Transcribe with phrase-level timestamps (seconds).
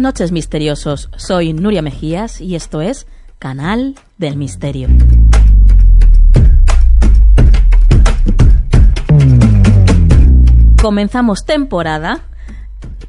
[0.00, 3.08] Noches misteriosos, soy Nuria Mejías y esto es
[3.40, 4.88] Canal del Misterio.
[10.80, 12.20] Comenzamos temporada,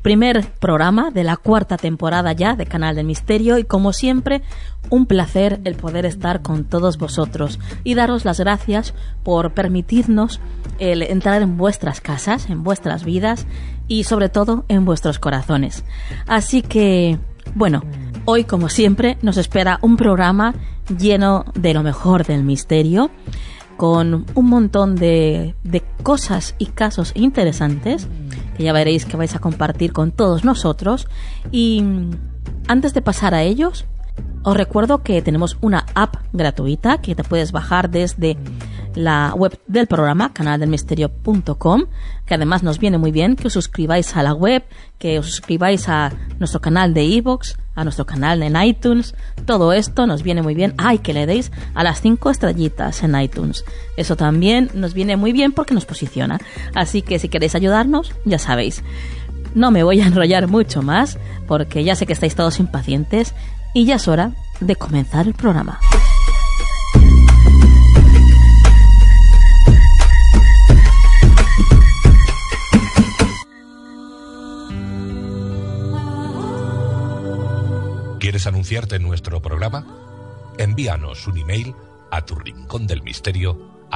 [0.01, 4.41] primer programa de la cuarta temporada ya de Canal del Misterio y como siempre
[4.89, 10.39] un placer el poder estar con todos vosotros y daros las gracias por permitirnos
[10.79, 13.45] el entrar en vuestras casas, en vuestras vidas
[13.87, 15.83] y sobre todo en vuestros corazones.
[16.27, 17.19] Así que,
[17.55, 17.83] bueno,
[18.25, 20.53] hoy como siempre nos espera un programa
[20.97, 23.11] lleno de lo mejor del misterio,
[23.77, 28.09] con un montón de, de cosas y casos interesantes
[28.57, 31.07] que ya veréis que vais a compartir con todos nosotros.
[31.49, 31.81] Y
[32.67, 33.85] antes de pasar a ellos,
[34.43, 38.37] os recuerdo que tenemos una app gratuita que te puedes bajar desde
[38.95, 41.85] la web del programa, canaldelmisterio.com,
[42.25, 44.63] que además nos viene muy bien que os suscribáis a la web,
[44.97, 49.15] que os suscribáis a nuestro canal de iVoox, a nuestro canal en iTunes.
[49.45, 50.73] Todo esto nos viene muy bien.
[50.77, 53.63] Ay, que le deis a las cinco estrellitas en iTunes.
[53.95, 56.39] Eso también nos viene muy bien porque nos posiciona.
[56.75, 58.83] Así que si queréis ayudarnos, ya sabéis.
[59.55, 63.33] No me voy a enrollar mucho más porque ya sé que estáis todos impacientes
[63.73, 65.79] y ya es hora de comenzar el programa.
[78.19, 79.87] ¿Quieres anunciarte en nuestro programa?
[80.57, 81.73] Envíanos un email
[82.11, 83.87] a tu rincón del misterio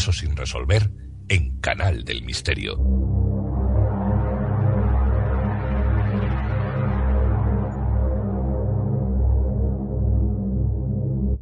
[0.00, 0.90] Caso sin resolver
[1.28, 2.78] en Canal del Misterio.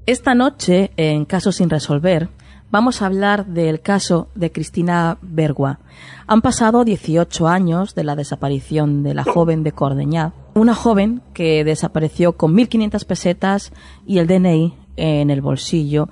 [0.07, 2.31] Esta noche, en Caso sin resolver,
[2.73, 5.79] vamos a hablar del caso de Cristina Bergua.
[6.27, 11.63] Han pasado 18 años de la desaparición de la joven de Cordeñá, una joven que
[11.63, 13.73] desapareció con 1.500 pesetas
[14.05, 16.09] y el DNI en el bolsillo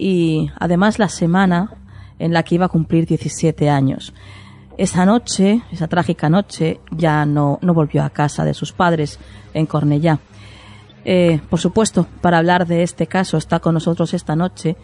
[0.00, 1.74] y además la semana
[2.20, 4.14] en la que iba a cumplir 17 años.
[4.78, 9.18] Esa noche, esa trágica noche, ya no, no volvió a casa de sus padres
[9.52, 10.20] en Cornellá.
[11.04, 14.76] Eh, por supuesto, para hablar de este caso está con nosotros esta noche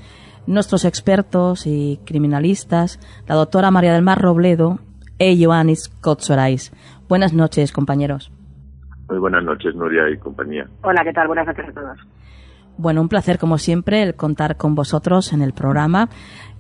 [0.47, 4.79] nuestros expertos y criminalistas, la doctora María del Mar Robledo
[5.19, 6.73] e Ioannis Kotsorais.
[7.09, 8.31] Buenas noches, compañeros.
[9.09, 10.67] Muy buenas noches, Nuria y compañía.
[10.83, 11.27] Hola, ¿qué tal?
[11.27, 11.99] Buenas noches a todos.
[12.79, 16.11] Bueno, un placer como siempre el contar con vosotros en el programa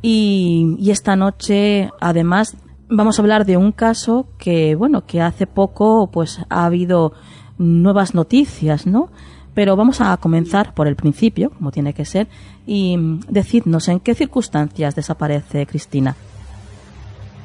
[0.02, 2.56] y, esta noche además
[2.88, 7.12] vamos a hablar de un caso que bueno que hace poco pues ha habido
[7.58, 9.08] nuevas noticias, ¿no?
[9.54, 12.26] Pero vamos a comenzar por el principio, como tiene que ser,
[12.66, 12.96] y
[13.30, 16.14] decidnos en qué circunstancias desaparece Cristina.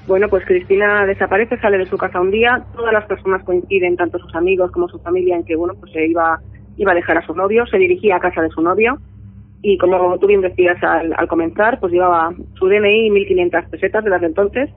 [0.07, 4.19] Bueno, pues Cristina desaparece, sale de su casa un día, todas las personas coinciden, tanto
[4.19, 6.41] sus amigos como su familia, en que bueno, pues se iba
[6.77, 8.97] iba a dejar a su novio, se dirigía a casa de su novio
[9.61, 14.03] y como tú bien decías al, al comenzar, pues llevaba su DNI y 1.500 pesetas
[14.03, 14.69] de las de entonces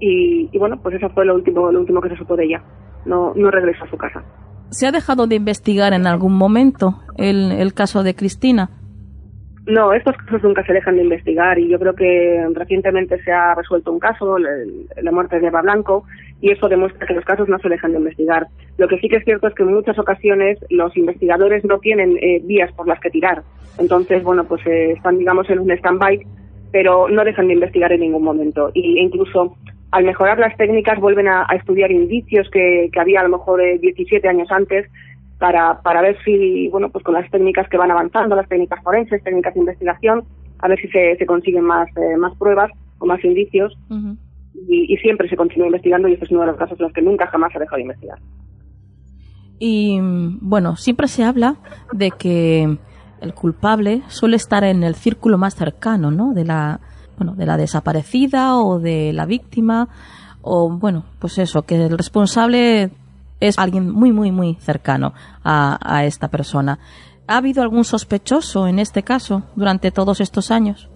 [0.00, 2.62] y, y, bueno, pues eso fue lo último, lo último que se supo de ella.
[3.06, 4.24] No, no regresó a su casa.
[4.70, 8.70] ¿Se ha dejado de investigar en algún momento el, el caso de Cristina?
[9.66, 13.54] No, estos casos nunca se dejan de investigar y yo creo que recientemente se ha
[13.54, 16.04] resuelto un caso, la muerte de Eva Blanco,
[16.40, 18.48] y eso demuestra que los casos no se dejan de investigar.
[18.76, 22.18] Lo que sí que es cierto es que en muchas ocasiones los investigadores no tienen
[22.20, 23.44] eh, vías por las que tirar.
[23.78, 26.26] Entonces, bueno, pues eh, están, digamos, en un stand-by,
[26.72, 28.72] pero no dejan de investigar en ningún momento.
[28.74, 29.56] Y incluso
[29.92, 34.30] al mejorar las técnicas vuelven a, estudiar indicios que, había a lo mejor 17 eh,
[34.30, 34.90] años antes
[35.42, 39.24] para, para ver si, bueno, pues con las técnicas que van avanzando, las técnicas forenses,
[39.24, 40.22] técnicas de investigación,
[40.60, 43.76] a ver si se, se consiguen más, eh, más pruebas o más indicios.
[44.68, 47.02] y, siempre se continúa investigando y este es uno de los casos en los que
[47.02, 48.18] nunca jamás se ha dejado de investigar.
[49.58, 49.98] Y
[50.40, 51.56] bueno, siempre se habla
[51.92, 52.78] de que
[53.20, 56.34] el culpable suele estar en el círculo más cercano, ¿no?
[56.34, 56.78] De la,
[57.16, 59.88] bueno, de la desaparecida o de la víctima
[60.40, 62.90] o bueno, pues eso, que el responsable
[63.42, 65.12] es alguien muy, muy, muy cercano
[65.44, 66.78] a, esta persona.
[67.26, 70.88] ¿Ha habido algún sospechoso en este caso durante todos estos años?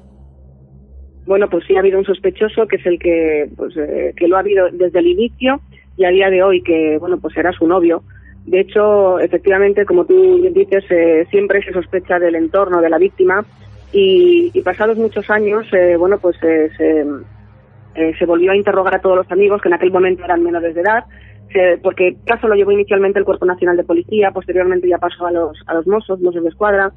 [1.27, 4.37] Bueno, pues sí ha habido un sospechoso que es el que, pues, eh, que lo
[4.37, 5.61] ha habido desde el inicio
[5.97, 8.05] y a día de hoy que, bueno, pues era su novio.
[8.45, 13.45] De hecho, efectivamente, como tú dices, eh, siempre se sospecha del entorno de la víctima
[13.93, 17.05] y, pasados muchos años, eh, bueno, pues se,
[18.19, 20.81] se volvió a interrogar a todos los amigos que en aquel momento eran menores de
[20.81, 21.05] edad
[21.83, 25.33] porque el caso lo llevó inicialmente el Cuerpo Nacional de Policía, posteriormente ya pasó a
[25.33, 26.93] los, a los Mossos, Mossos de Escuadra,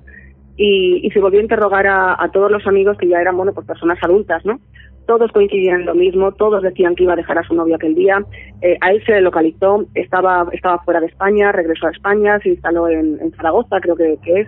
[0.57, 3.97] y, se volvió a interrogar a, todos los amigos que ya eran, bueno, pues personas
[4.01, 4.59] adultas, ¿no?
[5.07, 7.95] Todos coincidían en lo mismo, todos decían que iba a dejar a su novio aquel
[7.95, 8.21] día,
[8.61, 12.49] eh, a él se le localizó, estaba, estaba fuera de España, regresó a España, se
[12.49, 14.47] instaló en, Zaragoza, creo que, es,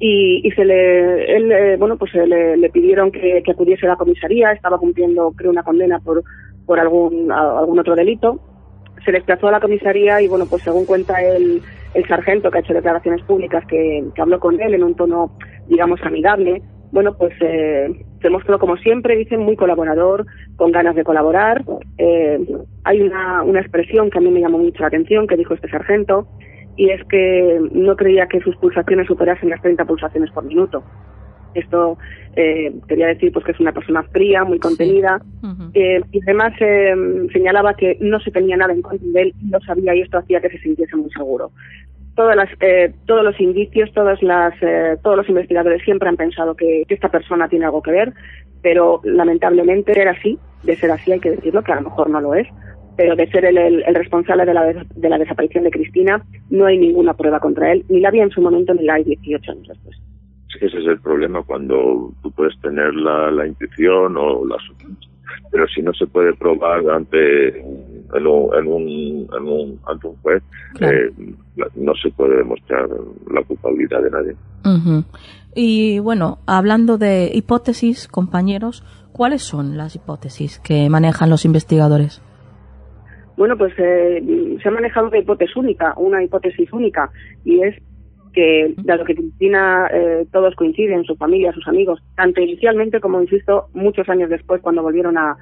[0.00, 3.96] y, se le, él, eh, bueno, pues le, le pidieron que, que, acudiese a la
[3.96, 6.22] comisaría, estaba cumpliendo, creo, una condena por,
[6.66, 8.40] por algún, algún otro delito,
[9.04, 11.62] se desplazó a la comisaría y, bueno, pues según cuenta el,
[11.94, 15.36] el sargento que ha hecho declaraciones públicas que, habló con él en un tono,
[15.68, 17.88] digamos, amigable, bueno, pues eh,
[18.20, 20.26] se mostró como siempre, dicen, muy colaborador,
[20.56, 21.64] con ganas de colaborar.
[21.98, 22.38] Eh,
[22.84, 25.68] hay una, una expresión que a mí me llamó mucho la atención que dijo este
[25.68, 26.28] sargento,
[26.76, 30.82] y es que no creía que sus pulsaciones superasen las 30 pulsaciones por minuto.
[31.54, 31.96] Esto
[32.36, 35.20] eh, quería decir pues que es una persona fría, muy contenida.
[35.72, 36.94] Eh, y además eh,
[37.32, 40.40] señalaba que no se tenía nada en contra de él, lo sabía y esto hacía
[40.40, 41.52] que se sintiese muy seguro.
[42.16, 42.48] Todas las,
[43.06, 44.54] todos los indicios, todas las,
[45.02, 48.12] todos los investigadores siempre han pensado que, esta persona tiene algo que ver,
[48.62, 52.20] pero lamentablemente era así, de ser así hay que decirlo, que a lo mejor no
[52.20, 52.46] lo es,
[52.96, 56.78] pero de ser el, el, responsable de la, de la desaparición de Cristina, no hay
[56.78, 59.68] ninguna prueba contra él, ni la había en su momento ni la hay 18 años
[59.68, 59.96] después.
[60.60, 64.56] Ese es el problema cuando tú puedes tener la, la intuición o la
[65.50, 70.42] pero si no se puede probar ante en un, en un, ante un juez
[70.80, 71.10] eh,
[71.74, 72.88] no se puede demostrar
[73.32, 74.34] la culpabilidad de nadie.
[75.54, 82.22] Y bueno hablando de hipótesis compañeros cuáles son las hipótesis que manejan los investigadores
[83.36, 87.10] bueno, pues eh, se ha manejado una hipótesis única, una hipótesis única,
[87.44, 87.76] y es
[88.34, 93.68] que dado que Cristina eh, todos coinciden, su familia, sus amigos, tanto inicialmente como, insisto,
[93.72, 95.36] muchos años después cuando volvieron a,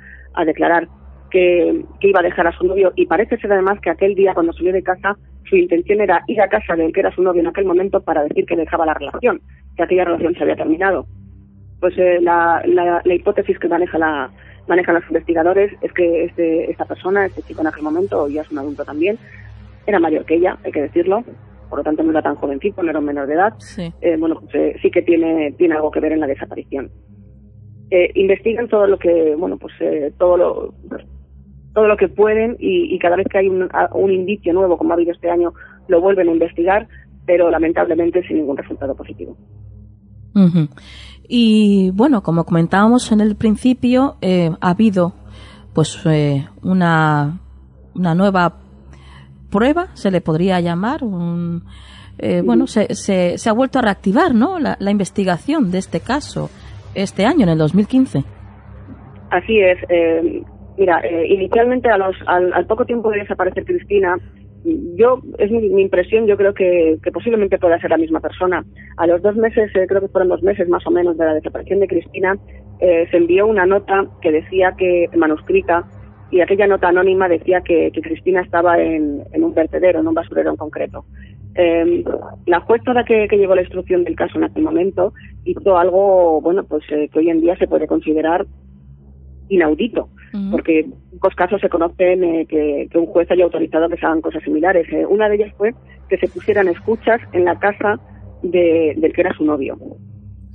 [0.45, 0.89] declarar
[1.31, 4.53] que, iba a dejar a su novio y parece ser además que aquel día cuando
[4.53, 5.17] salió de casa
[5.49, 8.23] su intención era ir a casa del que era su novio en aquel momento para
[8.25, 9.41] decir que dejaba la relación,
[9.77, 11.07] que aquella relación se había terminado.
[11.81, 14.31] Pues eh, la, la, hipótesis que maneja la,
[14.69, 18.51] manejan los investigadores es que este, esta persona, este chico en aquel momento, ya es
[18.51, 19.19] un adulto también,
[19.87, 21.25] era mayor que ella, hay que decirlo,
[21.69, 23.55] por lo tanto no era tan jovencito, no era un menor de edad,
[24.01, 26.91] eh, bueno, pues eh, sí que tiene, tiene algo que ver en la desaparición.
[27.91, 29.73] Eh, investigan todo lo que, bueno, pues
[30.19, 30.75] todo lo
[31.75, 35.13] todo lo que pueden y, cada vez que hay un, indicio nuevo, como ha habido
[35.13, 35.55] este año,
[35.89, 36.87] lo vuelven a investigar,
[37.25, 39.37] pero lamentablemente sin ningún resultado positivo.
[41.29, 45.15] Y bueno, como comentábamos en el principio, ha habido
[45.73, 45.99] pues
[46.63, 47.41] una,
[47.95, 48.57] una nueva
[49.51, 51.63] prueba, se le podría llamar, un,
[52.19, 54.59] eh, bueno, se, se, se, ha vuelto a reactivar, ¿no?
[54.59, 56.51] La, investigación de este caso
[56.95, 58.25] este año, en el 2015.
[59.31, 59.79] Así es.
[59.89, 60.43] Eh,
[60.77, 64.17] mira, eh, inicialmente a los, al, poco tiempo de desaparecer Cristina,
[64.65, 68.65] yo, es mi, impresión, yo creo que, posiblemente pueda ser la misma persona.
[68.97, 71.81] A los dos meses, creo que fueron dos meses más o menos de la desaparición
[71.81, 72.37] de Cristina,
[72.81, 75.85] se envió una nota que decía que, manuscrita,
[76.33, 80.57] y aquella nota anónima decía que, Cristina estaba en, un vertedero, en un basurero en
[80.57, 81.05] concreto.
[81.55, 82.03] Eh,
[82.47, 85.13] la juez toda que, que, llevó la instrucción del caso en aquel momento
[85.45, 88.47] hizo algo, bueno, pues eh, que hoy en día se puede considerar
[89.51, 90.09] inaudito,
[90.51, 94.21] porque en pocos casos se conocen eh, que, un juez haya autorizado que se hagan
[94.21, 94.87] cosas similares.
[94.91, 95.75] Eh, una de ellas fue
[96.09, 98.01] que se pusieran escuchas en la casa
[98.43, 99.79] de, del que era su novio.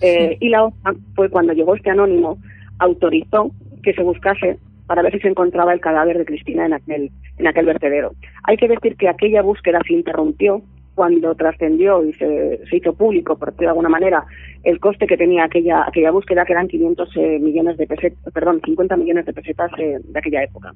[0.02, 2.38] Eh, y la otra fue cuando llegó este anónimo,
[2.80, 3.52] autorizó
[3.84, 4.58] que se buscase
[4.88, 8.14] para ver si se encontraba el cadáver de Cristina en aquel, en aquel vertedero.
[8.44, 10.62] Hay que decir que aquella búsqueda se interrumpió
[10.98, 14.26] cuando trascendió y se, hizo público, por decirlo de alguna manera,
[14.64, 18.62] el coste que tenía aquella aquella búsqueda, que eran 500 eh, millones de pesetas, perdón,
[18.66, 20.74] 50 millones de pesetas eh, de aquella época.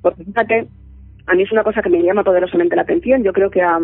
[0.00, 0.66] Porque fíjate,
[1.26, 3.22] a mí es una cosa que me llama poderosamente la atención.
[3.22, 3.78] Yo creo que a,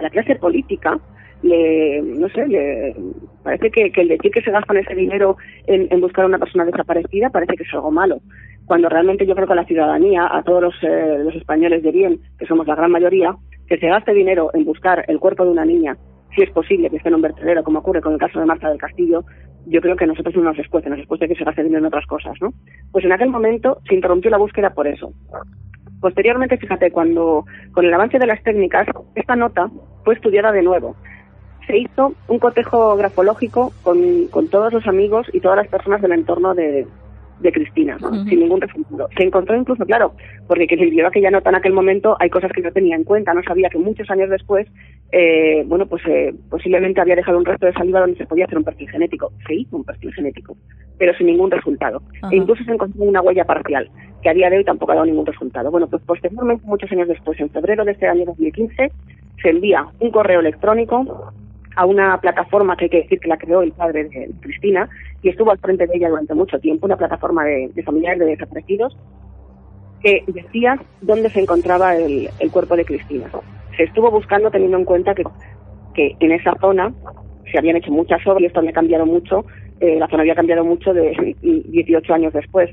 [0.00, 1.00] la clase política
[1.42, 2.94] le, no sé, le
[3.42, 7.30] parece que, el decir que se gastan ese dinero en, buscar a una persona desaparecida
[7.30, 8.20] parece que es algo malo.
[8.66, 11.90] Cuando realmente yo creo que a la ciudadanía, a todos los, eh, los españoles de
[11.90, 13.34] bien, que somos la gran mayoría,
[13.66, 15.96] que se gaste dinero en buscar el cuerpo de una niña,
[16.34, 18.68] si es posible que esté en un vertedero, como ocurre con el caso de Marta
[18.68, 19.24] del Castillo,
[19.66, 21.86] yo creo que a nosotros no nos escuece, nos escuece que se gaste dinero en
[21.86, 22.52] otras cosas, ¿no?
[22.92, 25.12] Pues en aquel momento se interrumpió la búsqueda por eso.
[26.00, 29.70] Posteriormente, fíjate, cuando con el avance de las técnicas, esta nota
[30.04, 30.96] fue estudiada de nuevo.
[31.70, 36.12] Se hizo un cotejo grafológico con, con todos los amigos y todas las personas del
[36.12, 36.84] entorno de,
[37.40, 37.96] de Cristina,
[38.28, 39.08] sin ningún resultado.
[39.16, 40.12] Se encontró incluso, claro,
[40.46, 43.04] porque que se escribió aquella nota en aquel momento, hay cosas que no tenía en
[43.04, 44.66] cuenta, no sabía que muchos años después,
[45.12, 48.58] eh, bueno, pues eh, posiblemente había dejado un resto de saliva donde se podía hacer
[48.58, 49.32] un perfil genético.
[49.46, 50.56] Se hizo un perfil genético,
[50.98, 52.02] pero sin ningún resultado.
[52.30, 53.90] E incluso se encontró una huella parcial,
[54.22, 55.70] que a día de hoy tampoco ha dado ningún resultado.
[55.70, 58.92] Bueno, pues posteriormente, muchos años después, en febrero de este año 2015,
[59.42, 61.32] se envía un correo electrónico
[61.76, 64.88] a una plataforma que hay que decir que la creó el padre de Cristina
[65.22, 68.96] y estuvo al frente de ella durante mucho tiempo, una plataforma de, familiares de desaparecidos,
[70.02, 73.26] que decía dónde se encontraba el, cuerpo de Cristina.
[73.76, 75.24] Se estuvo buscando teniendo en cuenta que,
[75.94, 76.92] que en esa zona
[77.50, 79.44] se habían hecho muchas obras y esto había cambiado mucho,
[79.80, 82.70] eh, la zona había cambiado mucho de 18 años después.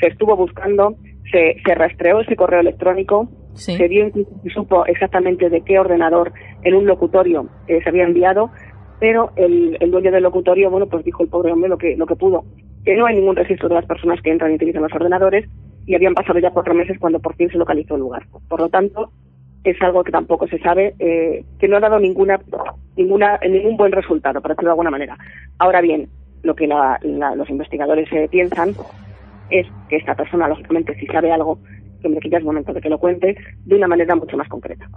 [0.00, 0.96] Se estuvo buscando,
[1.30, 6.74] se, se rastreó ese correo electrónico, se dio incluso, supo exactamente de qué ordenador en
[6.74, 8.50] un locutorio eh, se había enviado,
[8.98, 12.16] pero el, dueño del locutorio, bueno, pues dijo el pobre hombre lo que, lo que
[12.16, 12.44] pudo,
[12.84, 15.48] que no hay ningún registro de las personas que entran y utilizan los ordenadores
[15.86, 18.26] y habían pasado ya cuatro meses cuando por fin se localizó el lugar.
[18.48, 19.10] Por lo tanto,
[19.64, 22.40] es algo que tampoco se sabe, eh, que no ha dado ninguna,
[22.96, 25.18] ninguna, ningún buen resultado, por decirlo de alguna manera.
[25.58, 26.08] Ahora bien,
[26.42, 28.74] lo que los investigadores eh, piensan
[29.50, 31.58] es que esta persona, lógicamente, si sabe algo,
[32.00, 34.88] que me quita el momento de que lo cuente de una manera mucho más concreta.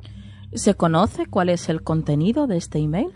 [0.54, 3.08] ¿Se conoce cuál es el contenido de este email?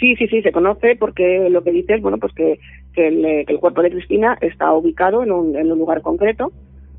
[0.00, 2.58] Sí, sí, sí, se conoce porque lo que dice es, bueno, pues que,
[2.92, 6.52] que, el, cuerpo de Cristina está ubicado en un, en un lugar concreto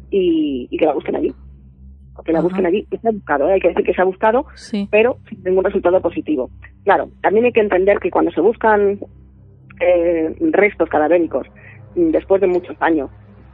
[0.10, 1.34] y, que la busquen allí.
[2.26, 2.86] Que la busquen allí.
[3.02, 3.54] Se ha buscado, ¿eh?
[3.54, 4.46] hay que decir que se ha buscado,
[4.92, 6.50] pero sin ningún resultado positivo.
[6.84, 9.00] Claro, también hay que entender que cuando se buscan
[9.80, 11.48] eh, restos cadavéricos
[11.96, 13.10] después de muchos años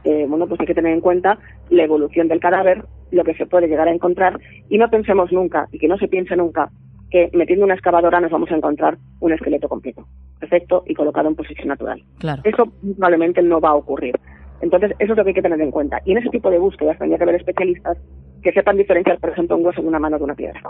[0.06, 3.44] eh, bueno, pues hay que tener en cuenta la evolución del cadáver, lo que se
[3.44, 6.70] puede llegar a encontrar y no pensemos nunca y que no se piense nunca
[7.10, 10.06] que metiendo una excavadora nos vamos a encontrar un esqueleto completo,
[10.38, 12.02] perfecto y colocado en posición natural.
[12.44, 14.14] Eso probablemente no va a ocurrir.
[14.60, 16.00] Entonces, eso es lo que hay que tener en cuenta.
[16.04, 17.98] Y en ese tipo de búsquedas tendría que haber especialistas
[18.42, 20.60] que sepan diferenciar, por ejemplo, un hueso de una mano de una piedra,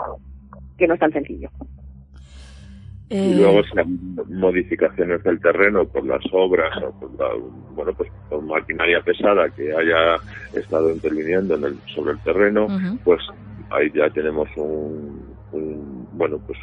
[0.77, 1.49] que no es tan sencillo.
[3.09, 3.85] Y luego si hay
[4.29, 7.29] modificaciones del terreno por las obras o por la,
[7.73, 10.15] bueno, pues por maquinaria pesada que haya
[10.53, 12.67] estado interviniendo en el, sobre el terreno,
[13.05, 13.21] pues
[13.69, 15.21] ahí ya tenemos un,
[16.13, 16.59] bueno, pues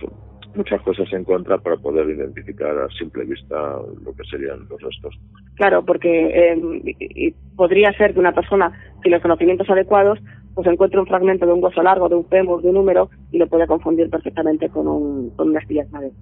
[0.55, 5.19] muchas cosas en contra para poder identificar a simple vista lo que serían los restos.
[5.57, 8.73] Claro, porque eh, podría ser que una persona
[9.03, 10.19] sin los conocimientos adecuados
[10.55, 13.39] pues encuentre un fragmento de un hueso largo, de un fémur, de un número y
[13.39, 16.13] lo puede confundir perfectamente con, un, con una astilla de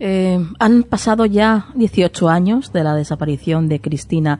[0.00, 4.38] eh, han pasado ya 18 años de la desaparición de Cristina.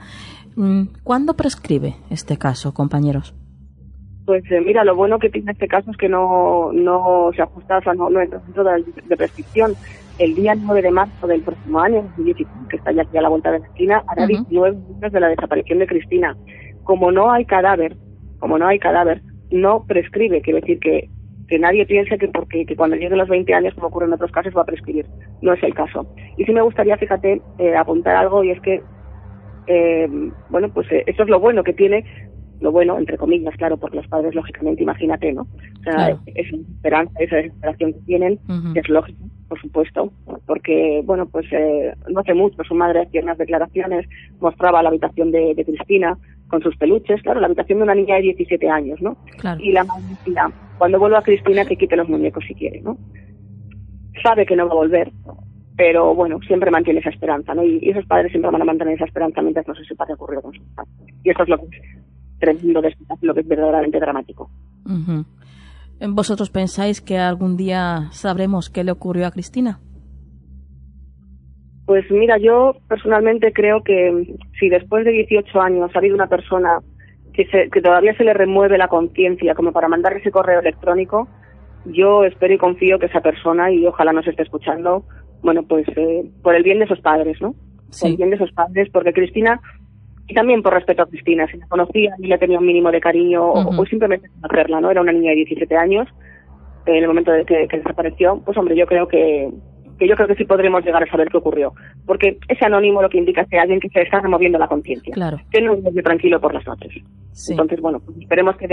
[0.54, 3.34] Mm, ¿Cuándo prescribe este caso, compañeros?
[4.24, 7.78] Pues eh, mira, lo bueno que tiene este caso es que no, no se ajusta,
[7.78, 9.74] o sea, no, entra dentro de, prescripción.
[10.18, 12.04] El día 9 de marzo del próximo año,
[12.68, 15.28] que está ya aquí a la vuelta de la esquina, hará 19 años de la
[15.28, 16.36] desaparición de Cristina.
[16.88, 17.94] Como no hay cadáver,
[18.38, 21.10] como no hay cadáver, no prescribe, quiere decir que
[21.48, 24.30] que nadie piense que porque que cuando lleguen los 20 años, como ocurre en otros
[24.30, 25.06] casos, va a prescribir.
[25.42, 26.06] No es el caso.
[26.36, 28.82] Y sí me gustaría, fíjate, eh, apuntar algo y es que,
[29.66, 30.08] eh,
[30.50, 32.04] bueno, pues eh, eso es lo bueno que tiene,
[32.60, 35.42] lo bueno, entre comillas, claro, porque los padres, lógicamente, imagínate, ¿no?
[35.42, 38.38] O sea, esa esperanza, esa desesperación que tienen,
[38.74, 39.18] es lógico,
[39.48, 40.12] por supuesto,
[40.46, 41.46] porque, bueno, pues
[42.10, 44.06] no hace mucho su madre hacía unas declaraciones,
[44.40, 46.18] mostraba la habitación de, Cristina
[46.48, 49.16] con sus peluches, claro, la habitación de una niña de 17 años, ¿no?
[49.60, 52.96] Y la madre decía, cuando vuelva a Cristina que quite los muñecos si quiere, ¿no?
[54.22, 55.12] Sabe que no va a volver,
[55.76, 57.62] pero bueno, siempre mantiene esa esperanza, ¿no?
[57.64, 60.42] Y, esos padres siempre van a mantener esa esperanza mientras no se sepa qué ocurrido
[60.42, 60.94] con sus padres.
[61.22, 61.82] Y eso es lo que es
[62.40, 62.82] tremendo,
[63.20, 64.50] lo que es verdaderamente dramático.
[66.00, 69.80] ¿Vosotros pensáis que algún día sabremos qué le ocurrió a Cristina?
[71.88, 76.80] Pues mira, yo personalmente creo que si después de 18 años ha habido una persona
[77.32, 81.28] que, se, que todavía se le remueve la conciencia como para mandar ese correo electrónico,
[81.86, 85.04] yo espero y confío que esa persona, y ojalá nos esté escuchando,
[85.40, 87.54] bueno, pues eh, por el bien de esos padres, ¿no?
[87.98, 89.58] Por el bien de esos padres, porque Cristina,
[90.26, 93.00] y también por respeto a Cristina, si la conocía y le tenía un mínimo de
[93.00, 94.90] cariño, o, simplemente conocerla, ¿no?
[94.90, 96.06] Era una niña de 17 años,
[96.84, 99.50] en el momento de que desapareció, pues hombre, yo creo que
[99.98, 101.72] que yo creo que sí podremos llegar a saber qué ocurrió.
[102.06, 105.12] Porque ese anónimo lo que indica es que alguien que se está removiendo la conciencia.
[105.12, 105.38] Claro.
[105.50, 106.92] Que no vive tranquilo por las noches.
[107.48, 108.68] Entonces, bueno, pues esperemos que,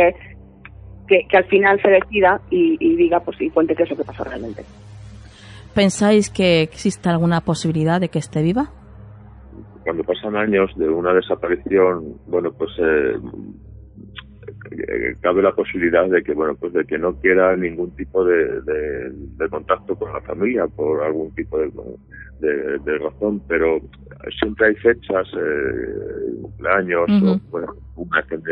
[1.07, 4.23] que, al final se decida y, diga, pues y cuente qué es lo que pasó
[4.23, 4.63] realmente.
[5.73, 8.71] ¿Pensáis que existe alguna posibilidad de que esté viva?
[9.83, 13.19] Cuando pasan años de una desaparición, bueno, pues eh, eh,
[15.21, 19.49] cabe la posibilidad de que bueno pues de que no quiera ningún tipo de, de,
[19.49, 21.71] contacto con la familia por algún tipo de,
[22.79, 23.79] de, razón pero
[24.39, 28.51] siempre hay fechas eh, cumpleaños o bueno una gente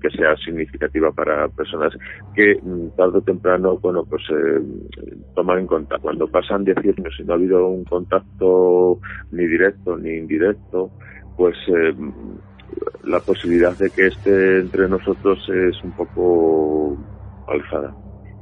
[0.00, 1.92] que sea significativa para personas
[2.34, 4.60] que mm, tarde o temprano bueno pues eh,
[5.34, 5.98] toman en cuenta.
[5.98, 8.98] Cuando pasan 10 años y no ha habido un contacto
[9.30, 10.90] ni directo ni indirecto
[11.36, 11.94] pues eh,
[13.04, 16.96] la posibilidad de que esté entre nosotros es un poco
[17.48, 17.94] alzada.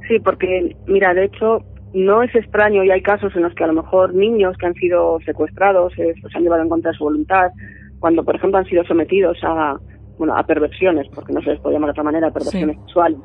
[0.07, 3.67] Sí, porque, mira, de hecho, no es extraño y hay casos en los que a
[3.67, 7.51] lo mejor niños que han sido secuestrados se han llevado en contra de su voluntad,
[7.99, 9.77] cuando, por ejemplo, han sido sometidos a,
[10.17, 13.19] bueno, a perversiones, porque no se les puede llamar de otra manera, perversiones sexuales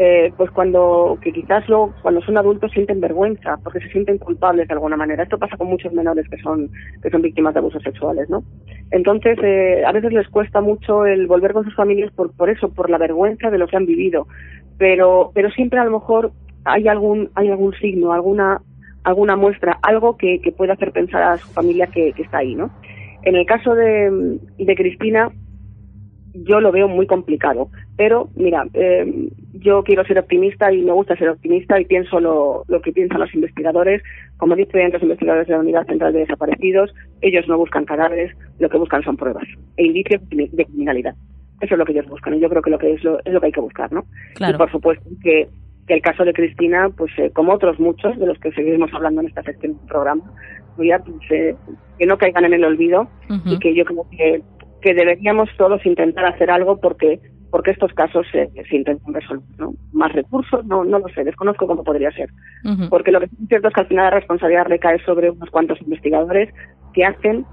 [0.00, 4.68] eh, pues cuando que quizás luego cuando son adultos sienten vergüenza porque se sienten culpables
[4.68, 5.24] de alguna manera.
[5.24, 6.70] Esto pasa con muchos menores que son
[7.02, 8.44] que son víctimas de abusos sexuales no
[8.92, 12.72] entonces eh, a veces les cuesta mucho el volver con sus familias por por eso
[12.72, 14.28] por la vergüenza de lo que han vivido.
[14.78, 16.30] Pero pero siempre a lo mejor
[16.64, 18.60] hay algún hay algún signo alguna
[19.02, 22.54] alguna muestra algo que, que pueda hacer pensar a su familia que, que está ahí
[22.54, 22.70] no
[23.22, 25.30] en el caso de, de Cristina
[26.44, 27.68] yo lo veo muy complicado.
[27.96, 32.64] Pero, mira, eh, yo quiero ser optimista y me gusta ser optimista y pienso lo,
[32.68, 34.02] lo que piensan los investigadores.
[34.36, 38.68] Como dicen los investigadores de la Unidad Central de Desaparecidos, ellos no buscan cadáveres, lo
[38.68, 39.44] que buscan son pruebas
[39.76, 41.14] e indicios de criminalidad.
[41.60, 43.32] Eso es lo que ellos buscan y yo creo que lo que es lo, es
[43.32, 44.04] lo que hay que buscar, ¿no?
[44.34, 44.54] Claro.
[44.54, 45.48] Y por supuesto que,
[45.88, 49.22] que el caso de Cristina, pues eh, como otros muchos de los que seguimos hablando
[49.22, 50.22] en esta sección del programa,
[50.76, 50.90] pues,
[51.30, 51.56] eh,
[51.98, 53.08] que no caigan en el olvido
[53.44, 54.42] y que yo creo que
[54.80, 59.72] que deberíamos todos intentar hacer algo porque porque estos casos se, se intentan resolver, ¿no?
[59.92, 62.28] Más recursos, no, no lo sé, desconozco cómo podría ser.
[62.90, 65.80] Porque lo que es cierto es que al final la responsabilidad recae sobre unos cuantos
[65.80, 66.52] investigadores
[66.92, 67.46] que hacen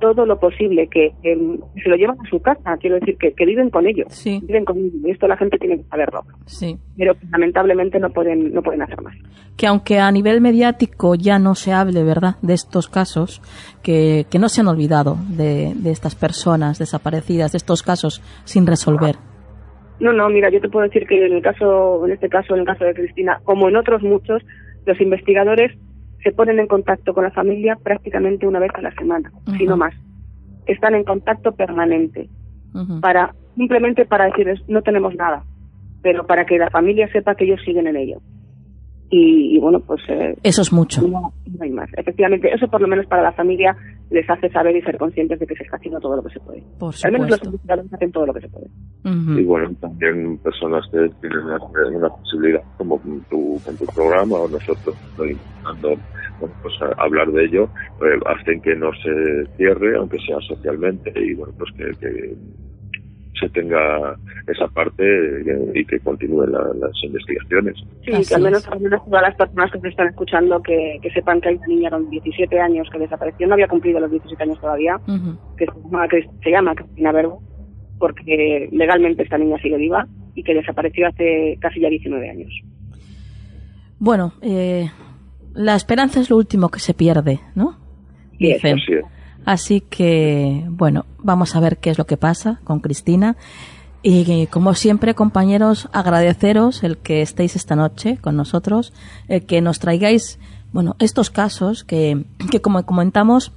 [0.00, 3.86] todo lo posible, que, se lo llevan a su casa, quiero decir, que, viven con
[3.86, 6.24] ellos, viven con esto la gente tiene que saberlo.
[6.46, 6.76] Sí.
[6.96, 9.14] Pero lamentablemente no pueden, no pueden hacer más.
[9.56, 13.40] Que aunque a nivel mediático ya no se hable, ¿verdad?, de estos casos,
[13.82, 18.66] que, que no se han olvidado de, de estas personas desaparecidas, de estos casos sin
[18.66, 19.16] resolver.
[20.00, 22.60] No, no, mira, yo te puedo decir que en el caso, en este caso, en
[22.60, 24.42] el caso de Cristina, como en otros muchos,
[24.86, 25.72] los investigadores
[26.22, 29.76] se ponen en contacto con la familia prácticamente una vez a la semana, si no
[29.76, 29.94] más.
[30.66, 32.28] Están en contacto permanente
[33.00, 35.44] para simplemente para decirles no tenemos nada,
[36.02, 38.20] pero para que la familia sepa que ellos siguen en ello.
[39.12, 40.00] Y, bueno, pues...
[40.08, 41.02] Eh, eso es mucho.
[41.02, 41.90] No, hay más.
[41.96, 43.76] Efectivamente, eso por lo menos para la familia
[44.10, 46.40] les hace saber y ser conscientes de que se está haciendo todo lo que se
[46.40, 46.62] puede.
[46.78, 48.66] Por Al menos los investigadores hacen todo lo que se puede.
[49.04, 54.96] Y bueno, también personas que tienen una, posibilidad, como tu, con tu programa o nosotros,
[55.10, 55.96] estoy intentando
[56.38, 57.64] bueno, pues, hablar de ello,
[58.02, 62.36] eh, hacen que no se cierre, aunque sea socialmente, y bueno, pues que
[63.40, 65.02] se tenga esa parte
[65.74, 67.76] y que continúen las investigaciones.
[68.04, 71.40] Sí, que al menos, al menos todas las personas que se están escuchando que, sepan
[71.40, 74.60] que hay una niña con 17 años que desapareció, no había cumplido los 17 años
[74.60, 75.00] todavía,
[75.56, 77.42] que, se llama, que se llama Cristina Verbo,
[77.98, 82.52] porque legalmente esta niña sigue viva y que desapareció hace casi ya 19 años.
[83.98, 84.88] Bueno, eh,
[85.54, 87.76] la esperanza es lo último que se pierde, ¿no?
[88.38, 88.78] Dicen.
[88.78, 89.19] Sí, Así
[89.88, 93.36] que, bueno, vamos a ver qué es lo que pasa con Cristina.
[94.02, 98.92] Y como siempre, compañeros, agradeceros el que estéis esta noche con nosotros,
[99.28, 100.38] el que nos traigáis,
[100.72, 103.52] bueno, estos casos que, que como comentamos,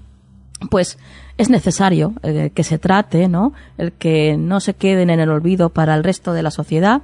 [0.69, 0.97] pues
[1.37, 3.53] es necesario eh, que se trate, ¿no?
[3.77, 7.01] El que no se queden en el olvido para el resto de la sociedad.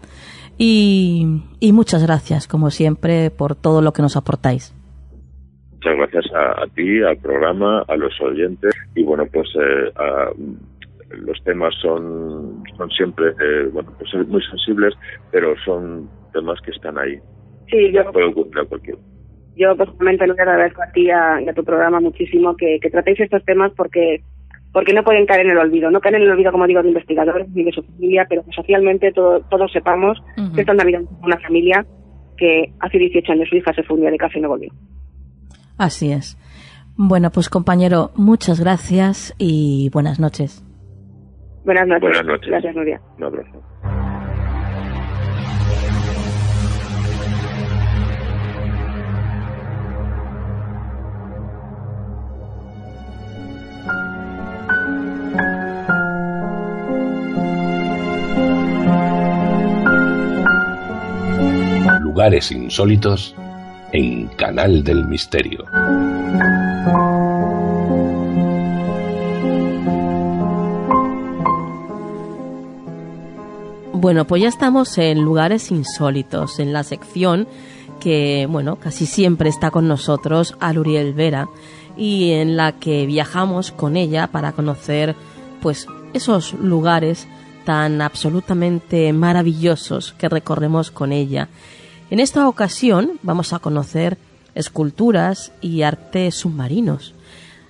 [0.58, 4.74] Y, y muchas gracias, como siempre, por todo lo que nos aportáis.
[5.80, 9.92] Muchas gracias a, ti, al programa, a los oyentes y bueno, pues eh,
[11.12, 14.94] los temas son, son siempre, eh, bueno, pues muy sensibles,
[15.32, 17.18] pero son temas que están ahí.
[17.70, 18.12] Sí, yo...
[18.12, 18.98] Puede ocurrir a cualquier
[19.60, 23.20] yo personalmente no te agradezco a ti y a, tu programa muchísimo que, que tratéis
[23.20, 24.22] estos temas porque
[24.72, 26.90] porque no pueden caer en el olvido, no caer en el olvido, como digo, de
[26.90, 30.22] investigadores ni de su familia, pero que socialmente todos sepamos
[30.54, 31.86] que esta Navidad una familia
[32.38, 34.70] que hace 18 años su hija se fue un día de casa y no volvió.
[35.80, 36.38] Así es.
[36.98, 40.62] Bueno, pues compañero, muchas gracias y buenas noches.
[41.64, 42.02] Buenas noches.
[42.02, 42.50] Buenas noches.
[42.50, 43.02] Gracias, Nuria.
[43.18, 43.64] Un abrazo.
[62.02, 63.34] Lugares insólitos
[63.92, 65.66] en Canal del Misterio.
[73.94, 77.48] Bueno, pues ya estamos en lugares insólitos, en la sección
[78.00, 81.50] que, bueno, casi siempre está con nosotros Aluriel Vera
[81.98, 85.16] y en la que viajamos con ella para conocer,
[85.62, 87.28] pues, esos lugares
[87.66, 91.50] tan absolutamente maravillosos que recorremos con ella.
[92.12, 94.18] En esta ocasión vamos a conocer
[94.56, 97.14] esculturas y arte submarinos.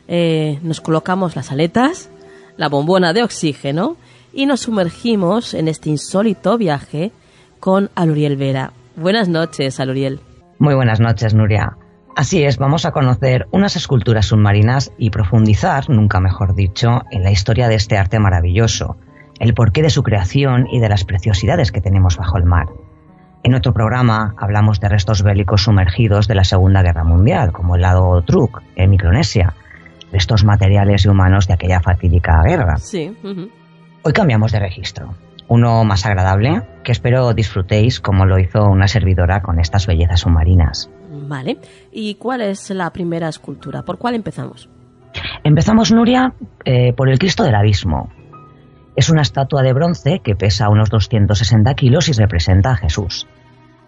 [0.08, 2.10] Eh, nos colocamos las aletas,
[2.56, 3.98] la bombona de oxígeno
[4.32, 7.12] y nos sumergimos en este insólito viaje
[7.60, 8.72] con Aluriel Vera.
[8.96, 10.22] Buenas noches, Aluriel.
[10.58, 11.78] Muy buenas noches, Nuria.
[12.16, 17.32] Así es, vamos a conocer unas esculturas submarinas y profundizar, nunca mejor dicho, en la
[17.32, 18.98] historia de este arte maravilloso,
[19.40, 22.68] el porqué de su creación y de las preciosidades que tenemos bajo el mar.
[23.44, 27.82] En otro programa hablamos de restos bélicos sumergidos de la Segunda Guerra Mundial, como el
[27.82, 29.54] lado Truk, en Micronesia,
[30.12, 32.78] restos materiales y humanos de aquella fatídica guerra.
[32.78, 33.16] Sí.
[34.04, 35.16] Hoy cambiamos de registro,
[35.48, 40.90] uno más agradable, que espero disfrutéis como lo hizo una servidora con estas bellezas submarinas.
[41.10, 41.58] Vale.
[41.92, 43.84] ¿Y cuál es la primera escultura?
[43.84, 44.70] ¿Por cuál empezamos?
[45.44, 46.34] Empezamos, Nuria,
[46.66, 48.10] eh, por el Cristo del Abismo.
[48.96, 53.28] Es una estatua de bronce que pesa unos 260 kilos y representa a Jesús.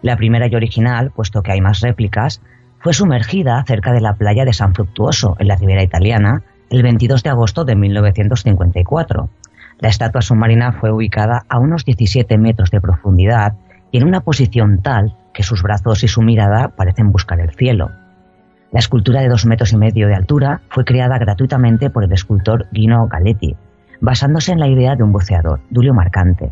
[0.00, 2.40] La primera y original, puesto que hay más réplicas,
[2.80, 7.22] fue sumergida cerca de la playa de San Fructuoso, en la Ribera Italiana, el 22
[7.22, 9.28] de agosto de 1954
[9.82, 13.56] la estatua submarina fue ubicada a unos 17 metros de profundidad
[13.90, 17.90] y en una posición tal que sus brazos y su mirada parecen buscar el cielo.
[18.70, 22.68] La escultura de dos metros y medio de altura fue creada gratuitamente por el escultor
[22.72, 23.56] Gino Galetti,
[24.02, 26.50] basándose en la idea de un buceador, Dulio Marcante.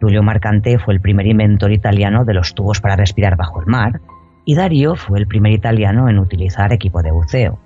[0.00, 4.00] Dulio Marcante fue el primer inventor italiano de los tubos para respirar bajo el mar
[4.44, 7.58] y Dario fue el primer italiano en utilizar equipo de buceo.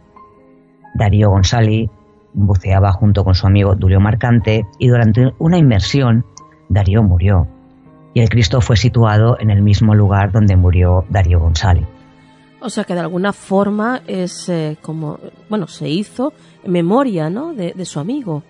[0.94, 1.90] Dario Gonzali
[2.32, 6.24] buceaba junto con su amigo Dulio Marcante y durante una inmersión
[6.68, 7.48] Darío murió
[8.14, 11.86] y el Cristo fue situado en el mismo lugar donde murió Darío González.
[12.60, 15.18] O sea que de alguna forma es eh, como,
[15.50, 17.52] bueno, se hizo en memoria, ¿no?
[17.52, 18.42] De, de, su amigo.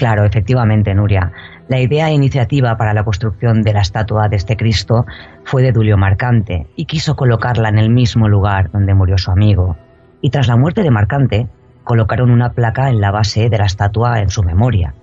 [0.00, 1.30] Claro, efectivamente, Nuria.
[1.68, 5.04] La idea e iniciativa para la construcción de la estatua de este Cristo
[5.44, 9.76] fue de Dulio Marcante y quiso colocarla en el mismo lugar donde murió su amigo.
[10.22, 11.48] Y tras la muerte de Marcante,
[11.84, 14.94] colocaron una placa en la base de la estatua en su memoria.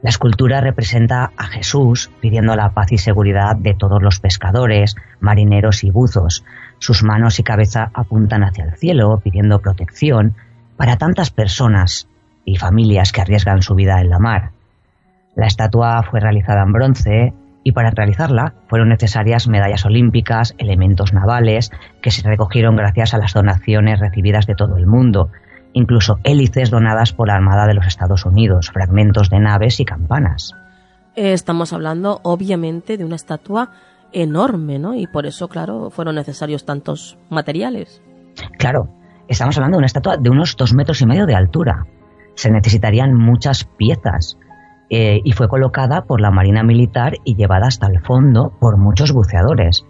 [0.00, 5.84] La escultura representa a Jesús pidiendo la paz y seguridad de todos los pescadores, marineros
[5.84, 6.46] y buzos.
[6.78, 10.34] Sus manos y cabeza apuntan hacia el cielo pidiendo protección
[10.78, 12.08] para tantas personas
[12.50, 14.50] y familias que arriesgan su vida en la mar.
[15.36, 21.70] La estatua fue realizada en bronce y para realizarla fueron necesarias medallas olímpicas, elementos navales,
[22.02, 25.30] que se recogieron gracias a las donaciones recibidas de todo el mundo,
[25.72, 30.54] incluso hélices donadas por la Armada de los Estados Unidos, fragmentos de naves y campanas.
[31.14, 33.70] Estamos hablando, obviamente, de una estatua
[34.12, 34.94] enorme, ¿no?
[34.94, 38.02] Y por eso, claro, fueron necesarios tantos materiales.
[38.58, 38.88] Claro,
[39.28, 41.86] estamos hablando de una estatua de unos dos metros y medio de altura.
[42.34, 44.38] Se necesitarían muchas piezas
[44.88, 49.12] eh, y fue colocada por la Marina Militar y llevada hasta el fondo por muchos
[49.12, 49.86] buceadores.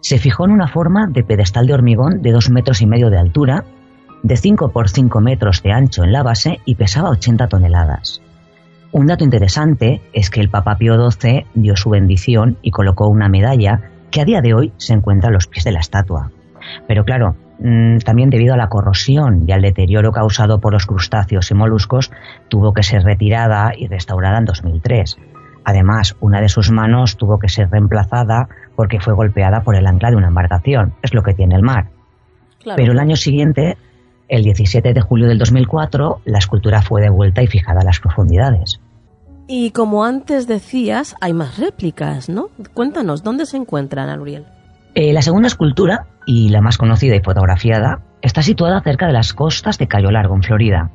[0.00, 3.18] Se fijó en una forma de pedestal de hormigón de dos metros y medio de
[3.18, 3.64] altura
[4.22, 8.20] de 5 por 5 metros de ancho en la base y pesaba 80 toneladas.
[8.90, 13.28] Un dato interesante es que el Papa Pío XII dio su bendición y colocó una
[13.28, 16.30] medalla que a día de hoy se encuentra a los pies de la estatua.
[16.86, 21.50] Pero claro, mm, también debido a la corrosión y al deterioro causado por los crustáceos
[21.50, 22.10] y moluscos,
[22.48, 25.18] tuvo que ser retirada y restaurada en 2003.
[25.64, 30.10] Además, una de sus manos tuvo que ser reemplazada porque fue golpeada por el ancla
[30.10, 30.94] de una embarcación.
[31.02, 31.88] Es lo que tiene el mar.
[32.76, 33.76] Pero el año siguiente
[34.28, 38.80] el 17 de julio del 2004, la escultura fue devuelta y fijada a las profundidades.
[39.46, 42.50] Y como antes decías, hay más réplicas, ¿no?
[42.74, 44.44] Cuéntanos, ¿dónde se encuentran, Aluriel?
[44.94, 49.32] Eh, la segunda escultura y la más conocida y fotografiada, está situada cerca de las
[49.32, 50.90] costas de Cayo Largo, en Florida.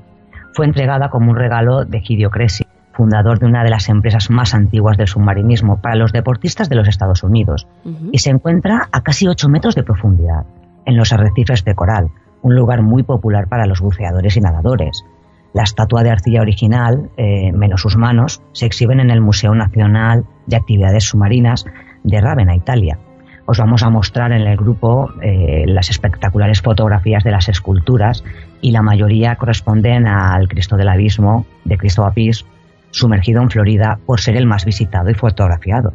[0.54, 4.54] Fue entregada como un regalo de Gidio Cresci, fundador de una de las empresas más
[4.54, 7.68] antiguas del submarinismo para los deportistas de los Estados Unidos,
[8.12, 10.46] y se encuentra a casi 8 metros de profundidad,
[10.86, 12.12] en los arrecifes de coral,
[12.44, 15.04] un lugar muy popular para los buceadores y nadadores.
[15.52, 20.26] La estatua de arcilla original, eh, menos sus manos, se exhiben en el Museo Nacional
[20.46, 21.66] de Actividades Submarinas
[22.04, 23.00] de Ravenna, Italia.
[23.46, 28.24] Os vamos a mostrar en el grupo eh, las espectaculares fotografías de las esculturas
[28.62, 32.46] y la mayoría corresponden al Cristo del Abismo de Cristo Apis,
[32.92, 35.94] sumergido en Florida por ser el más visitado y fotografiado.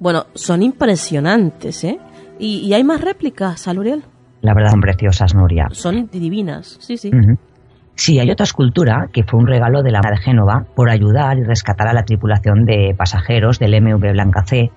[0.00, 1.98] Bueno, son impresionantes, ¿eh?
[2.38, 4.02] ¿Y, hay más réplicas, Aluriel?
[4.40, 5.68] La verdad son preciosas, Nuria.
[5.70, 7.10] Son divinas, sí, sí.
[7.94, 11.44] Sí, hay otra escultura que fue un regalo de la de Génova por ayudar y
[11.44, 14.72] rescatar a la tripulación de pasajeros del MV Blanca C,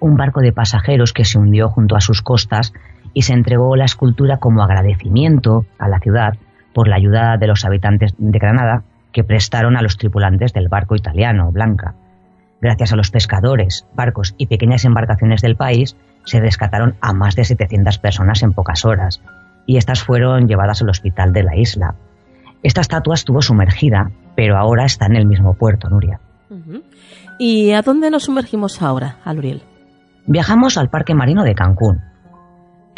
[0.00, 2.72] un barco de pasajeros que se hundió junto a sus costas
[3.14, 6.34] y se entregó la escultura como agradecimiento a la ciudad
[6.74, 8.82] por la ayuda de los habitantes de Granada
[9.12, 11.94] que prestaron a los tripulantes del barco italiano Blanca.
[12.60, 17.44] Gracias a los pescadores, barcos y pequeñas embarcaciones del país, se rescataron a más de
[17.44, 19.22] 700 personas en pocas horas,
[19.66, 21.94] y estas fueron llevadas al hospital de la isla.
[22.62, 26.20] Esta estatua estuvo sumergida, pero ahora está en el mismo puerto, Nuria.
[27.38, 29.62] ¿Y a dónde nos sumergimos ahora, Aluriel?
[30.26, 32.00] Viajamos al Parque Marino de Cancún,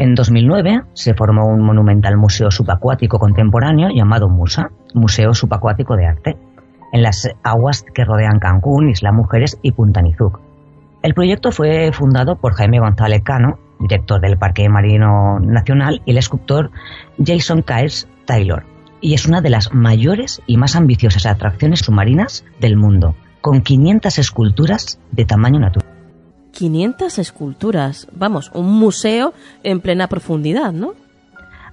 [0.01, 6.37] en 2009 se formó un monumental museo subacuático contemporáneo llamado MUSA, Museo Subacuático de Arte,
[6.93, 10.39] en las aguas que rodean Cancún, Isla Mujeres y Punta Nizuc.
[11.03, 16.19] El proyecto fue fundado por Jaime González Cano, director del Parque Marino Nacional, y el
[16.19, 16.71] escultor
[17.19, 18.65] Jason Kyles Taylor,
[19.01, 24.17] y es una de las mayores y más ambiciosas atracciones submarinas del mundo, con 500
[24.17, 25.88] esculturas de tamaño natural.
[26.59, 28.09] 500 esculturas.
[28.13, 30.91] Vamos, un museo en plena profundidad, ¿no?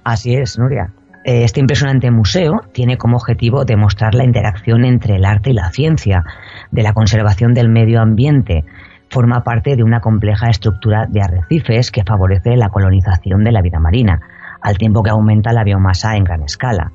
[0.04, 0.92] Así es, Nuria.
[1.24, 6.22] Este impresionante museo tiene como objetivo demostrar la interacción entre el arte y la ciencia,
[6.70, 8.64] de la conservación del medio ambiente.
[9.10, 13.80] Forma parte de una compleja estructura de arrecifes que favorece la colonización de la vida
[13.80, 14.20] marina,
[14.62, 16.92] al tiempo que aumenta la biomasa en gran escala.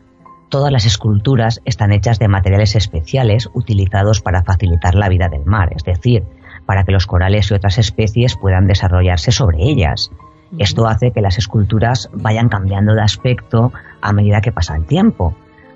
[0.47, 5.73] Todas las esculturas están hechas de materiales especiales utilizados para facilitar la vida del mar,
[5.75, 6.23] es decir,
[6.65, 10.11] para que los corales y otras especies puedan desarrollarse sobre ellas.
[10.57, 13.71] Esto hace que las esculturas vayan cambiando de aspecto
[14.01, 15.35] a medida que pasa el tiempo.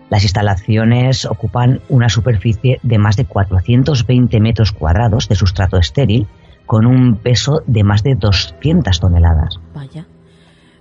[0.10, 6.28] Las instalaciones ocupan una superficie de más de 420 metros cuadrados de sustrato estéril
[6.66, 9.60] con un peso de más de 200 toneladas.
[9.74, 10.06] Vaya.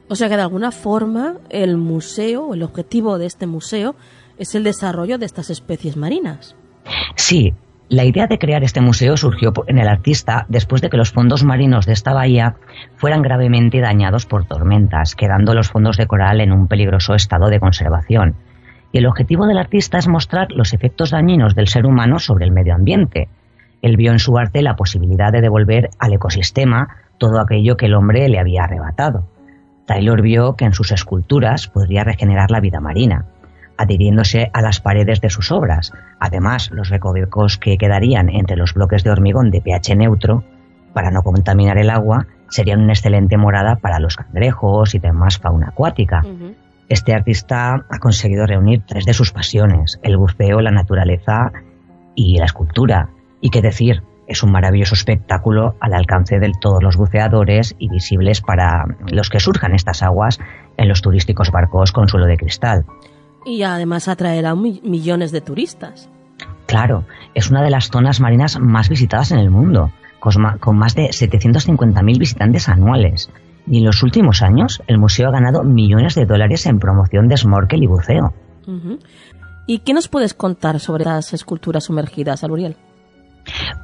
[0.09, 3.95] O sea que de alguna forma el museo, el objetivo de este museo,
[4.39, 6.57] es el desarrollo de estas especies marinas.
[7.17, 7.55] Sí,
[7.91, 11.45] la idea de crear este museo surgió en el artista después de que los fondos
[11.45, 12.57] marinos de esta bahía
[12.97, 17.61] fueran gravemente dañados por tormentas, quedando los fondos de coral en un peligroso estado de
[17.61, 18.37] conservación.
[18.91, 22.53] Y el objetivo del artista es mostrar los efectos dañinos del ser humano sobre el
[22.53, 23.29] medio ambiente.
[23.83, 27.95] Él vio en su arte la posibilidad de devolver al ecosistema todo aquello que el
[27.95, 29.29] hombre le había arrebatado.
[29.87, 33.27] Taylor vio que en sus esculturas podría regenerar la vida marina
[33.77, 35.93] adhiriéndose a las paredes de sus obras.
[36.19, 40.45] Además, los recovecos que quedarían entre los bloques de hormigón de pH neutro,
[40.93, 45.69] para no contaminar el agua, serían una excelente morada para los cangrejos y demás fauna
[45.69, 46.23] acuática.
[46.89, 51.51] Este artista ha conseguido reunir tres de sus pasiones, el buceo, la naturaleza
[52.15, 53.09] y la escultura.
[53.41, 58.41] Y qué decir, es un maravilloso espectáculo al alcance de todos los buceadores y visibles
[58.41, 60.39] para los que surjan estas aguas
[60.77, 62.85] en los turísticos barcos con suelo de cristal
[63.45, 66.09] y además atraerá millones de turistas.
[66.67, 67.05] Claro,
[67.35, 72.19] es una de las zonas marinas más visitadas en el mundo, con más de 750.000
[72.19, 73.31] visitantes anuales.
[73.67, 77.37] Y en los últimos años, el museo ha ganado millones de dólares en promoción de
[77.37, 78.35] snorkel y buceo.
[79.67, 82.77] ¿Y qué nos puedes contar sobre las esculturas sumergidas, Aluriel?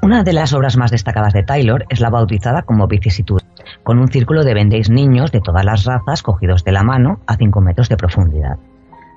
[0.03, 3.43] Una de las obras más destacadas de Taylor es la bautizada como Vicisitud,
[3.83, 7.37] con un círculo de vendéis niños de todas las razas cogidos de la mano a
[7.37, 8.59] 5 metros de profundidad.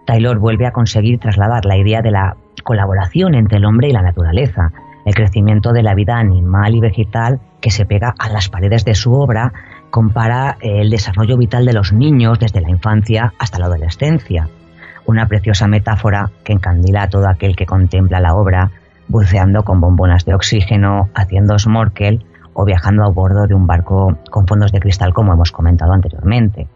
[0.06, 4.02] Taylor vuelve a conseguir trasladar la idea de la colaboración entre el hombre y la
[4.02, 4.72] naturaleza,
[5.06, 8.96] el crecimiento de la vida animal y vegetal que se pega a las paredes de
[8.96, 9.54] su obra,
[9.90, 14.50] compara el desarrollo vital de los niños desde la infancia hasta la adolescencia.
[15.06, 18.72] Una preciosa metáfora que encandila a todo aquel que contempla la obra,
[19.08, 24.48] buceando con bombonas de oxígeno, haciendo snorkel o viajando a bordo de un barco con
[24.48, 26.68] fondos de cristal como hemos comentado anteriormente.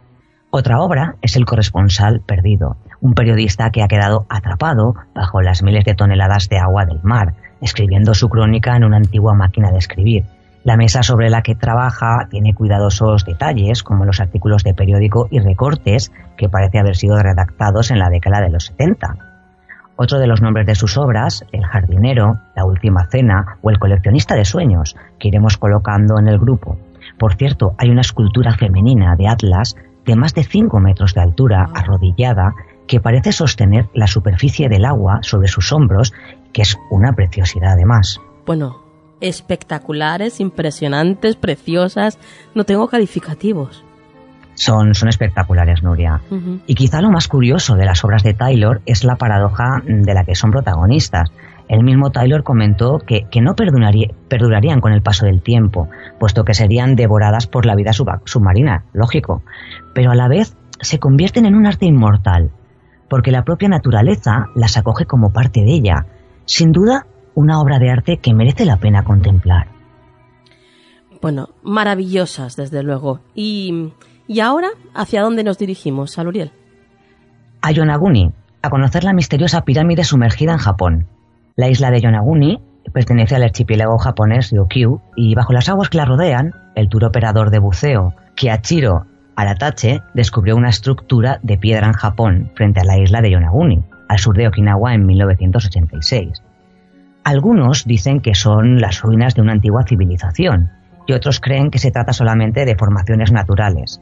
[0.50, 5.86] Otra obra es El corresponsal perdido, un periodista que ha quedado atrapado bajo las miles
[5.86, 10.26] de toneladas de agua del mar, escribiendo su crónica en una antigua máquina de escribir,
[10.64, 15.40] La mesa sobre la que trabaja tiene cuidadosos detalles, como los artículos de periódico y
[15.40, 19.16] recortes que parece haber sido redactados en la década de los 70.
[19.96, 24.36] Otro de los nombres de sus obras, El jardinero, La última cena o El coleccionista
[24.36, 26.78] de sueños, que iremos colocando en el grupo.
[27.18, 31.68] Por cierto, hay una escultura femenina de Atlas de más de 5 metros de altura,
[31.74, 32.54] arrodillada,
[32.88, 36.14] que parece sostener la superficie del agua sobre sus hombros,
[36.54, 38.20] que es una preciosidad además.
[38.46, 38.82] Bueno,
[39.22, 42.18] espectaculares, impresionantes, preciosas,
[42.56, 43.84] no tengo calificativos.
[44.56, 46.22] Son, son espectaculares, Nuria.
[46.66, 50.24] Y quizá lo más curioso de las obras de Taylor es la paradoja de la
[50.24, 51.32] que son protagonistas.
[51.68, 56.96] El mismo Taylor comentó que, no perdurarían con el paso del tiempo, puesto que serían
[56.96, 59.44] devoradas por la vida submarina, lógico,
[59.94, 62.52] pero a la vez se convierten en un arte inmortal,
[63.10, 66.06] porque la propia naturaleza las acoge como parte de ella.
[66.46, 69.68] Sin duda, una obra de arte que merece la pena contemplar.
[71.22, 73.22] Bueno, maravillosas, desde luego.
[73.34, 73.92] Y,
[74.28, 76.52] y ahora, ¿hacia dónde nos dirigimos, Saluriel?
[77.62, 81.08] A Yonaguni, a conocer la misteriosa pirámide sumergida en Japón.
[81.56, 82.62] La isla de Yonaguni
[82.94, 87.50] pertenece al archipiélago japonés Ryukyu y bajo las aguas que la rodean, el tour operador
[87.50, 89.06] de buceo Kiachiro
[89.38, 94.18] Aratache descubrió una estructura de piedra en Japón frente a la isla de Yonaguni, al
[94.18, 96.42] sur de Okinawa en 1986.
[97.24, 100.72] Algunos dicen que son las ruinas de una antigua civilización
[101.06, 104.02] y otros creen que se trata solamente de formaciones naturales.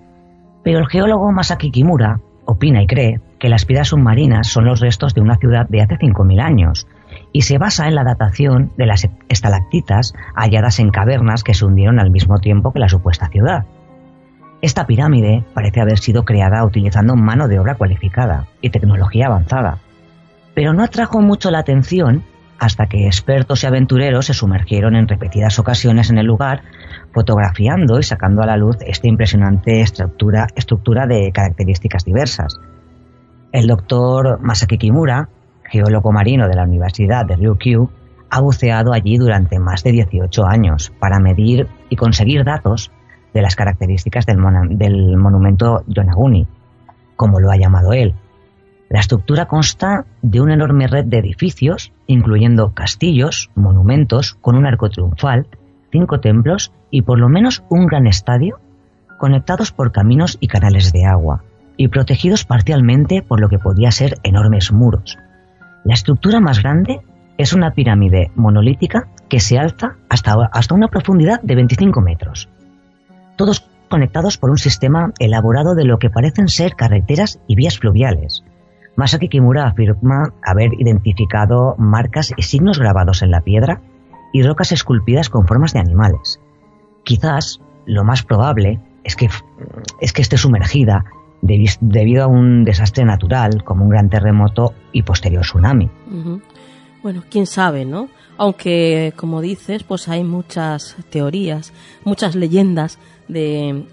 [0.63, 5.13] Pero el geólogo Masaki Kimura opina y cree que las piedras submarinas son los restos
[5.15, 6.87] de una ciudad de hace 5.000 años
[7.33, 11.99] y se basa en la datación de las estalactitas halladas en cavernas que se hundieron
[11.99, 13.65] al mismo tiempo que la supuesta ciudad.
[14.61, 19.79] Esta pirámide parece haber sido creada utilizando mano de obra cualificada y tecnología avanzada,
[20.53, 22.23] pero no atrajo mucho la atención
[22.57, 26.61] hasta que expertos y aventureros se sumergieron en repetidas ocasiones en el lugar,
[27.13, 32.59] fotografiando y sacando a la luz esta impresionante estructura, estructura de características diversas.
[33.51, 35.29] El doctor Masaki Kimura
[35.69, 37.89] geólogo marino de la Universidad de Ryukyu,
[38.29, 42.91] ha buceado allí durante más de 18 años para medir y conseguir datos
[43.35, 44.37] de las características del,
[45.17, 46.47] monumento Yonaguni,
[47.17, 48.15] como lo ha llamado él.
[48.89, 54.89] La estructura consta de una enorme red de edificios, incluyendo castillos, monumentos con un arco
[54.89, 55.47] triunfal,
[55.91, 58.57] cinco templos y por lo menos un gran estadio,
[59.19, 61.43] conectados por caminos y canales de agua,
[61.75, 65.17] y protegidos parcialmente por lo que podía ser enormes muros.
[65.83, 67.01] La estructura más grande
[67.37, 72.47] es una pirámide monolítica que se alza hasta, hasta una profundidad de 25 metros.
[73.35, 78.43] Todos conectados por un sistema elaborado de lo que parecen ser carreteras y vías fluviales.
[78.95, 83.81] Masaki Kimura afirma haber identificado marcas y signos grabados en la piedra
[84.33, 86.39] y rocas esculpidas con formas de animales.
[87.03, 89.29] Quizás lo más probable es que,
[90.01, 91.05] es que esté sumergida
[91.41, 95.89] debido a un desastre natural como un gran terremoto y posterior tsunami.
[97.03, 98.09] Bueno, quién sabe, ¿no?
[98.37, 101.71] Aunque, como dices, pues hay muchas teorías,
[102.03, 103.85] muchas leyendas de,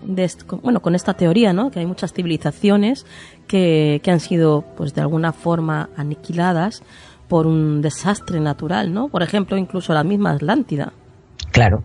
[0.62, 1.70] bueno, con esta teoría, ¿no?
[1.70, 3.06] Que hay muchas civilizaciones
[3.46, 6.82] que, que han sido, pues, de alguna forma aniquiladas
[7.28, 9.08] por un desastre natural, ¿no?
[9.08, 10.92] Por ejemplo, incluso la misma Atlántida.
[11.50, 11.82] Claro,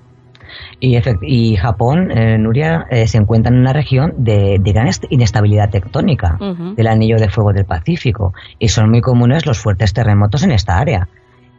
[0.79, 6.37] y, Japón, eh, Nuria, eh, se encuentra en una región de, gran inestabilidad tectónica
[6.75, 10.77] del anillo de fuego del Pacífico y son muy comunes los fuertes terremotos en esta
[10.77, 11.07] área.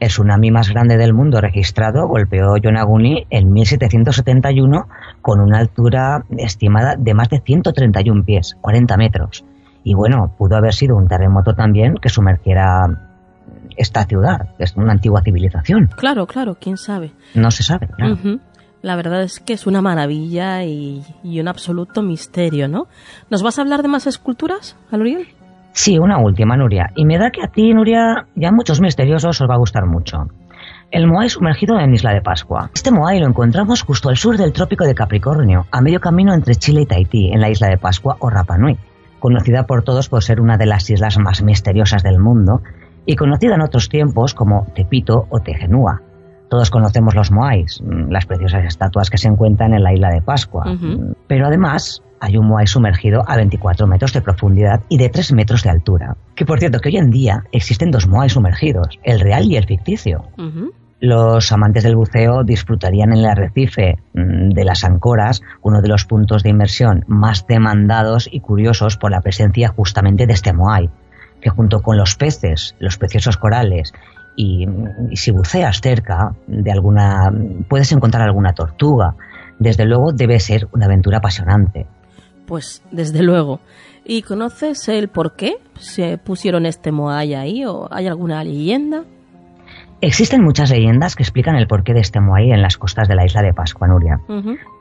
[0.01, 4.89] El tsunami más grande del mundo registrado golpeó Yonaguni en 1771
[5.23, 9.45] con una altura estimada de más de 131 pies, 40 metros.
[9.83, 12.87] Y bueno, pudo haber sido un terremoto también que sumergiera
[13.77, 15.89] esta ciudad, es una antigua civilización.
[15.97, 17.13] Claro, claro, quién sabe.
[17.35, 18.19] No se sabe, claro.
[18.81, 22.87] La verdad es que es una maravilla y, un absoluto misterio, ¿no?
[23.29, 25.27] ¿Nos vas a hablar de más esculturas, Aluriel?
[25.79, 26.91] Sí, una última, Nuria.
[26.97, 30.27] Y me da que a ti, Nuria, ya muchos misteriosos os va a gustar mucho.
[30.91, 32.69] El Moai sumergido en Isla de Pascua.
[32.75, 36.57] Este Moai lo encontramos justo al sur del trópico de Capricornio, a medio camino entre
[36.57, 38.77] Chile y Tahití, en la Isla de Pascua o Rapa Nui,
[39.21, 42.61] conocida por todos por ser una de las islas más misteriosas del mundo
[43.07, 46.03] y conocida en otros tiempos como Tepito o Tegenúa.
[46.51, 50.23] Todos conocemos los Moais, mm, las preciosas estatuas que se encuentran en la isla de
[50.23, 50.65] Pascua.
[51.29, 55.63] Pero además hay un Moai sumergido a 24 metros de profundidad y de 3 metros
[55.63, 56.17] de altura.
[56.35, 59.67] Que por cierto, que hoy en día existen dos Moai sumergidos, el real y el
[59.67, 60.25] ficticio.
[61.01, 66.05] Los amantes del buceo disfrutarían en el arrecife mm, de las Ancoras, uno de los
[66.05, 70.91] puntos de inmersión más demandados y curiosos por la presencia justamente de este Moai,
[71.41, 73.93] que junto con los peces, los preciosos corales
[74.35, 74.67] y,
[75.15, 77.33] si buceas cerca de alguna,
[77.69, 79.15] puedes encontrar alguna tortuga
[79.59, 81.87] desde luego debe ser una aventura apasionante.
[82.49, 83.61] Pues desde luego.
[84.05, 89.05] ¿Y conoces el por qué se pusieron este Moai ahí o hay alguna leyenda?
[90.01, 93.27] Existen muchas leyendas que explican el porqué de este Moai en las costas de la
[93.27, 94.21] isla de Pascua, Nuria.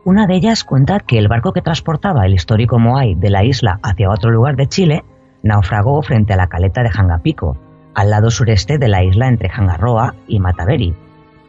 [0.05, 3.79] Una de ellas cuenta que el barco que transportaba el histórico Moai de la isla
[3.83, 5.03] hacia otro lugar de Chile
[5.43, 7.57] naufragó frente a la caleta de Jangapico,
[7.95, 10.93] al lado sureste de la isla entre Jangarroa y Mataveri.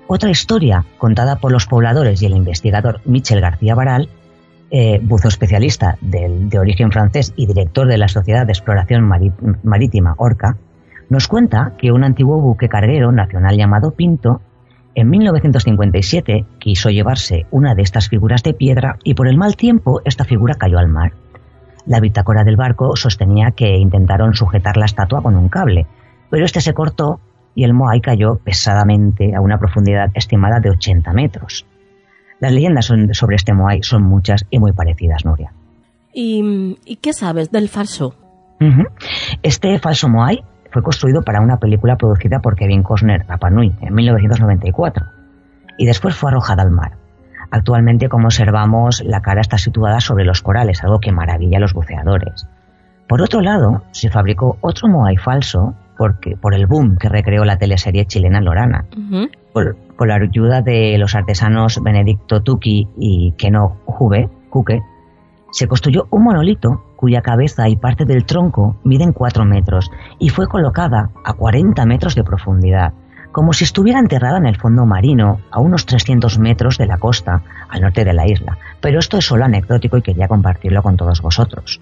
[0.08, 4.08] Otra historia, contada por los pobladores y el investigador Michel García Baral,
[4.70, 9.10] eh, buzo especialista de origen francés y director de la Sociedad de Exploración
[9.62, 10.56] Marítima Orca,
[11.08, 14.42] nos cuenta que un antiguo buque carguero nacional llamado Pinto
[14.94, 20.02] en 1957 quiso llevarse una de estas figuras de piedra y por el mal tiempo
[20.04, 21.12] esta figura cayó al mar.
[21.86, 25.86] La bitácora del barco sostenía que intentaron sujetar la estatua con un cable,
[26.28, 27.20] pero este se cortó
[27.54, 31.64] y el Moai cayó pesadamente a una profundidad estimada de 80 metros.
[32.40, 35.52] Las leyendas sobre este Moai son muchas y muy parecidas, Nuria.
[36.12, 38.14] ¿Y, qué sabes del falso?
[39.42, 45.06] Este falso Moai fue construido para una película producida por Kevin Costner Rapanui en 1994
[45.78, 46.96] y después fue arrojada al mar.
[47.50, 51.72] Actualmente, como observamos, la cara está situada sobre los corales, algo que maravilla a los
[51.72, 52.46] buceadores.
[53.06, 57.58] Por otro lado, se fabricó otro Moai falso porque, por el boom que recreó la
[57.58, 58.86] teleserie chilena Lorana.
[59.52, 59.76] por,
[60.06, 64.80] la ayuda de los artesanos Benedicto Tuki y Keno Juve, Juque,
[65.50, 70.46] se construyó un monolito cuya cabeza y parte del tronco miden 4 metros y fue
[70.46, 72.92] colocada a 40 metros de profundidad,
[73.32, 77.42] como si estuviera enterrada en el fondo marino a unos 300 metros de la costa
[77.68, 78.58] al norte de la isla.
[78.80, 81.80] Pero esto es solo anecdótico y quería compartirlo con todos vosotros.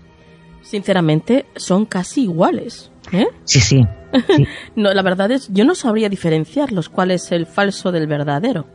[0.67, 2.91] Sinceramente, son casi iguales.
[3.13, 3.27] ¿Eh?
[3.45, 3.87] Sí, sí.
[4.77, 8.67] no, la verdad es, yo no sabría diferenciar los cuál es el falso del verdadero.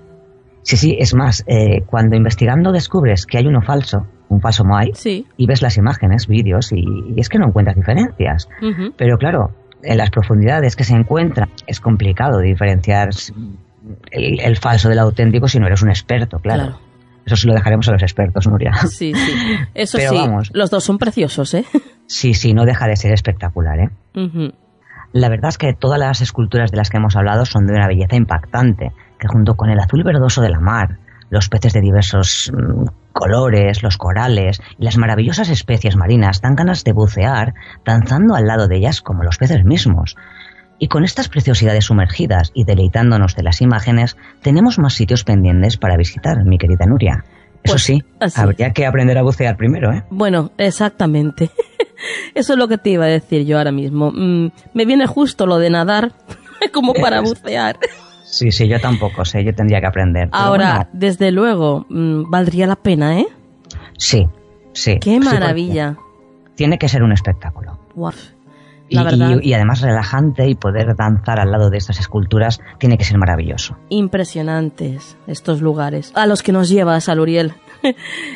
[0.61, 4.91] Sí, sí, es más, eh, cuando investigando descubres que hay uno falso, un falso Moai,
[4.93, 5.25] sí.
[5.35, 6.85] y ves las imágenes, vídeos, y,
[7.17, 8.47] es que no encuentras diferencias.
[8.95, 9.51] Pero claro,
[9.83, 13.09] en las profundidades que se encuentra es complicado diferenciar
[14.11, 16.79] el, falso del auténtico si no eres un experto, claro.
[17.31, 18.73] Eso sí lo dejaremos a los expertos, Nuria.
[18.89, 19.33] Sí, sí.
[19.73, 21.63] Eso sí, los dos son preciosos, ¿eh?
[22.07, 23.89] Sí, sí, no deja de ser espectacular, ¿eh?
[25.13, 27.87] La verdad es que todas las esculturas de las que hemos hablado son de una
[27.87, 30.97] belleza impactante, que junto con el azul verdoso de la mar,
[31.29, 36.83] los peces de diversos mm, colores, los corales y las maravillosas especies marinas dan ganas
[36.83, 37.53] de bucear
[37.85, 40.17] danzando al lado de ellas como los peces mismos.
[40.81, 45.95] Y con estas preciosidades sumergidas y deleitándonos de las imágenes, tenemos más sitios pendientes para
[45.95, 47.23] visitar, mi querida Nuria.
[47.61, 48.03] Eso pues sí,
[48.35, 50.03] habría que aprender a bucear primero, ¿eh?
[50.09, 51.51] Bueno, exactamente.
[52.33, 54.11] Eso es lo que te iba a decir yo ahora mismo.
[54.11, 56.13] Mm, me viene justo lo de nadar
[56.73, 57.77] como para bucear.
[58.23, 60.29] Sí, sí, yo tampoco sé, yo tendría que aprender.
[60.31, 63.27] Ahora, desde luego, mm, valdría la pena, ¿eh?
[63.99, 64.27] Sí,
[64.73, 64.97] sí.
[64.99, 65.95] Qué maravilla.
[66.55, 67.77] tiene que ser un espectáculo
[68.91, 73.77] y, además relajante y poder danzar al lado de estas esculturas tiene que ser maravilloso.
[73.89, 77.53] Impresionantes estos lugares a los que nos llevas, Aluriel.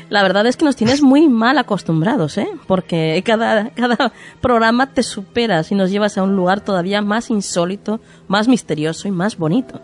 [0.09, 2.47] La verdad es que nos tienes muy mal acostumbrados, ¿eh?
[2.67, 7.99] Porque cada, cada programa te superas y nos llevas a un lugar todavía más insólito,
[8.27, 9.81] más misterioso y más bonito.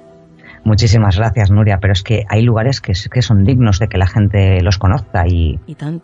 [0.63, 4.05] Muchísimas gracias, Nuria, pero es que hay lugares que, que son dignos de que la
[4.05, 5.59] gente los conozca y,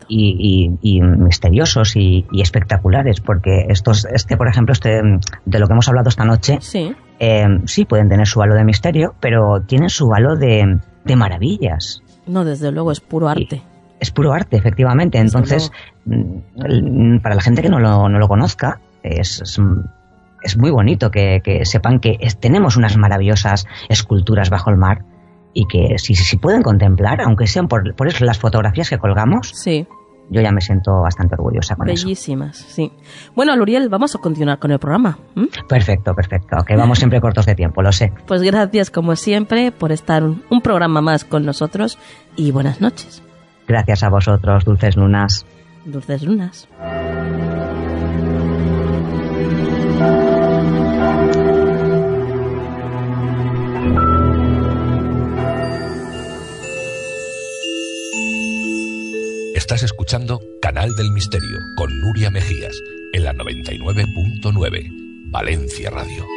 [0.10, 5.02] y, misteriosos y, espectaculares, porque estos, este, por ejemplo, este,
[5.46, 8.64] de lo que hemos hablado esta noche, sí, eh, sí pueden tener su halo de
[8.64, 10.80] misterio, pero tienen su halo de,
[11.16, 12.02] maravillas.
[12.26, 13.62] No, desde luego, es puro arte.
[14.00, 15.20] es puro arte, efectivamente.
[15.20, 15.72] Entonces,
[16.06, 19.60] mm, para la gente que no lo, no lo conozca, es, es
[20.56, 25.04] muy bonito que, sepan que tenemos unas maravillosas esculturas bajo el mar
[25.54, 29.52] y que si, si pueden contemplar, aunque sean por, por eso las fotografías que colgamos,
[29.56, 29.88] sí.
[30.30, 32.06] yo ya me siento bastante orgullosa con eso.
[32.06, 32.92] Bellísimas, sí.
[33.36, 35.18] Bueno, Luriel, vamos a continuar con el programa.
[35.68, 38.14] Perfecto, perfecto, que vamos siempre cortos de tiempo, lo sé.
[38.28, 41.98] Pues gracias, como siempre, por estar un programa más con nosotros
[42.36, 43.24] y buenas noches.
[43.68, 45.46] Gracias a vosotros, dulces lunas.
[45.86, 46.68] Dulces lunas.
[59.58, 62.80] Estás escuchando Canal del Misterio con Nuria Mejías
[63.12, 66.28] en la 99.9 Valencia Radio.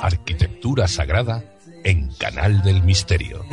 [0.00, 1.44] Arquitectura sagrada
[1.84, 3.44] en Canal del Misterio.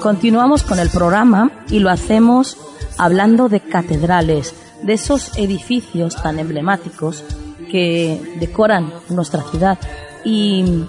[0.00, 2.56] Continuamos con el programa y lo hacemos
[2.98, 7.24] hablando de catedrales, de esos edificios tan emblemáticos
[7.70, 9.78] que decoran nuestra ciudad
[10.24, 10.84] y,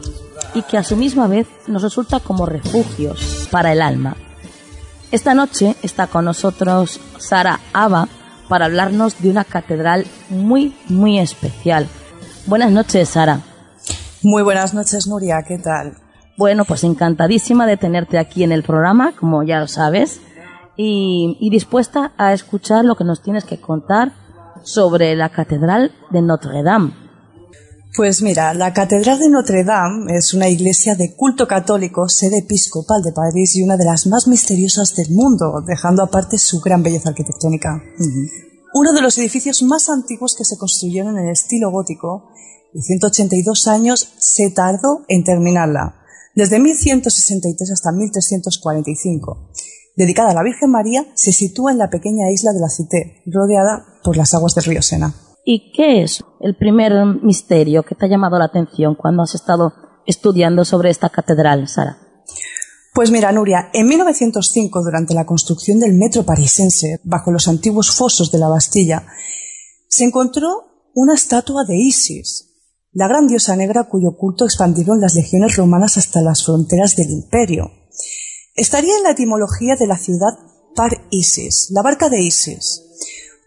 [0.69, 4.15] que a su misma vez nos resulta como refugios para el alma.
[5.11, 8.07] Esta noche está con nosotros Sara Ava
[8.49, 11.87] para hablarnos de una catedral muy, muy especial.
[12.45, 13.41] Buenas noches, Sara.
[14.21, 15.43] Muy buenas noches, Nuria.
[15.43, 16.02] ¿Qué tal?
[16.37, 20.19] Bueno, pues encantadísima de tenerte aquí en el programa, como ya lo sabes,
[20.75, 24.13] y, y dispuesta a escuchar lo que nos tienes que contar
[24.63, 27.03] sobre la Catedral de Notre Dame.
[27.95, 33.03] Pues mira, la Catedral de Notre Dame es una iglesia de culto católico, sede episcopal
[33.03, 37.09] de París y una de las más misteriosas del mundo, dejando aparte su gran belleza
[37.09, 37.83] arquitectónica.
[38.73, 42.31] Uno de los edificios más antiguos que se construyeron en estilo gótico,
[42.73, 46.02] y 182 años se tardó en terminarla,
[46.35, 49.51] desde 1163 hasta 1345.
[49.95, 53.85] Dedicada a la Virgen María, se sitúa en la pequeña isla de la Cité, rodeada
[54.03, 55.13] por las aguas del río Sena.
[55.45, 59.73] ¿Y qué es el primer misterio que te ha llamado la atención cuando has estado
[60.07, 61.97] estudiando sobre esta catedral, Sara?
[62.93, 68.31] Pues mira, Nuria, en 1905, durante la construcción del metro parisense, bajo los antiguos fosos
[68.31, 69.05] de la Bastilla,
[69.87, 72.52] se encontró una estatua de Isis,
[72.93, 77.71] la gran diosa negra cuyo culto expandieron las legiones romanas hasta las fronteras del imperio.
[78.55, 80.37] Estaría en la etimología de la ciudad
[80.75, 82.83] Par Isis, la barca de Isis.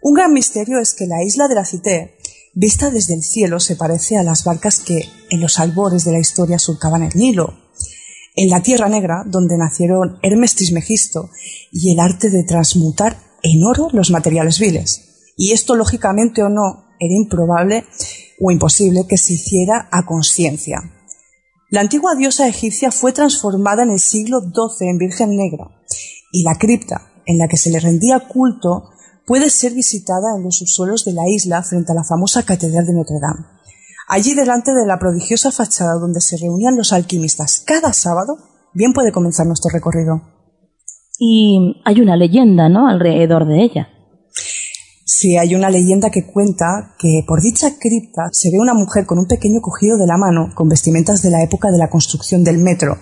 [0.03, 2.16] Un gran misterio es que la isla de la Cité,
[2.55, 6.18] vista desde el cielo, se parece a las barcas que en los albores de la
[6.18, 7.55] historia surcaban el Nilo.
[8.34, 11.30] En la Tierra Negra, donde nacieron Hermes Trismegisto
[11.70, 15.32] y el arte de transmutar en oro los materiales viles.
[15.36, 17.84] Y esto, lógicamente o no, era improbable
[18.40, 20.80] o imposible que se hiciera a conciencia.
[21.70, 25.70] La antigua diosa egipcia fue transformada en el siglo XII en Virgen Negra
[26.32, 28.90] y la cripta en la que se le rendía culto
[29.26, 32.94] puede ser visitada en los subsuelos de la isla frente a la famosa Catedral de
[32.94, 33.47] Notre Dame.
[34.09, 38.38] Allí delante de la prodigiosa fachada donde se reunían los alquimistas cada sábado,
[38.72, 40.22] bien puede comenzar nuestro recorrido.
[41.18, 43.88] Y hay una leyenda, ¿no?, alrededor de ella.
[45.19, 49.19] Sí, hay una leyenda que cuenta que por dicha cripta se ve una mujer con
[49.19, 52.59] un pequeño cogido de la mano con vestimentas de la época de la construcción del
[52.59, 52.99] metro,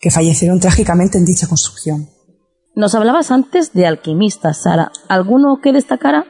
[0.00, 2.08] que fallecieron trágicamente en dicha construcción.
[2.74, 4.90] Nos hablabas antes de alquimistas, Sara.
[5.10, 6.24] ¿Alguno que destacara?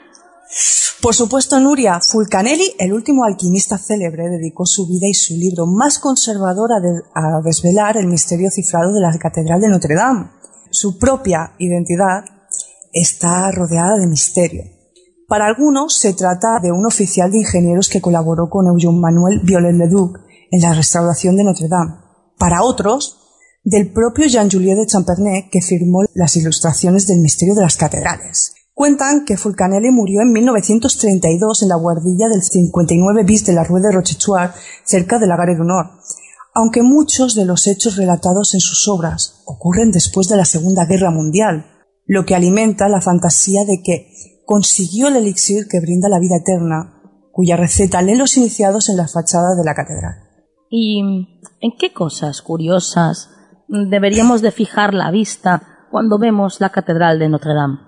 [1.02, 6.00] Por supuesto, Nuria, Fulcanelli, el último alquimista célebre, dedicó su vida y su libro más
[6.00, 10.30] conservador a, de- a desvelar el misterio cifrado de la Catedral de Notre Dame.
[10.72, 12.24] Su propia identidad
[12.92, 14.62] está rodeada de misterio.
[15.28, 20.20] Para algunos se trata de un oficial de ingenieros que colaboró con Eugène Manuel Viollet-le-Duc
[20.50, 21.96] en la restauración de Notre Dame.
[22.38, 23.18] Para otros,
[23.62, 28.54] del propio Jean-Juliet de Champernay, que firmó las ilustraciones del misterio de las catedrales.
[28.72, 33.82] Cuentan que Fulcanelli murió en 1932 en la guardilla del 59 bis de la Rue
[33.82, 34.54] de Rochechouart,
[34.86, 35.64] cerca de la Gare du
[36.54, 41.10] aunque muchos de los hechos relatados en sus obras ocurren después de la Segunda Guerra
[41.10, 41.66] Mundial,
[42.06, 44.10] lo que alimenta la fantasía de que
[44.48, 49.06] consiguió el elixir que brinda la vida eterna, cuya receta leen los iniciados en la
[49.06, 50.14] fachada de la catedral.
[50.70, 51.00] ¿Y
[51.60, 53.28] en qué cosas curiosas
[53.68, 57.80] deberíamos de fijar la vista cuando vemos la Catedral de Notre Dame?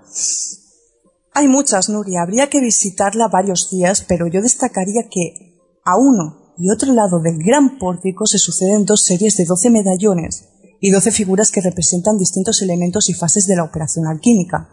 [1.33, 2.21] Hay muchas, Nuria.
[2.21, 7.39] Habría que visitarla varios días, pero yo destacaría que a uno y otro lado del
[7.43, 12.61] gran pórtico se suceden dos series de doce medallones y doce figuras que representan distintos
[12.61, 14.69] elementos y fases de la operación alquímica.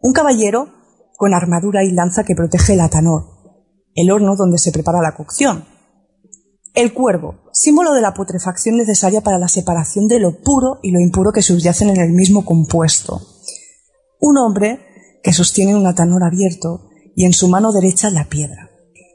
[0.00, 0.82] Un caballero
[1.24, 3.24] con armadura y lanza que protege el atanor,
[3.94, 5.64] el horno donde se prepara la cocción.
[6.74, 11.00] El cuervo, símbolo de la putrefacción necesaria para la separación de lo puro y lo
[11.00, 13.22] impuro que subyacen en el mismo compuesto.
[14.20, 14.80] Un hombre
[15.22, 18.68] que sostiene un atanor abierto y en su mano derecha la piedra.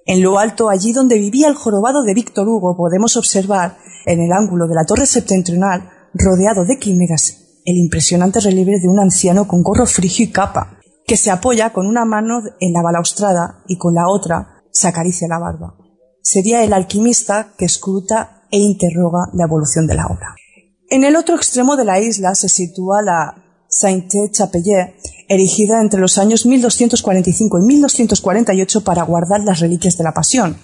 [0.07, 4.31] En lo alto, allí donde vivía el jorobado de Víctor Hugo, podemos observar, en el
[4.31, 9.61] ángulo de la torre septentrional, rodeado de quimeras, el impresionante relieve de un anciano con
[9.61, 10.78] gorro frigio y capa,
[11.09, 15.27] que se apoya con una mano en la balaustrada y con la otra se acaricia
[15.27, 15.75] la barba.
[16.21, 20.35] Sería el alquimista que escruta e interroga la evolución de la obra.
[20.87, 24.97] En el otro extremo de la isla se sitúa la Sainte-Chapelle,
[25.27, 30.57] erigida entre los años 1245 y 1248 para guardar las reliquias de la Pasión.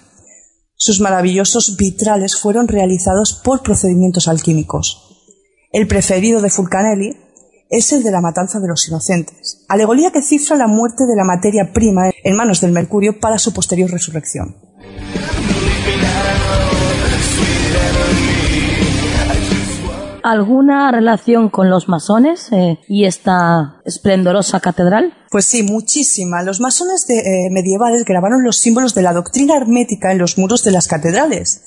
[0.75, 5.25] Sus maravillosos vitrales fueron realizados por procedimientos alquímicos.
[5.71, 7.24] El preferido de Fulcanelli
[7.69, 11.23] es el de la matanza de los inocentes, alegoría que cifra la muerte de la
[11.23, 14.55] materia prima en manos del mercurio para su posterior resurrección.
[20.25, 25.13] alguna relación con los masones eh, y esta esplendorosa catedral?
[25.29, 26.41] Pues sí, muchísima.
[26.41, 30.63] Los masones de, eh, medievales grabaron los símbolos de la doctrina hermética en los muros
[30.63, 31.61] de las catedrales,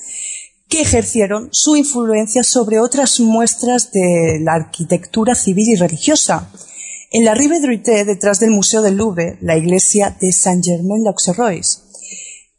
[0.68, 6.50] que ejercieron su influencia sobre otras muestras de la arquitectura civil y religiosa.
[7.10, 11.84] En la Rive Druité, detrás del Museo del Louvre, la iglesia de Saint-Germain-l'Auxerrois,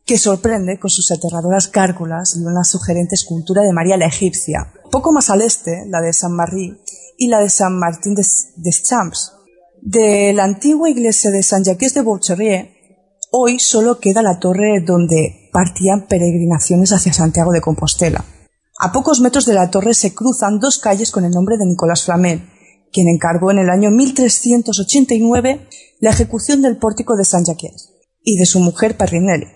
[0.05, 4.74] que sorprende con sus aterradoras gárgolas y una sugerente escultura de María la Egipcia.
[4.89, 6.78] Poco más al este, la de San Marie
[7.16, 9.34] y la de San Martín des, Champs.
[9.84, 12.76] De la antigua iglesia de San Jacques de Boucherie,
[13.32, 18.26] hoy solo queda la torre donde partían peregrinaciones hacia Santiago de Compostela.
[18.80, 22.06] A pocos metros de la torre se cruzan dos calles con el nombre de Nicolás
[22.06, 22.50] Flamel,
[22.91, 25.68] quien encargó en el año 1389
[26.00, 27.89] la ejecución del pórtico de San Jacques
[28.24, 29.47] y de su mujer Parrinelli.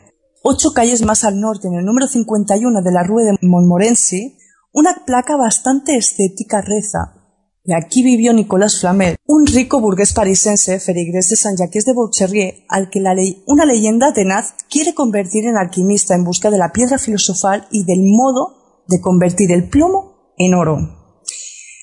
[0.44, 4.38] Ocho calles más al norte, en el número 51 de la Rue de Montmorency,
[4.74, 7.23] una placa bastante estética reza.
[7.66, 12.66] Y aquí vivió Nicolas Flamel, un rico burgués parisense, ferigrés de San Jacques de Boucherrier,
[12.68, 13.02] al que
[13.48, 18.02] una leyenda tenaz quiere convertir en alquimista en busca de la piedra filosofal y del
[18.02, 20.78] modo de convertir el plomo en oro.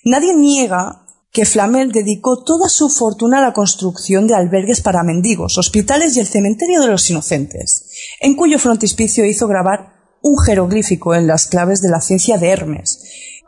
[0.05, 5.57] Nadie niega que Flamel dedicó toda su fortuna a la construcción de albergues para mendigos,
[5.57, 11.27] hospitales y el cementerio de los inocentes, en cuyo frontispicio hizo grabar un jeroglífico en
[11.27, 13.03] las claves de la ciencia de Hermes,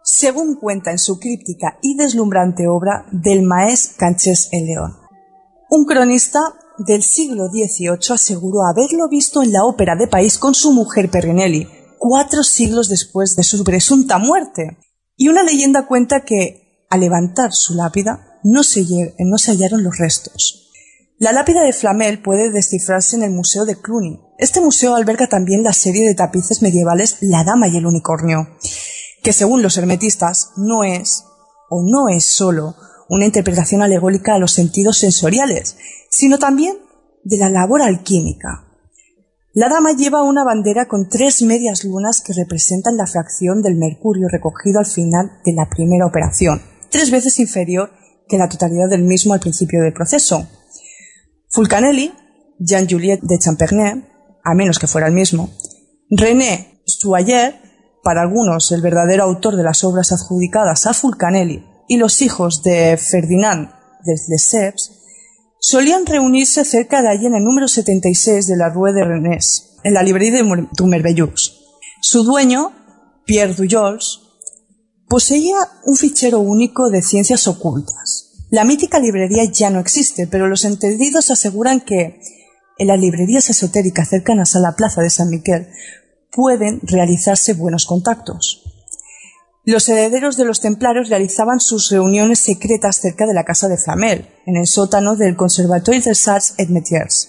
[0.04, 4.96] según cuenta en su críptica y deslumbrante obra del maés Canches el León.
[5.70, 6.40] Un cronista
[6.78, 11.68] del siglo XVIII aseguró haberlo visto en la ópera de París con su mujer Perrinelli,
[11.98, 14.78] cuatro siglos después de su presunta muerte.
[15.16, 18.84] Y una leyenda cuenta que al levantar su lápida no se,
[19.18, 20.70] no se hallaron los restos.
[21.18, 24.20] La lápida de Flamel puede descifrarse en el Museo de Cluny.
[24.38, 28.48] Este museo alberga también la serie de tapices medievales La Dama y el Unicornio,
[29.22, 31.24] que según los hermetistas no es,
[31.70, 32.74] o no es solo,
[33.08, 35.76] una interpretación alegórica a los sentidos sensoriales,
[36.10, 36.76] sino también
[37.24, 38.66] de la labor alquímica.
[39.54, 44.28] La dama lleva una bandera con tres medias lunas que representan la fracción del mercurio
[44.30, 46.62] recogido al final de la primera operación
[46.92, 47.90] tres veces inferior
[48.28, 50.46] que la totalidad del mismo al principio del proceso.
[51.48, 52.12] Fulcanelli,
[52.60, 54.04] Jean-Juliet de Champernay,
[54.44, 55.50] a menos que fuera el mismo,
[56.10, 57.60] René Stuayer,
[58.02, 62.96] para algunos el verdadero autor de las obras adjudicadas a Fulcanelli, y los hijos de
[62.96, 63.70] Ferdinand
[64.04, 64.92] de Lesseps,
[65.60, 69.94] solían reunirse cerca de allí en el número 76 de la Rue de Rennes, en
[69.94, 71.60] la librería de Dumerbellux.
[72.00, 72.72] Su dueño,
[73.24, 74.22] Pierre Dujols,
[75.12, 78.46] Poseía un fichero único de ciencias ocultas.
[78.48, 82.18] La mítica librería ya no existe, pero los entendidos aseguran que
[82.78, 85.68] en las librerías esotéricas cercanas a la plaza de San Miguel
[86.32, 88.62] pueden realizarse buenos contactos.
[89.64, 94.28] Los herederos de los templarios realizaban sus reuniones secretas cerca de la casa de Flamel,
[94.44, 97.28] en el sótano del Conservatoire des Arts et Métiers,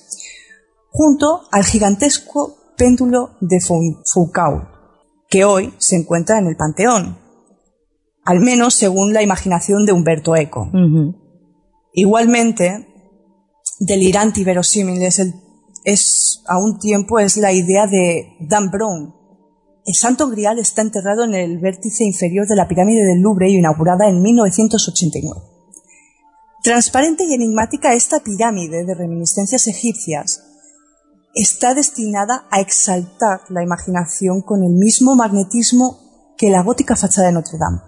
[0.89, 4.63] junto al gigantesco péndulo de Foucault,
[5.29, 7.19] que hoy se encuentra en el Panteón,
[8.25, 10.71] al menos según la imaginación de Humberto Eco.
[11.93, 12.87] Igualmente,
[13.79, 15.21] delirante y verosímil es,
[15.83, 19.13] es a un tiempo es la idea de Dan Brown.
[19.85, 24.07] El Santo Grial está enterrado en el vértice inferior de la pirámide del Louvre inaugurada
[24.07, 25.41] en 1989.
[26.63, 30.43] Transparente y enigmática, esta pirámide de reminiscencias egipcias
[31.35, 37.33] está destinada a exaltar la imaginación con el mismo magnetismo que la gótica fachada de
[37.33, 37.81] Notre Dame.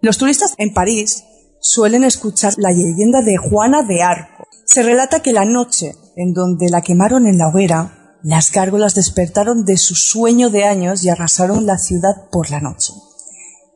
[0.00, 1.24] Los turistas en París
[1.60, 4.44] suelen escuchar la leyenda de Juana de Arco.
[4.64, 9.64] Se relata que la noche en donde la quemaron en la hoguera, las gárgolas despertaron
[9.64, 12.92] de su sueño de años y arrasaron la ciudad por la noche.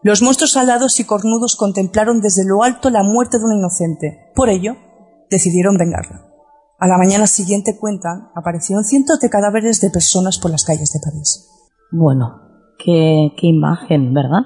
[0.02, 4.32] Los monstruos alados y cornudos contemplaron desde lo alto la muerte de una inocente.
[4.34, 4.76] Por ello,
[5.30, 6.26] decidieron vengarla.
[6.78, 11.00] A la mañana siguiente, cuentan, aparecieron cientos de cadáveres de personas por las calles de
[11.04, 11.46] París.
[11.92, 12.40] Bueno,
[12.78, 14.40] qué, qué imagen, ¿verdad?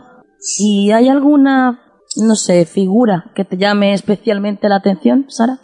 [0.59, 1.79] ¿Y hay alguna,
[2.17, 5.61] no sé, figura que te llame especialmente la atención, Sara?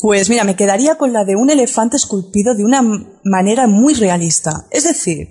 [0.00, 2.82] Pues mira, me quedaría con la de un elefante esculpido de una
[3.24, 5.28] manera muy realista, es decir,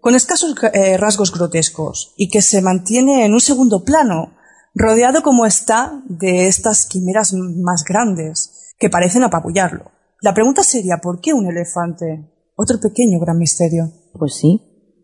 [0.00, 4.34] con escasos eh, rasgos grotescos y que se mantiene en un segundo plano,
[4.74, 9.90] rodeado como está de estas quimeras más grandes que parecen apabullarlo.
[10.20, 12.30] La pregunta sería, ¿por qué un elefante?
[12.54, 13.92] Otro pequeño gran misterio.
[14.12, 14.60] Pues sí,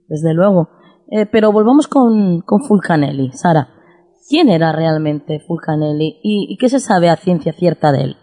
[0.08, 0.68] desde luego.
[1.10, 3.68] Eh, pero volvamos con, con Fulcanelli, Sara.
[4.28, 8.16] ¿Quién era realmente Fulcanelli y, qué se sabe a ciencia cierta de él?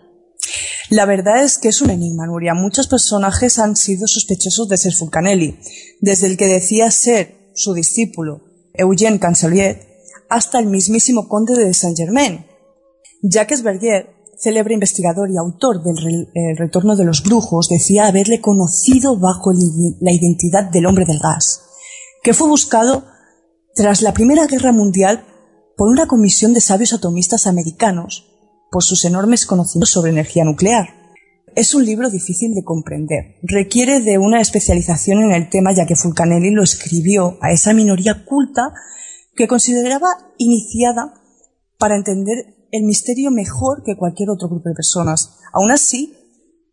[0.89, 2.53] La verdad es que es un enigma, Nuria.
[2.53, 5.59] Muchos personajes han sido sospechosos de ser Fulcanelli,
[5.99, 8.41] desde el que decía ser su discípulo,
[8.73, 9.81] Eugène Cancelier,
[10.29, 12.45] hasta el mismísimo conde de Saint-Germain.
[13.23, 16.27] Jacques Berger, célebre investigador y autor del
[16.57, 21.61] Retorno de los Brujos, decía haberle conocido bajo la identidad del hombre del gas,
[22.21, 23.05] que fue buscado
[23.73, 25.25] tras la Primera Guerra Mundial
[25.75, 28.34] por una comisión de sabios atomistas americanos
[28.71, 30.89] por sus enormes conocimientos sobre energía nuclear.
[31.55, 33.37] Es un libro difícil de comprender.
[33.43, 38.25] Requiere de una especialización en el tema ya que Fulcanelli lo escribió a esa minoría
[38.25, 38.73] culta
[39.35, 40.07] que consideraba
[40.37, 41.13] iniciada
[41.77, 45.37] para entender el misterio mejor que cualquier otro grupo de personas.
[45.53, 46.13] Aún así,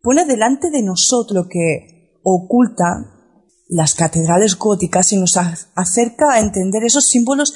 [0.01, 3.13] pone delante de nosotros lo que oculta
[3.69, 5.37] las catedrales góticas y nos
[5.75, 7.53] acerca a entender esos símbolos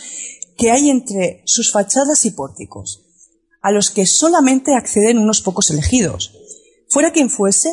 [0.58, 3.06] que hay entre sus fachadas y pórticos,
[3.68, 6.32] a los que solamente acceden unos pocos elegidos.
[6.88, 7.70] Fuera quien fuese,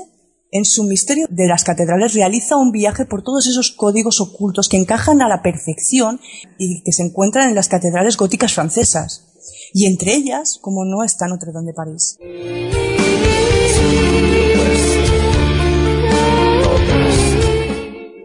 [0.51, 4.77] en su misterio de las catedrales realiza un viaje por todos esos códigos ocultos que
[4.77, 6.19] encajan a la perfección
[6.59, 9.33] y que se encuentran en las catedrales góticas francesas.
[9.73, 12.19] Y entre ellas, como no, está Notre Dame de París.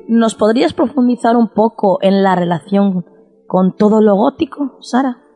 [0.08, 3.06] ¿Nos podrías profundizar un poco en la relación
[3.48, 5.29] con todo lo gótico, Sara?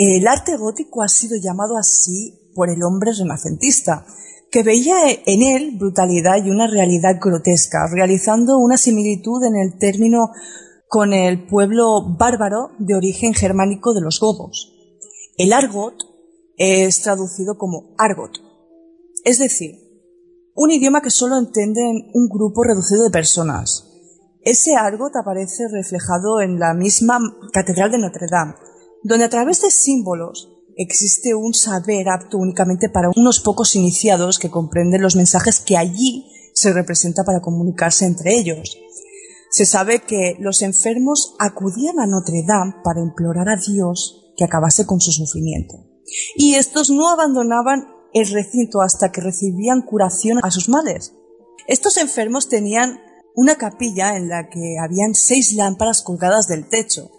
[0.00, 4.06] El arte gótico ha sido llamado así por el hombre renacentista,
[4.48, 10.30] que veía en él brutalidad y una realidad grotesca, realizando una similitud en el término
[10.86, 14.72] con el pueblo bárbaro de origen germánico de los godos.
[15.36, 15.96] El argot
[16.56, 18.38] es traducido como argot,
[19.24, 19.80] es decir,
[20.54, 23.84] un idioma que solo entienden un grupo reducido de personas.
[24.42, 27.18] Ese argot aparece reflejado en la misma
[27.52, 28.54] Catedral de Notre Dame,
[29.02, 34.50] donde a través de símbolos existe un saber apto únicamente para unos pocos iniciados que
[34.50, 38.78] comprenden los mensajes que allí se representa para comunicarse entre ellos.
[39.50, 44.86] Se sabe que los enfermos acudían a Notre Dame para implorar a Dios que acabase
[44.86, 45.84] con su sufrimiento.
[46.36, 51.14] Y estos no abandonaban el recinto hasta que recibían curación a sus males.
[51.66, 53.00] Estos enfermos tenían
[53.34, 57.10] una capilla en la que habían seis lámparas colgadas del techo,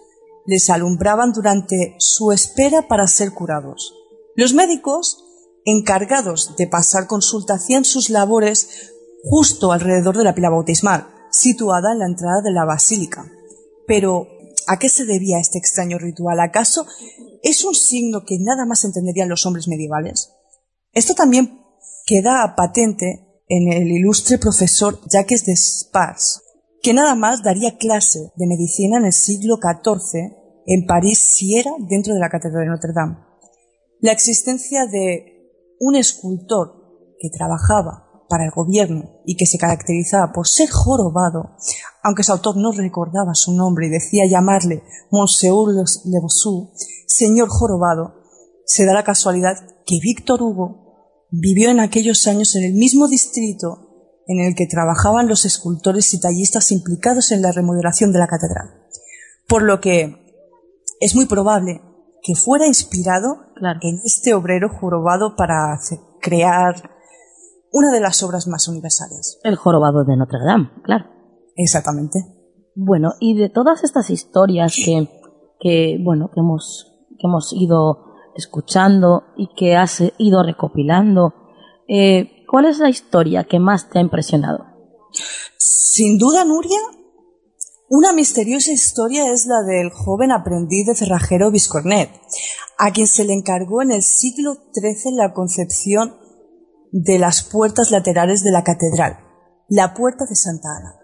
[0.49, 3.93] les alumbraban durante su espera para ser curados.
[4.35, 5.23] Los médicos,
[5.63, 8.91] encargados de pasar consulta, hacían sus labores
[9.23, 13.31] justo alrededor de la pila bautismal, situada en la entrada de la basílica.
[13.85, 14.27] Pero,
[14.65, 16.39] ¿a qué se debía este extraño ritual?
[16.39, 16.87] ¿Acaso
[17.43, 20.31] es un signo que nada más entenderían los hombres medievales?
[20.93, 21.61] Esto también
[22.07, 26.41] queda patente en el ilustre profesor Jacques Despars,
[26.81, 31.71] que nada más daría clase de medicina en el siglo XIV en París si era
[31.79, 33.17] dentro de la Catedral de Notre Dame.
[34.01, 35.39] La existencia de
[35.79, 41.55] un escultor que trabajaba para el gobierno y que se caracterizaba por ser jorobado,
[42.03, 45.73] aunque su autor no recordaba su nombre y decía llamarle Monsieur
[46.05, 46.71] Le Bossu,
[47.07, 48.13] señor jorobado,
[48.65, 53.87] se da la casualidad que Víctor Hugo vivió en aquellos años en el mismo distrito
[54.27, 58.69] en el que trabajaban los escultores y tallistas implicados en la remodelación de la catedral.
[59.47, 60.18] Por lo que
[60.99, 61.81] es muy probable
[62.21, 63.37] que fuera inspirado
[63.81, 65.79] en este obrero jorobado para
[66.21, 66.91] crear
[67.71, 69.39] una de las obras más universales.
[69.43, 71.05] El jorobado de Notre Dame, claro.
[71.55, 72.19] Exactamente.
[72.75, 75.09] Bueno, y de todas estas historias que,
[75.59, 81.33] que bueno, que hemos, que hemos ido escuchando y que has ido recopilando,
[81.87, 84.65] eh, ¿cuál es la historia que más te ha impresionado?
[85.57, 86.79] Sin duda, Nuria,
[87.89, 92.11] una misteriosa historia es la del joven aprendiz de cerrajero Viscornet,
[92.77, 96.15] a quien se le encargó en el siglo XIII la concepción
[96.91, 99.17] de las puertas laterales de la catedral,
[99.67, 100.95] la puerta de Santa Ana.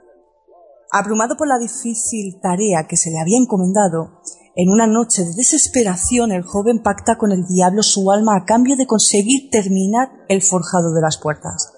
[0.91, 4.21] Abrumado por la difícil tarea que se le había encomendado,
[4.55, 8.75] en una noche de desesperación el joven pacta con el diablo su alma a cambio
[8.75, 11.73] de conseguir terminar el forjado de las puertas.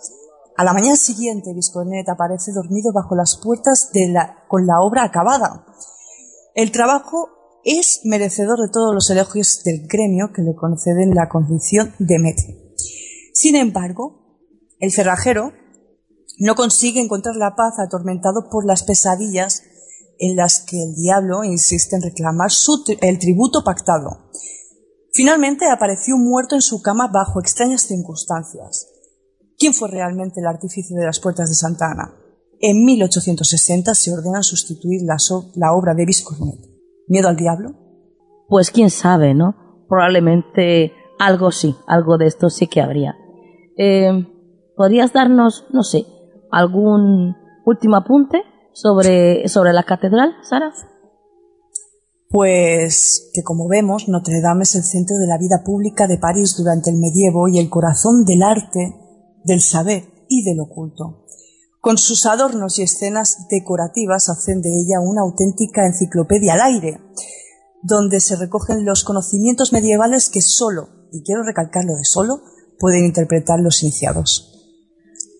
[0.57, 5.03] A la mañana siguiente, Visconet aparece dormido bajo las puertas de la, con la obra
[5.03, 5.67] acabada.
[6.55, 7.29] El trabajo
[7.63, 12.73] es merecedor de todos los elogios del gremio que le conceden la condición de maître.
[13.35, 14.41] Sin embargo,
[14.79, 15.53] el cerrajero
[16.39, 19.61] no consigue encontrar la paz atormentado por las pesadillas
[20.17, 22.49] en las que el diablo insiste en reclamar
[23.01, 24.31] el tributo pactado.
[25.13, 28.87] Finalmente apareció muerto en su cama bajo extrañas circunstancias.
[29.57, 32.13] ¿Quién fue realmente el artífice de las puertas de Santa Ana?
[32.59, 36.59] En 1860 se ordena sustituir la, obra de Viscornet.
[37.07, 37.75] ¿Miedo al diablo?
[38.47, 39.85] Pues quién sabe, ¿no?
[39.87, 43.15] Probablemente algo sí, algo de esto sí que habría.
[43.77, 44.27] Eh,
[44.75, 46.05] ¿Podrías darnos, no sé,
[46.51, 47.35] algún
[47.65, 48.43] último apunte
[48.73, 50.71] sobre, sobre la catedral, Sara?
[52.29, 56.55] Pues que como vemos, Notre Dame es el centro de la vida pública de París
[56.57, 59.06] durante el medievo y el corazón del arte,
[59.43, 61.25] del saber y del oculto.
[61.79, 66.99] Con sus adornos y escenas decorativas hacen de ella una auténtica enciclopedia al aire,
[67.81, 72.41] donde se recogen los conocimientos medievales que solo, y quiero recalcarlo de solo,
[72.79, 74.53] pueden interpretar los iniciados.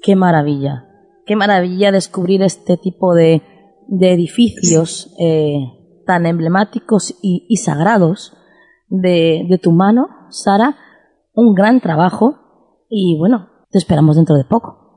[0.02, 0.86] Qué maravilla,
[1.26, 3.42] qué maravilla descubrir este tipo de,
[3.90, 5.58] edificios eh,
[6.06, 8.34] tan emblemáticos y, sagrados
[8.88, 10.78] de, de tu mano, Sara.
[11.34, 14.88] Un gran trabajo y bueno, te esperamos dentro de poco.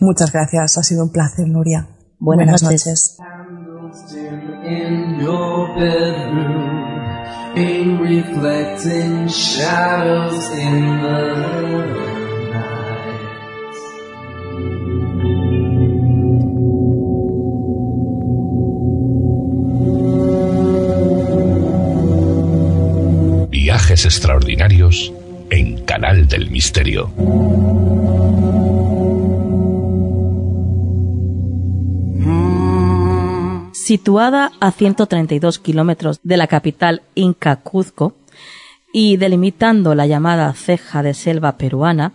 [0.00, 1.88] Muchas gracias, ha sido un placer, Nuria.
[2.18, 3.18] Buenas, noches.
[23.50, 25.12] Viajes extraordinarios
[25.52, 27.12] en Canal del Misterio.
[33.74, 38.14] Situada a 132 kilómetros de la capital inca Cuzco
[38.94, 42.12] y delimitando la llamada ceja de selva peruana,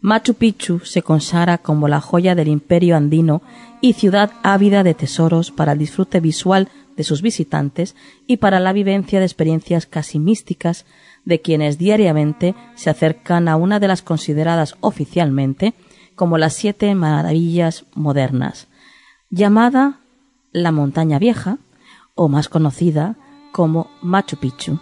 [0.00, 3.42] Machu Picchu se consagra como la joya del imperio andino
[3.80, 7.96] y ciudad ávida de tesoros para el disfrute visual de sus visitantes
[8.28, 10.86] y para la vivencia de experiencias casi místicas
[11.28, 15.74] de quienes diariamente se acercan a una de las consideradas oficialmente
[16.16, 18.66] como las siete maravillas modernas,
[19.28, 19.98] llamada
[20.52, 21.58] la montaña vieja,
[22.14, 23.16] o más conocida
[23.52, 24.80] como Machu Picchu.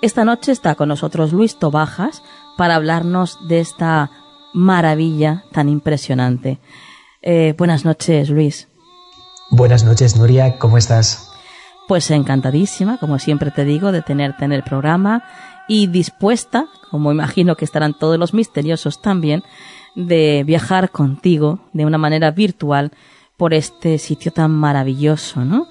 [0.00, 2.22] Esta noche está con nosotros Luis Tobajas
[2.56, 4.10] para hablarnos de esta
[4.54, 6.60] maravilla tan impresionante.
[7.20, 8.68] Eh, buenas noches, Luis.
[9.50, 11.30] Buenas noches, Nuria, ¿cómo estás?
[11.86, 15.22] Pues encantadísima, como siempre te digo, de tenerte en el programa
[15.68, 19.42] y dispuesta, como imagino que estarán todos los misteriosos también,
[19.94, 22.92] de viajar contigo de una manera virtual
[23.36, 25.68] por este sitio tan maravilloso, ¿no?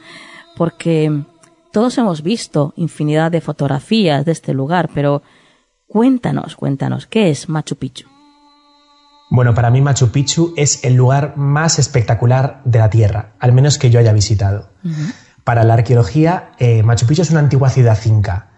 [0.56, 1.24] Porque
[1.72, 5.24] todos hemos visto infinidad de fotografías de este lugar, pero
[5.88, 8.08] cuéntanos, cuéntanos, ¿qué es Machu Picchu?
[9.30, 13.80] Bueno, para mí Machu Picchu es el lugar más espectacular de la Tierra, al menos
[13.80, 14.70] que yo haya visitado.
[15.44, 18.53] Para la arqueología, eh, Machu Picchu es una antigua ciudad inca.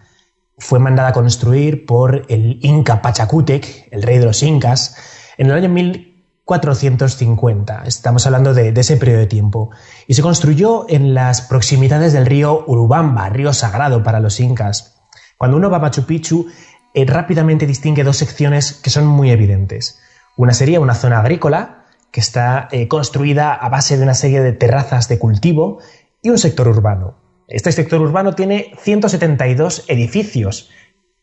[0.58, 4.96] Fue mandada a construir por el Inca Pachacútec, el rey de los incas,
[5.36, 7.82] en el año 1000 450.
[7.86, 9.70] Estamos hablando de, ese periodo de tiempo.
[10.06, 15.02] Y se construyó en las proximidades del río Urubamba, río sagrado para los incas.
[15.36, 16.46] Cuando uno va a Machu Picchu,
[16.94, 19.98] eh, rápidamente distingue dos secciones que son muy evidentes.
[20.36, 24.52] Una sería una zona agrícola, que está eh, construida a base de una serie de
[24.52, 25.80] terrazas de cultivo,
[26.22, 27.25] y un sector urbano.
[27.48, 30.70] Este sector urbano tiene 172 edificios,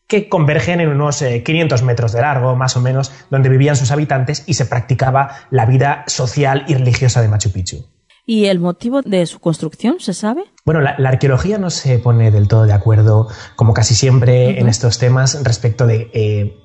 [0.06, 3.90] que convergen en unos 500 eh, metros de largo, más o menos, donde vivían sus
[3.90, 7.86] habitantes y se practicaba la vida social y religiosa de Machu Picchu.
[8.26, 10.44] ¿Y el motivo de su construcción se sabe?
[10.64, 14.98] Bueno, la, arqueología no se pone del todo de acuerdo, como casi siempre en estos
[14.98, 16.56] temas, respecto de eh,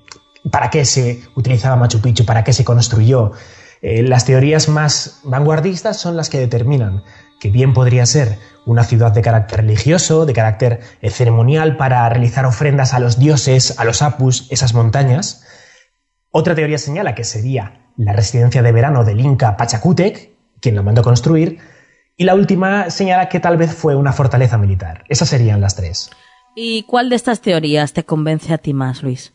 [0.52, 3.34] para qué se utilizaba Machu Picchu, para qué se construyó.
[3.82, 7.04] Eh, las teorías más vanguardistas son las que determinan
[7.40, 12.46] que bien podría ser una ciudad de carácter religioso, de carácter eh, ceremonial para realizar
[12.46, 15.44] ofrendas a los dioses, a los apus, esas montañas.
[16.32, 20.32] Otra teoría señala que sería la residencia de verano del Inca Pachacútec,
[20.62, 21.60] quien lo mandó construir,
[22.16, 25.04] y la última señala que tal vez fue una fortaleza militar.
[25.08, 26.10] Esas serían las tres.
[26.56, 29.34] ¿Y cuál de estas teorías te convence a ti más, Luis?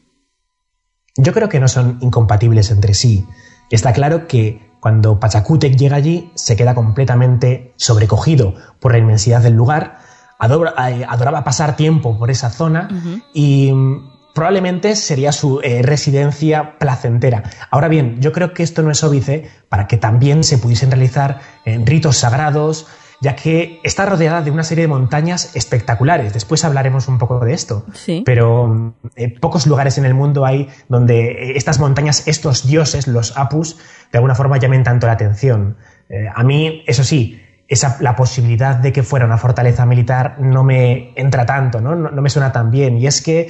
[1.17, 3.25] Yo creo que no son incompatibles entre sí.
[3.71, 9.55] Está claro que cuando Pachacútec llega allí, se queda completamente sobrecogido por la inmensidad del
[9.55, 9.97] lugar,
[10.43, 12.91] eh, adoraba pasar tiempo por esa zona
[13.33, 17.45] y mm, probablemente sería su eh, residencia placentera.
[17.71, 21.41] Ahora bien, yo creo que esto no es óbice para que también se pudiesen realizar
[21.65, 22.87] eh, ritos sagrados,
[23.25, 26.35] ya que está rodeada de una serie de montañas espectaculares.
[26.35, 27.87] Después hablaremos un poco de esto.
[28.27, 33.79] Pero eh, pocos lugares en el mundo hay donde estas montañas, estos dioses, los apus,
[34.15, 35.77] de alguna forma llamen tanto la atención.
[36.09, 40.63] Eh, a mí, eso sí, esa, la posibilidad de que fuera una fortaleza militar no
[40.63, 42.97] me entra tanto, no, no, me suena tan bien.
[42.99, 43.49] Y es que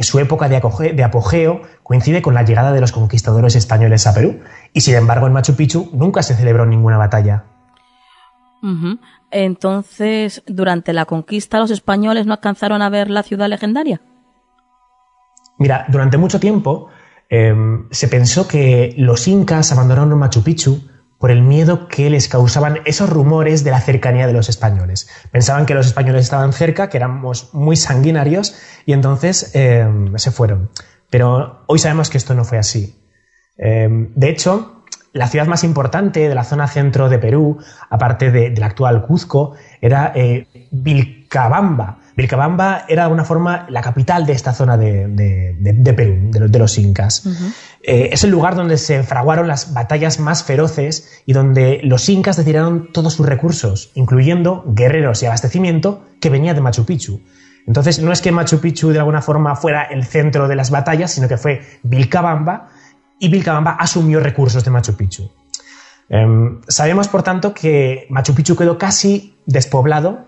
[0.00, 0.62] su época de,
[0.94, 4.40] de, apogeo coincide con la llegada de los conquistadores españoles a Perú.
[4.72, 7.44] Y sin embargo, en Machu Picchu nunca se celebró ninguna batalla.
[9.30, 14.00] Entonces, durante la conquista, los españoles no alcanzaron a ver la ciudad legendaria.
[15.58, 16.88] Mira, durante mucho tiempo
[17.28, 22.78] em, se pensó que los incas abandonaron Machu Picchu por el miedo que les causaban
[22.84, 25.08] esos rumores de la cercanía de los españoles.
[25.32, 28.54] Pensaban que los españoles estaban cerca, que éramos muy sanguinarios
[28.86, 30.70] y entonces eh, se fueron.
[31.10, 33.02] Pero hoy sabemos que esto no fue así.
[33.56, 37.58] Eh, de hecho, la ciudad más importante de la zona centro de Perú,
[37.90, 41.98] aparte de, del actual Cuzco, era eh, Vilcabamba.
[42.18, 47.24] Vilcabamba era de alguna forma la capital de esta zona de, Perú, de, los incas.
[47.80, 52.36] Eh, es el lugar donde se fraguaron las batallas más feroces y donde los incas
[52.36, 57.20] retiraron todos sus recursos, incluyendo guerreros y abastecimiento que venía de Machu Picchu.
[57.68, 61.12] Entonces, no es que Machu Picchu de alguna forma fuera el centro de las batallas,
[61.12, 62.70] sino que fue Vilcabamba
[63.20, 65.30] y Vilcabamba asumió recursos de Machu Picchu.
[66.08, 70.26] Em, sabemos, por tanto, que Machu Picchu quedó casi despoblado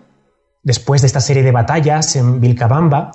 [0.62, 3.12] después de esta serie de batallas en Vilcabamba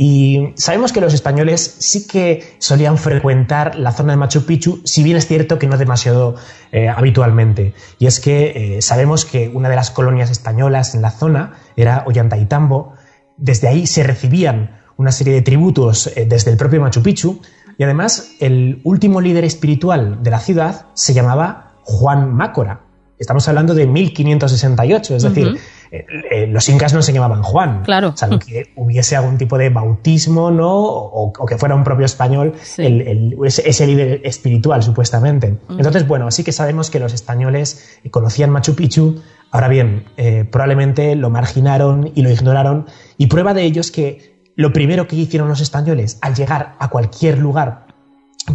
[0.00, 5.02] y sabemos que los españoles sí que solían frecuentar la zona de Machu Picchu, si
[5.02, 6.36] bien es cierto que no demasiado
[6.70, 7.74] eh, habitualmente.
[7.98, 12.04] Y es que eh, sabemos que una de las colonias españolas en la zona era
[12.06, 12.94] Ollantaytambo.
[13.36, 17.40] Desde ahí se recibían una serie de tributos eh, desde el propio Machu Picchu.
[17.76, 22.82] Y además, el último líder espiritual de la ciudad se llamaba Juan Mácora.
[23.18, 25.58] Estamos hablando de 1568, es decir,
[25.90, 28.12] eh, eh, los incas no se llamaban Juan, claro.
[28.14, 30.74] salvo que hubiese algún tipo de bautismo, ¿no?
[30.74, 35.58] O, que fuera un propio español ese, líder espiritual, supuestamente.
[35.70, 39.22] Entonces, bueno, así que sabemos que los españoles conocían Machu Picchu.
[39.50, 42.86] Ahora bien, eh, probablemente lo marginaron y lo ignoraron.
[43.16, 46.88] Y prueba de ello es que lo primero que hicieron los españoles al llegar a
[46.88, 47.86] cualquier lugar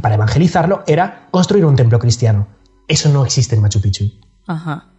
[0.01, 2.47] para evangelizarlo era construir un templo cristiano.
[2.87, 4.11] Eso no existe en Machu Picchu.
[4.45, 4.92] Ajá.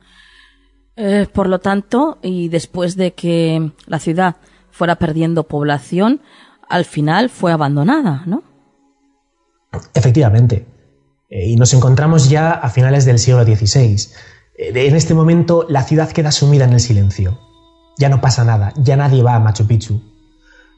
[0.96, 4.36] Eh, por lo tanto, y después de que la ciudad
[4.70, 6.20] fuera perdiendo población,
[6.68, 8.42] al final fue abandonada, ¿no?
[9.92, 10.66] Efectivamente.
[11.28, 13.96] Eh, y nos encontramos ya a finales del siglo XVI.
[14.56, 17.40] Eh, en este momento la ciudad queda sumida en el silencio.
[17.98, 20.00] Ya no pasa nada, ya nadie va a Machu Picchu.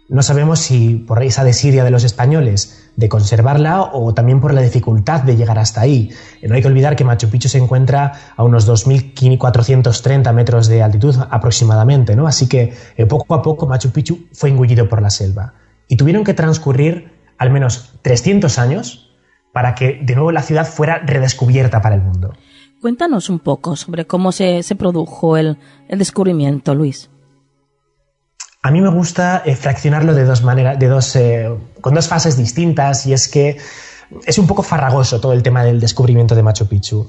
[0.08, 4.62] No sabemos si por esa desidia de los españoles de conservarla o también por la
[4.62, 6.10] dificultad de llegar hasta ahí.
[6.42, 11.14] No hay que olvidar que Machu Picchu se encuentra a unos 2.430 metros de altitud
[11.30, 12.26] aproximadamente, ¿no?
[12.26, 15.54] Así que eh, poco a poco Machu Picchu fue engullido por la selva.
[15.88, 19.10] Y tuvieron que transcurrir al menos 300 años
[19.52, 22.32] para que de nuevo la ciudad fuera redescubierta para el mundo.
[22.80, 27.10] Cuéntanos un poco sobre cómo se, produjo el descubrimiento, Luis.
[28.66, 31.48] A mí me gusta eh, fraccionarlo de dos maneras, de dos, eh,
[31.80, 33.58] con dos fases distintas, y es que
[34.26, 37.08] es un poco farragoso todo el tema del descubrimiento de Machu Picchu.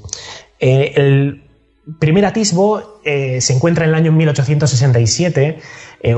[0.59, 1.49] Eh, el
[1.97, 5.57] primer atisbo se encuentra en el año 1867.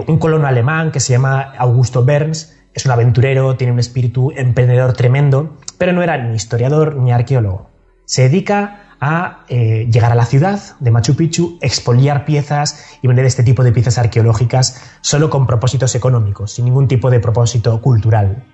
[0.07, 4.91] un colono alemán que se llama Augusto Berns es un aventurero, tiene un espíritu emprendedor
[4.91, 7.69] tremendo, pero no era ni historiador ni arqueólogo.
[8.03, 13.25] Se dedica a eh, llegar a la ciudad de Machu Picchu, expoliar piezas y vender
[13.25, 18.45] este tipo de piezas arqueológicas solo con propósitos económicos, sin ningún tipo de propósito cultural.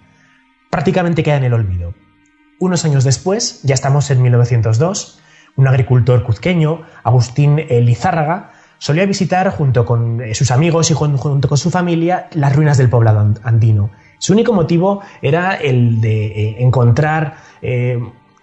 [0.70, 1.94] Prácticamente queda en el olvido.
[2.60, 5.20] Unos años después, ya estamos en 1902,
[5.56, 11.58] un agricultor cuzqueño, Agustín Lizárraga, solía visitar junto con eh, sus amigos y junto con
[11.58, 13.92] su familia las ruinas del poblado andino.
[14.20, 17.38] Su único motivo era el de eh, encontrar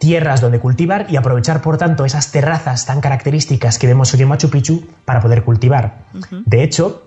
[0.03, 4.29] tierras donde cultivar y aprovechar, por tanto, esas terrazas tan características que vemos hoy en
[4.29, 6.07] Machu Picchu para poder cultivar.
[6.45, 7.05] De hecho,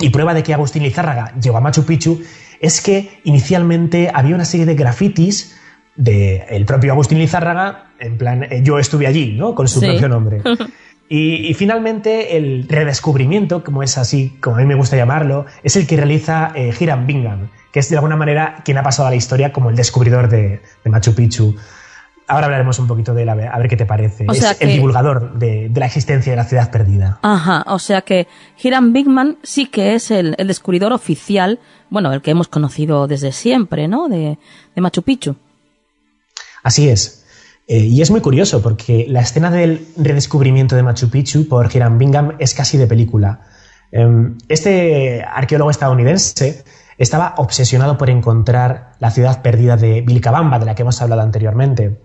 [0.00, 2.22] y prueba de que Agustín Lizárraga llegó a Machu Picchu,
[2.58, 5.58] es que inicialmente había una serie de grafitis
[5.94, 9.54] del propio Agustín Lizárraga, en plan, eh, yo estuve allí, ¿no?
[9.54, 10.42] Con su propio nombre.
[11.14, 15.86] Y, finalmente el redescubrimiento, como es así, como a mí me gusta llamarlo, es el
[15.86, 19.16] que realiza eh, Hiram Bingham, que es de alguna manera quien ha pasado a la
[19.16, 21.54] historia como el descubridor de Machu Picchu.
[22.32, 24.24] Ahora hablaremos un poquito de él, a ver, qué te parece.
[24.32, 27.18] es el divulgador de, la existencia de la ciudad perdida.
[27.20, 28.26] Ajá, o sea que
[28.62, 31.60] Hiram Bigman sí que es el, descubridor oficial,
[31.90, 34.08] bueno, el que hemos conocido desde siempre, ¿no?
[34.08, 34.38] De,
[34.76, 35.36] Machu Picchu.
[36.62, 37.26] Así es.
[37.68, 41.98] Eh, y es muy curioso porque la escena del redescubrimiento de Machu Picchu por Hiram
[41.98, 43.40] Bingham es casi de película.
[43.90, 46.64] Em, este arqueólogo estadounidense
[46.96, 52.00] estaba obsesionado por encontrar la ciudad perdida de Vilcabamba, de la que hemos hablado anteriormente.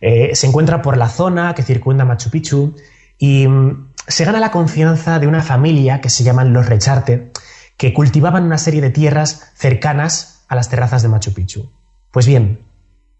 [0.00, 2.74] Eh, se encuentra por la zona que circunda Machu Picchu
[3.18, 7.32] y mm, se gana la confianza de una familia que se llaman los Recharte,
[7.76, 11.70] que cultivaban una serie de tierras cercanas a las terrazas de Machu Picchu.
[12.10, 12.60] Pues bien,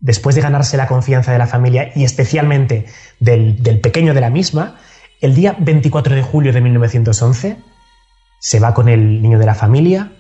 [0.00, 2.86] después de ganarse la confianza de la familia y especialmente
[3.20, 4.78] del, del pequeño de la misma,
[5.20, 7.58] el día 24 de julio de 1911
[8.38, 10.12] se va con el niño de la familia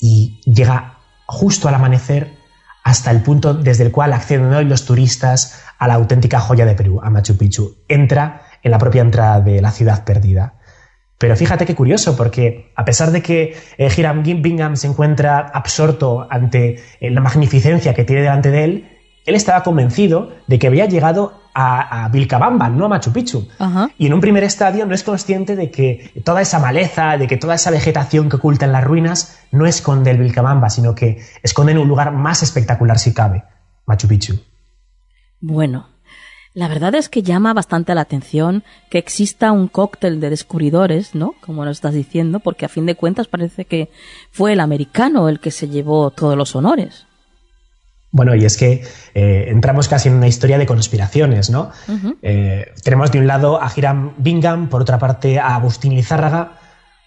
[0.00, 2.39] y llega justo al amanecer
[2.82, 6.74] hasta el punto desde el cual acceden hoy los turistas a la auténtica joya de
[6.74, 7.76] Perú, a Machu Picchu.
[7.88, 10.54] Entra en la propia entrada de la ciudad perdida.
[11.18, 16.26] Pero fíjate qué curioso, porque a pesar de que eh, Hiram Bingham se encuentra absorto
[16.30, 18.88] ante eh, la magnificencia que tiene delante de él,
[19.26, 23.48] él estaba convencido de que había llegado a, a Vilcabamba, no a Machu Picchu.
[23.98, 27.36] Y en un primer estadio no es consciente de que toda esa maleza, de que
[27.36, 31.72] toda esa vegetación que oculta en las ruinas no esconde el Vilcabamba, sino que esconde
[31.72, 33.44] en un lugar más espectacular si cabe,
[33.86, 34.40] Machu Picchu.
[35.40, 35.88] Bueno,
[36.52, 41.34] la verdad es que llama bastante la atención que exista un cóctel de descubridores, ¿no?
[41.40, 43.90] Como nos estás diciendo, porque a fin de cuentas parece que
[44.32, 47.06] fue el americano el que se llevó todos los honores.
[48.12, 48.82] Bueno, y es que
[49.14, 51.70] eh, entramos casi en una historia de conspiraciones, ¿no?
[52.22, 56.58] Eh, tenemos de un lado a Hiram Bingham, por otra parte a Agustín Lizárraga.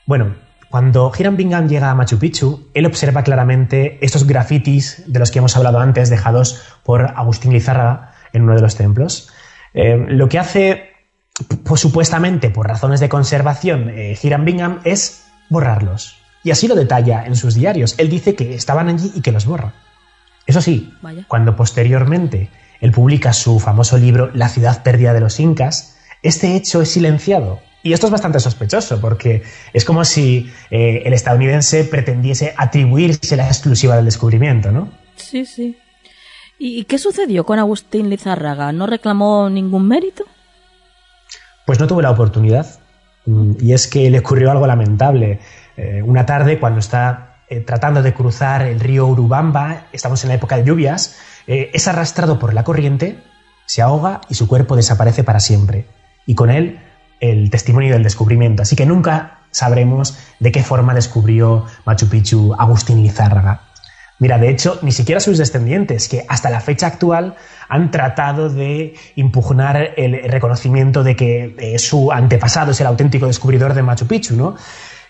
[0.06, 0.36] Bueno,
[0.70, 5.39] cuando Hiram Bingham llega a Machu Picchu, él observa claramente estos grafitis de los que
[5.39, 9.30] hemos hablado antes, dejados por Agustín Lizárraga en uno de los templos.
[9.74, 10.91] Eh, lo que hace,
[11.66, 13.91] pues, supuestamente por razones de conservación,
[14.22, 16.18] Hiram Bingham es borrarlos.
[16.43, 17.95] Y así lo detalla en sus diarios.
[17.97, 19.74] Él dice que estaban allí y que los borra.
[20.46, 20.94] Eso sí,
[21.28, 22.50] cuando posteriormente
[22.82, 27.62] él publica su famoso libro La ciudad perdida de los incas, este hecho es silenciado.
[27.82, 33.48] Y esto es bastante sospechoso, porque es como si eh, el estadounidense pretendiese atribuirse la
[33.48, 34.89] exclusiva del descubrimiento, ¿no?
[35.18, 35.78] Sí, sí.
[36.58, 38.72] ¿Y qué sucedió con Agustín Lizárraga?
[38.72, 40.24] ¿No reclamó ningún mérito?
[41.66, 42.80] Pues no tuvo la oportunidad.
[43.26, 45.39] Mm, y es que le ocurrió algo lamentable.
[45.76, 50.36] Eh, una tarde, cuando está eh, tratando de cruzar el río Urubamba, estamos en la
[50.36, 51.18] época de lluvias,
[51.48, 53.22] eh, es arrastrado por la corriente,
[53.66, 55.86] se ahoga y su cuerpo desaparece para siempre.
[56.26, 56.80] Y con él
[57.20, 58.64] el testimonio del descubrimiento.
[58.64, 63.62] Así que nunca sabremos de qué forma descubrió Machu Picchu Agustín Lizárraga.
[64.20, 67.36] Mira, de hecho, ni siquiera sus descendientes, que hasta la fecha actual
[67.68, 73.74] han tratado de impugnar el reconocimiento de que eh, su antepasado es el auténtico descubridor
[73.74, 74.56] de Machu Picchu, ¿no?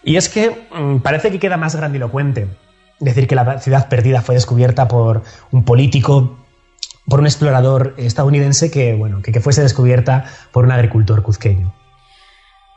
[0.04, 2.47] Y es que mm, parece que queda más grandilocuente
[2.99, 6.38] decir que la ciudad perdida fue descubierta por un político,
[7.08, 11.74] por un explorador estadounidense que, bueno, que, fuese descubierta por un agricultor cuzqueño.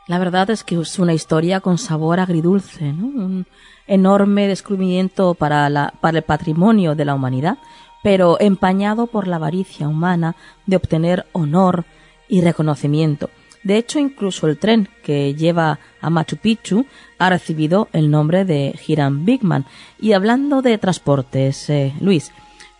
[0.07, 3.45] La verdad es que es una historia con sabor agridulce, ¿no?
[3.87, 7.57] enorme descubrimiento para, la, para el patrimonio de la humanidad,
[8.03, 11.85] pero empañado por la avaricia humana de obtener honor
[12.29, 13.29] y reconocimiento.
[13.67, 16.85] De hecho, incluso el tren que lleva a Machu Picchu
[17.19, 19.65] ha recibido el nombre de Hiram Bigman.
[19.99, 22.31] Y hablando de transportes, eh, Luis,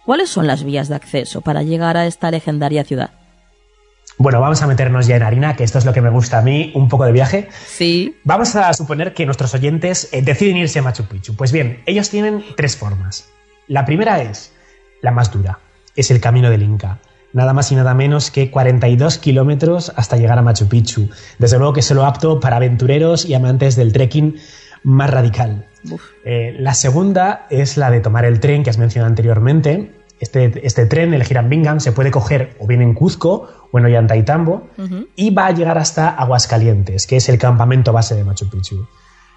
[0.06, 3.12] ¿cuáles son las vías de acceso para llegar a esta legendaria ciudad?
[4.18, 6.42] Bueno, vamos a meternos ya en harina, que esto es lo que me gusta a
[6.42, 7.50] mí, un poco de viaje.
[7.68, 8.16] Sí.
[8.24, 11.36] Vamos a suponer que nuestros oyentes eh, deciden irse a Machu Picchu.
[11.36, 13.28] Pues bien, ellos tienen tres formas.
[13.68, 14.54] La primera es
[15.02, 15.60] la más dura,
[15.98, 17.00] es el camino del Inca.
[17.38, 21.12] Nada más y nada menos que 42 kilómetros hasta llegar a Machu Picchu.
[21.38, 24.38] Desde luego que es lo apto para aventureros y amantes del trekking
[24.82, 25.68] más radical.
[26.26, 30.88] Eh, la segunda es la de tomar el tren que has mencionado anteriormente, este, este,
[30.88, 34.70] tren, el Hiram Bingham, se puede coger o bien en Cuzco o en Ollantaytambo
[35.16, 38.88] y va a llegar hasta Aguascalientes, que es el campamento base de Machu Picchu.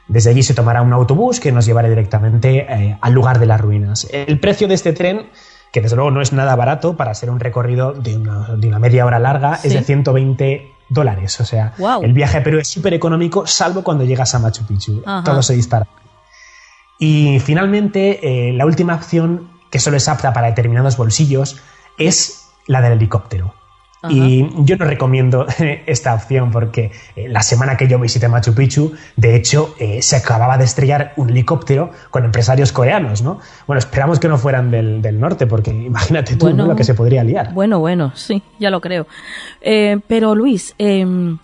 [0.09, 3.61] Desde allí se tomará un autobús que nos llevará directamente eh, al lugar de las
[3.61, 4.09] ruinas.
[4.11, 5.27] El precio de este tren,
[5.73, 9.19] que desde luego no es nada barato para ser un recorrido de una, media hora
[9.19, 11.41] larga, es de 120 dólares.
[11.41, 15.03] O sea, el viaje a Perú es súper económico, salvo cuando llegas a Machu Picchu.
[15.25, 15.87] Todo se dispara.
[16.99, 21.61] Y finalmente, eh, la última opción que solo es apta para determinados bolsillos,
[21.97, 23.55] es la del helicóptero.
[24.09, 25.47] Y yo no recomiendo
[25.87, 30.17] esta opción porque eh, la semana que yo visité Machu Picchu, de hecho, eh, se
[30.17, 33.41] acababa de estrellar un helicóptero con empresarios coreanos, ¿no?
[33.67, 37.53] Bueno, esperamos que no fueran del, norte porque imagínate tú lo que se podría liar.
[37.53, 39.07] Bueno, bueno, sí, ya lo creo.
[39.61, 41.39] Eh, pero Luis, em,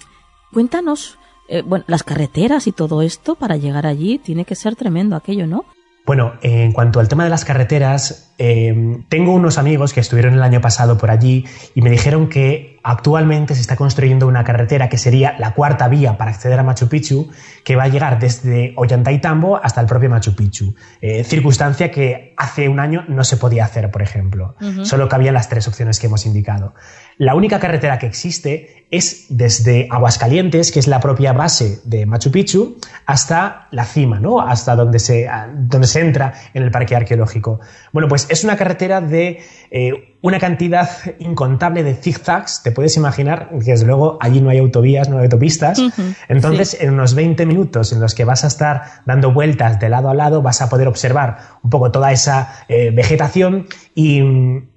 [0.52, 1.18] cuéntanos,
[1.64, 5.64] bueno, las carreteras y todo esto para llegar allí tiene que ser tremendo aquello, ¿no?
[6.06, 10.42] Bueno, en cuanto al tema de las carreteras, eh, tengo unos amigos que estuvieron el
[10.42, 14.96] año pasado por allí y me dijeron que actualmente se está construyendo una carretera que
[14.96, 17.28] sería la cuarta vía para acceder a Machu Picchu,
[17.64, 20.72] que va a llegar desde Ollantaytambo hasta el propio Machu Picchu.
[21.00, 24.54] Eh, circunstancia que hace un año no se podía hacer, por ejemplo.
[24.84, 26.74] Solo cabían las tres opciones que hemos indicado.
[27.18, 32.30] La única carretera que existe es desde Aguascalientes, que es la propia base de Machu
[32.30, 34.40] Picchu, hasta la cima, ¿no?
[34.40, 37.58] Hasta donde se, donde se entra en el parque arqueológico.
[37.92, 39.40] Bueno, pues es una carretera de
[39.72, 40.88] eh, una cantidad
[41.18, 45.24] incontable de zigzags, te puedes imaginar que desde luego allí no hay autovías, no hay
[45.24, 45.80] autopistas.
[46.28, 50.08] Entonces, en unos 20 minutos en los que vas a estar dando vueltas de lado
[50.08, 54.22] a lado, vas a poder observar un poco toda esa eh, vegetación y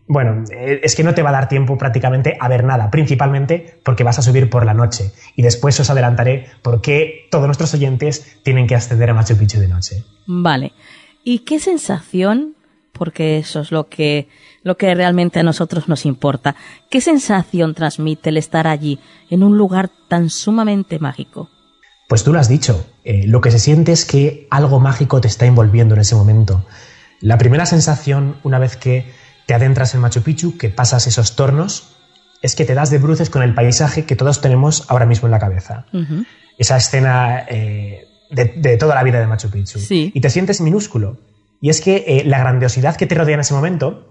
[0.10, 3.80] bueno, eh, es que no te va a dar tiempo prácticamente a ver nada, principalmente
[3.86, 5.12] porque vas a subir por la noche.
[5.36, 9.60] Y después os adelantaré por qué todos nuestros oyentes tienen que ascender a Machu Picchu
[9.60, 10.04] de noche.
[10.26, 10.74] Vale.
[11.24, 12.56] ¿Y qué sensación,
[13.00, 14.28] porque eso es lo que,
[14.62, 16.56] lo que realmente a nosotros nos importa,
[16.92, 19.00] qué sensación transmite el estar allí,
[19.32, 21.50] en un lugar tan sumamente mágico?
[22.08, 25.28] Pues tú lo has dicho, eh, lo que se siente es que algo mágico te
[25.28, 26.66] está envolviendo en ese momento.
[27.22, 29.06] La primera sensación, una vez que
[29.46, 31.96] te adentras en Machu Picchu, que pasas esos tornos,
[32.42, 35.32] es que te das de bruces con el paisaje que todos tenemos ahora mismo en
[35.32, 35.86] la cabeza.
[36.58, 39.80] Esa escena eh, de, toda la vida de Machu Picchu.
[39.90, 41.18] Y te sientes minúsculo.
[41.62, 44.10] Y es que eh, la grandiosidad que te rodea en ese momento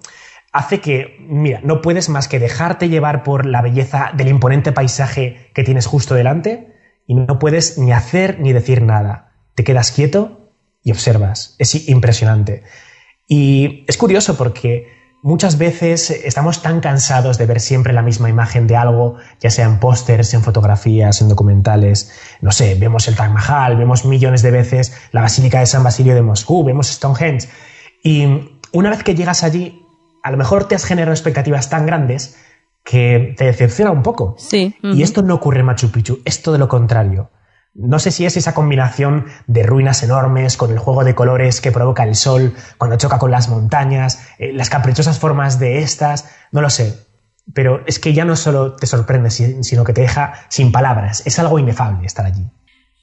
[0.53, 5.51] hace que, mira, no puedes más que dejarte llevar por la belleza del imponente paisaje
[5.55, 6.75] que tienes justo delante
[7.07, 9.33] y no puedes ni hacer ni decir nada.
[9.55, 10.53] Te quedas quieto
[10.83, 11.55] y observas.
[11.59, 12.63] Es impresionante.
[13.27, 18.69] Y es curioso porque Muchas veces estamos tan cansados de ver siempre la misma imagen
[18.69, 22.13] de algo, ya sea en pósters, en fotografías, en documentales.
[22.41, 26.15] No sé, vemos el Taj Mahal, vemos millones de veces la Basílica de San Basilio
[26.15, 27.49] de Moscú, vemos Stonehenge.
[28.05, 29.85] Y una vez que llegas allí,
[30.23, 32.37] a lo mejor te has generado expectativas tan grandes
[32.85, 34.37] que te decepciona un poco.
[34.39, 34.77] Sí.
[34.83, 37.31] Y esto no ocurre en Machu Picchu, es todo lo contrario.
[37.79, 41.71] No sé si es esa combinación de ruinas enormes con el juego de colores que
[41.71, 46.61] provoca el sol cuando choca con las montañas, eh, las caprichosas formas de estas, no
[46.61, 46.99] lo sé.
[47.55, 51.23] Pero es que ya no solo te sorprende, sino que te deja sin palabras.
[51.25, 52.45] Es algo inefable estar allí.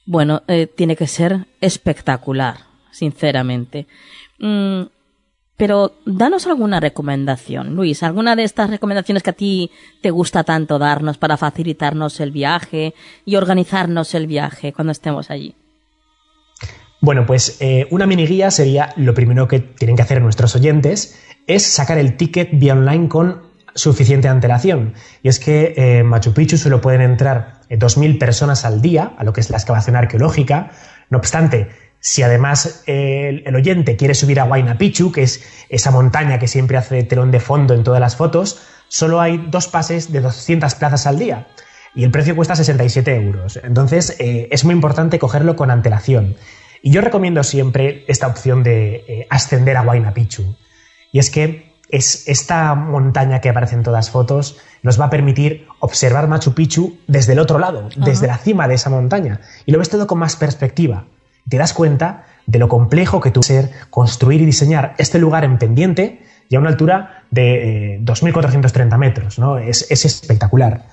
[0.04, 2.58] Bueno, eh, tiene que ser espectacular,
[2.92, 3.86] sinceramente.
[4.38, 4.82] Mm,
[5.56, 9.70] pero danos alguna recomendación, Luis, alguna de estas recomendaciones que a ti
[10.02, 15.54] te gusta tanto darnos para facilitarnos el viaje y organizarnos el viaje cuando estemos allí.
[17.00, 21.18] Bueno, pues eh, una mini guía sería lo primero que tienen que hacer nuestros oyentes,
[21.46, 23.42] es sacar el ticket vía online con
[23.74, 24.94] suficiente antelación.
[25.22, 29.24] Y es que eh, Machu Picchu solo pueden entrar 2.000 eh, personas al día, a
[29.24, 30.70] lo que es la excavación arqueológica.
[31.10, 31.68] No obstante,
[32.06, 36.76] si además el, oyente quiere subir a Huayna Picchu, que es esa montaña que siempre
[36.76, 41.08] hace telón de fondo en todas las fotos, solo hay dos pases de 200 plazas
[41.08, 41.48] al día
[41.96, 43.58] y el precio cuesta 67 euros.
[43.60, 46.36] Entonces eh, es muy importante cogerlo con antelación.
[46.80, 50.54] Y yo recomiendo siempre esta opción de eh, ascender a Huayna Picchu.
[51.10, 55.66] Y es que es esta montaña que aparece en todas fotos nos va a permitir
[55.80, 59.40] observar Machu Picchu desde el otro lado, desde la cima de esa montaña.
[59.64, 61.06] Y lo ves todo con más perspectiva
[61.48, 65.58] te das cuenta de lo complejo que tuvo ser construir y diseñar este lugar en
[65.58, 69.38] pendiente y a una altura de 2.430 eh, metros.
[69.38, 69.58] ¿no?
[69.58, 70.86] Es, espectacular.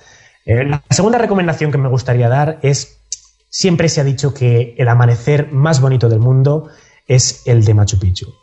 [0.44, 2.98] Eh, la segunda recomendación que me gustaría dar es,
[3.48, 6.68] siempre se ha dicho que el amanecer más bonito del mundo
[7.06, 8.34] es el de Machu Picchu.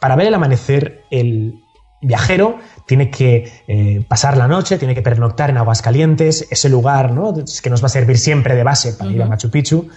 [0.00, 1.54] Para ver el amanecer, el
[2.00, 7.34] viajero tiene que eh, pasar la noche, tiene que pernoctar en Aguascalientes, ese lugar ¿no?
[7.62, 9.88] que nos va a servir siempre de base para ir a Machu Picchu.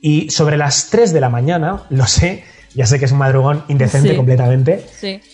[0.00, 2.44] Y sobre las 3 de la mañana, lo sé,
[2.74, 4.86] ya sé que es un madrugón indecente completamente,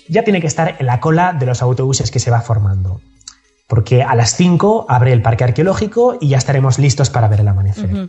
[0.08, 3.00] ya tiene que estar en la cola de los autobuses que se va formando.
[3.68, 7.48] Porque a las 5 abre el parque arqueológico y ya estaremos listos para ver el
[7.48, 8.08] amanecer.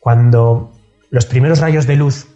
[0.00, 0.72] Cuando
[1.10, 2.26] los primeros rayos de luz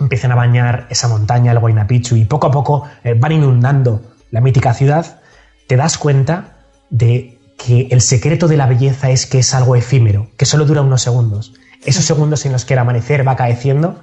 [0.00, 4.02] empiezan a bañar esa montaña, el Huayna Picchu, y poco a poco eh, van inundando
[4.30, 5.20] la mítica ciudad,
[5.66, 6.56] te das cuenta
[6.90, 10.82] de que el secreto de la belleza es que es algo efímero, que solo dura
[10.82, 11.54] unos segundos
[11.84, 14.02] esos segundos en los que el amanecer va caeciendo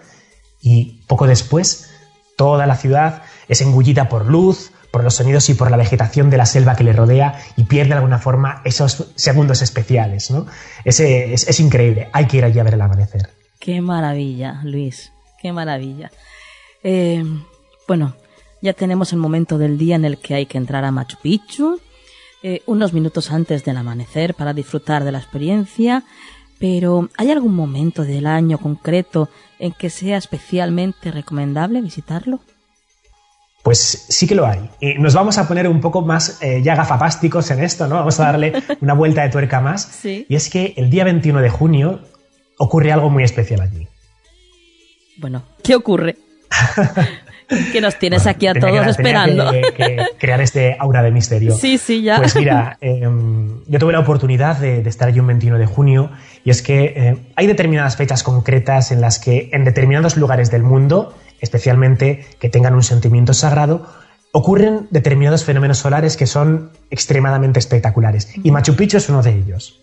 [0.61, 1.89] y poco después
[2.37, 6.37] toda la ciudad es engullida por luz, por los sonidos y por la vegetación de
[6.37, 10.31] la selva que le rodea y pierde de alguna forma esos segundos especiales.
[10.31, 10.45] ¿no?
[10.83, 13.29] es, increíble, hay que ir allí a ver el amanecer.
[13.59, 16.11] Qué maravilla, Luis, qué maravilla.
[16.83, 17.23] Eh,
[17.87, 18.15] bueno,
[18.61, 21.79] ya tenemos el momento del día en el que hay que entrar a Machu Picchu,
[22.43, 26.03] eh, unos minutos antes del amanecer para disfrutar de la experiencia.
[26.61, 32.39] Pero ¿hay algún momento del año concreto en que sea especialmente recomendable visitarlo?
[33.63, 34.69] Pues sí que lo hay.
[34.79, 37.95] Y nos vamos a poner un poco más eh, ya gafapásticos en esto, ¿no?
[37.95, 39.81] Vamos a darle una vuelta de tuerca más.
[39.81, 40.27] Sí.
[40.29, 42.01] Y es que el día 21 de junio
[42.59, 43.87] ocurre algo muy especial allí.
[45.17, 46.15] Bueno, ¿qué ocurre?
[47.71, 49.51] que nos tienes aquí a todos esperando.
[49.51, 51.53] Que, crear este aura de misterio.
[51.55, 52.17] Sí, sí, ya.
[52.17, 56.11] Pues mira, em, yo tuve la oportunidad de, estar allí un 21 de junio
[56.43, 60.63] y es que eh, hay determinadas fechas concretas en las que en determinados lugares del
[60.63, 63.87] mundo, especialmente que tengan un sentimiento sagrado,
[64.31, 68.29] ocurren determinados fenómenos solares que son extremadamente espectaculares.
[68.43, 69.81] Y Machu Picchu es uno de ellos.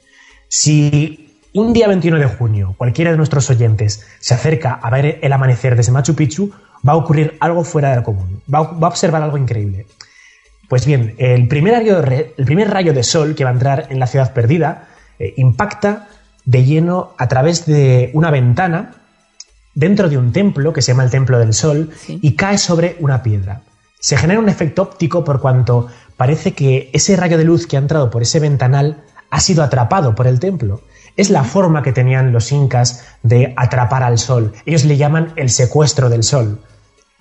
[0.49, 5.33] Si un día 21 de junio cualquiera de nuestros oyentes se acerca a ver el
[5.33, 6.51] amanecer desde Machu Picchu,
[6.87, 8.43] va a ocurrir algo fuera de lo común.
[8.53, 9.87] Va a, observar algo increíble.
[10.69, 13.87] Pues bien, el primer, rayo de, el primer rayo de sol que va a entrar
[13.91, 16.09] en la ciudad perdida eh, impacta
[16.49, 18.95] de lleno a través de una ventana
[19.75, 23.23] dentro de un templo que se llama el Templo del Sol y cae sobre una
[23.23, 23.61] piedra.
[24.01, 27.81] Se genera un efecto óptico por cuanto parece que ese rayo de luz que ha
[27.81, 30.81] entrado por ese ventanal ha sido atrapado por el templo.
[31.19, 34.55] Es la forma que tenían los incas de atrapar al sol.
[34.65, 36.63] Ellos le llaman el secuestro del sol.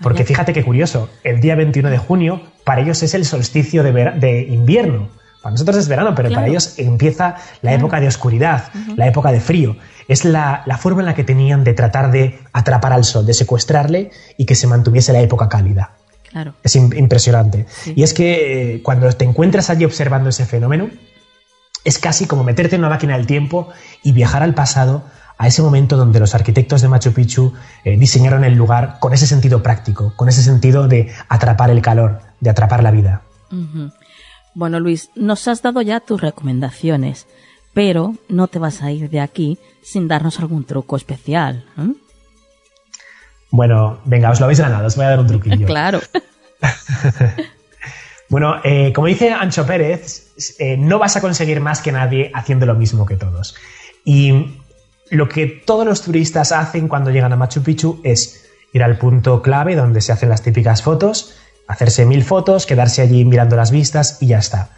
[0.02, 4.48] Porque fíjate qué curioso, el día 21 de junio para ellos es el solsticio de,
[4.50, 5.10] invierno.
[5.42, 8.66] Para nosotros es verano, pero para ellos empieza la época de oscuridad,
[8.96, 9.78] la época de frío
[10.08, 14.12] es la, forma en la que tenían de tratar de atrapar al sol, de secuestrarle
[14.38, 15.92] y que se mantuviese la época cálida.
[16.32, 16.54] Claro.
[16.64, 17.66] Es impresionante.
[17.96, 20.90] Y es que eh, cuando te encuentras allí observando ese fenómeno,
[21.84, 23.70] es casi como meterte en una máquina del tiempo
[24.04, 25.04] y viajar al pasado,
[25.38, 27.54] a ese momento donde los arquitectos de Machu Picchu
[27.84, 32.22] eh, diseñaron el lugar con ese sentido práctico, con ese sentido de atrapar el calor,
[32.40, 33.22] de atrapar la vida.
[34.58, 37.28] Bueno, Luis, nos has dado ya tus recomendaciones
[37.78, 41.64] pero no te vas a ir de aquí sin darnos algún truco especial.
[41.78, 41.94] ¿eh?
[43.52, 45.68] Bueno, venga, os lo habéis ganado, os voy a dar un truquillo.
[45.68, 46.02] claro.
[48.30, 52.66] bueno, eh, como dice Ancho Pérez, eh, no vas a conseguir más que nadie haciendo
[52.66, 53.54] lo mismo que todos.
[54.04, 54.56] Y
[55.12, 59.44] lo que todos los turistas hacen cuando llegan a Machu Picchu es ir al punto
[59.44, 61.36] clave donde se hacen las típicas fotos,
[61.68, 64.70] hacerse mil fotos, quedarse allí mirando las vistas y ya está.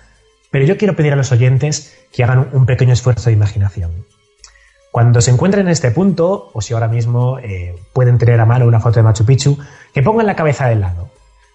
[0.51, 3.91] Pero yo quiero pedir a los oyentes que hagan un pequeño esfuerzo de imaginación.
[4.91, 8.65] Cuando se encuentren en este punto, o si ahora mismo eh, pueden tener a mano
[8.65, 9.57] una foto de Machu Picchu,
[9.93, 11.09] que pongan la cabeza del lado,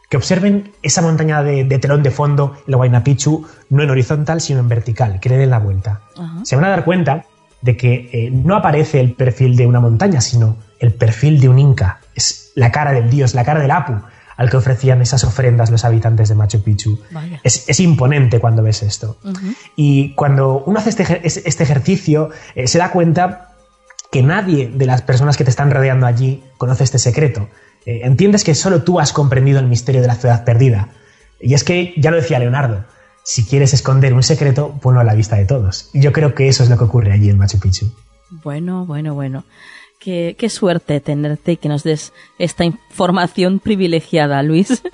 [0.08, 4.60] que observen esa montaña de, telón de fondo, el Huayna Picchu, no en horizontal, sino
[4.60, 6.02] en vertical, que le den la vuelta.
[6.44, 7.24] Se van a dar cuenta
[7.60, 11.58] de que eh, no aparece el perfil de una montaña, sino el perfil de un
[11.58, 12.00] inca.
[12.14, 13.94] Es la cara del dios, la cara del Apu,
[14.36, 16.98] al que ofrecían esas ofrendas los habitantes de Machu Picchu.
[17.42, 19.18] Es, imponente cuando ves esto.
[19.76, 23.52] Y cuando uno hace este, este ejercicio, eh, se da cuenta
[24.10, 27.48] que nadie de las personas que te están rodeando allí conoce este secreto.
[27.86, 30.90] Eh, entiendes que solo tú has comprendido el misterio de la ciudad perdida.
[31.40, 32.84] Y es que, ya lo decía Leonardo,
[33.24, 35.90] si quieres esconder un secreto, ponlo a la vista de todos.
[35.92, 37.92] Y yo creo que eso es lo que ocurre allí en Machu Picchu.
[38.42, 39.44] Bueno, bueno, bueno.
[40.04, 44.82] Qué, suerte tenerte y que nos des esta información privilegiada, Luis.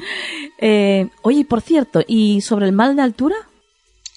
[0.63, 3.35] Eh, oye, por cierto, ¿y sobre el mal de altura?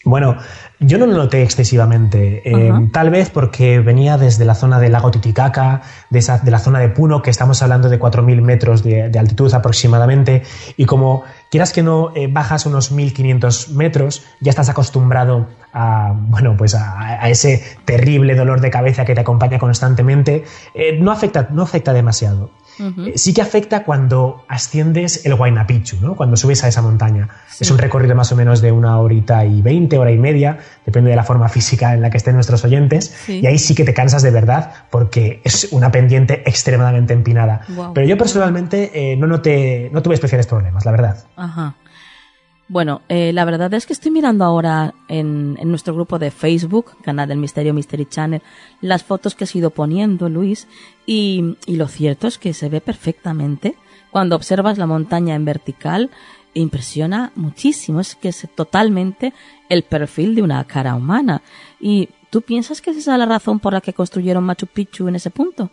[0.04, 0.36] Bueno,
[0.82, 2.42] yo no lo noté excesivamente.
[2.44, 6.60] Eh, tal vez porque venía desde la zona del lago Titicaca, de, esa, de la
[6.60, 10.44] zona de Puno, que estamos hablando de 4.000 metros de, altitud aproximadamente.
[10.76, 11.24] Y como
[11.54, 17.30] quieras que no eh, bajas unos 1.500 metros, ya estás acostumbrado a, bueno, pues a,
[17.30, 22.50] ese terrible dolor de cabeza que te acompaña constantemente, eh, no, afecta, no afecta demasiado.
[22.80, 26.16] Eh, sí que afecta cuando asciendes el Huayna Picchu, ¿no?
[26.16, 27.30] cuando subes a esa montaña.
[27.60, 31.12] Es un recorrido más o menos de una horita y veinte, hora y media, depende
[31.12, 33.94] de la forma física en la que estén nuestros oyentes, y ahí sí que te
[33.94, 37.62] cansas de verdad porque es una pendiente extremadamente empinada.
[37.94, 41.18] Pero yo personalmente eh, no, noté, no tuve especiales problemas, la verdad.
[41.36, 41.76] Ajá.
[42.70, 47.28] Bueno, eh, la verdad es que estoy mirando ahora en, nuestro grupo de Facebook, Canal
[47.28, 48.42] del Misterio Mystery Channel,
[48.82, 50.68] las fotos que has ido poniendo, Luis,
[51.06, 53.76] y, lo cierto es que se ve perfectamente.
[54.12, 56.10] Cuando observas la montaña en vertical,
[56.54, 58.00] impresiona muchísimo.
[58.00, 59.34] Es que es totalmente
[59.70, 61.42] el perfil de una cara humana.
[61.80, 65.16] ¿Y tú piensas que esa es la razón por la que construyeron Machu Picchu en
[65.16, 65.70] ese punto?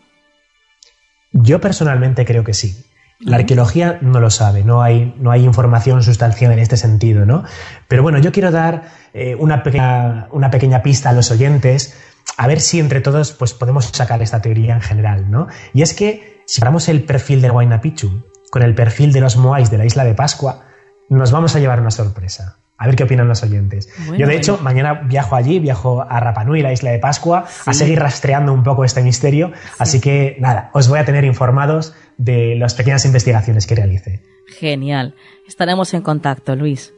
[1.32, 2.74] Yo personalmente creo que sí.
[3.20, 7.44] La arqueología no lo sabe, no hay, no hay información sustancial en este sentido, ¿no?
[7.86, 11.94] Pero bueno, yo quiero dar eh, una, pequeña, una pequeña pista a los oyentes,
[12.38, 15.48] a ver si entre todos pues, podemos sacar esta teoría en general, ¿no?
[15.74, 19.36] Y es que si paramos el perfil de Huayna Picchu con el perfil de los
[19.36, 20.64] Moais de la isla de Pascua,
[21.10, 22.56] nos vamos a llevar una sorpresa.
[22.78, 23.90] A ver qué opinan los oyentes.
[24.16, 28.00] Yo, de hecho, mañana viajo allí, viajo a Rapanui, la isla de Pascua, a seguir
[28.00, 29.52] rastreando un poco este misterio.
[29.78, 34.20] Así que, nada, os voy a tener informados de las pequeñas investigaciones que realice.
[34.46, 35.14] Genial.
[35.48, 36.92] Estaremos en contacto, Luis.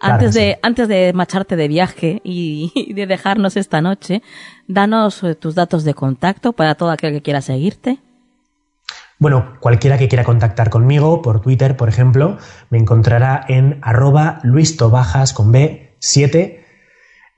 [0.00, 4.22] Antes, de, antes de marcharte de viaje y, de dejarnos esta noche,
[4.66, 7.98] danos eh, tus datos de contacto para todo aquel que quiera seguirte.
[9.20, 12.38] Bueno, cualquiera que quiera contactar conmigo por Twitter, por ejemplo,
[12.70, 16.64] me encontrará en arroba luistobajas con B7.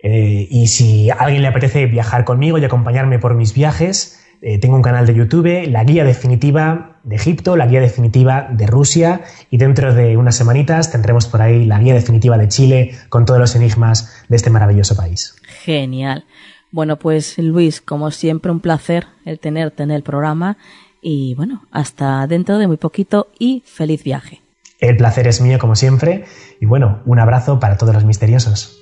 [0.03, 4.59] Eh, y si a alguien le apetece viajar conmigo y acompañarme por mis viajes, eh,
[4.59, 9.23] tengo un canal de YouTube, La Guía Definitiva, de Egipto, la guía definitiva de Rusia
[9.51, 13.41] y dentro de unas semanitas tendremos por ahí la guía definitiva de Chile con todos
[13.41, 15.37] los enigmas de este maravilloso país.
[15.65, 16.25] Genial.
[16.71, 20.57] Bueno, pues Luis, como siempre, un placer el tenerte en el programa
[21.03, 24.43] y bueno, hasta dentro de muy poquito y feliz viaje.
[24.79, 26.25] El placer es mío, como siempre,
[26.61, 28.80] y bueno, un abrazo para todos los misteriosos.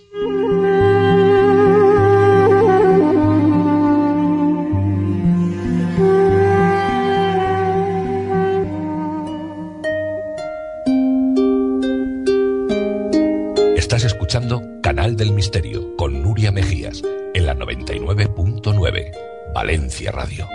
[19.68, 20.48] Valencia Radio.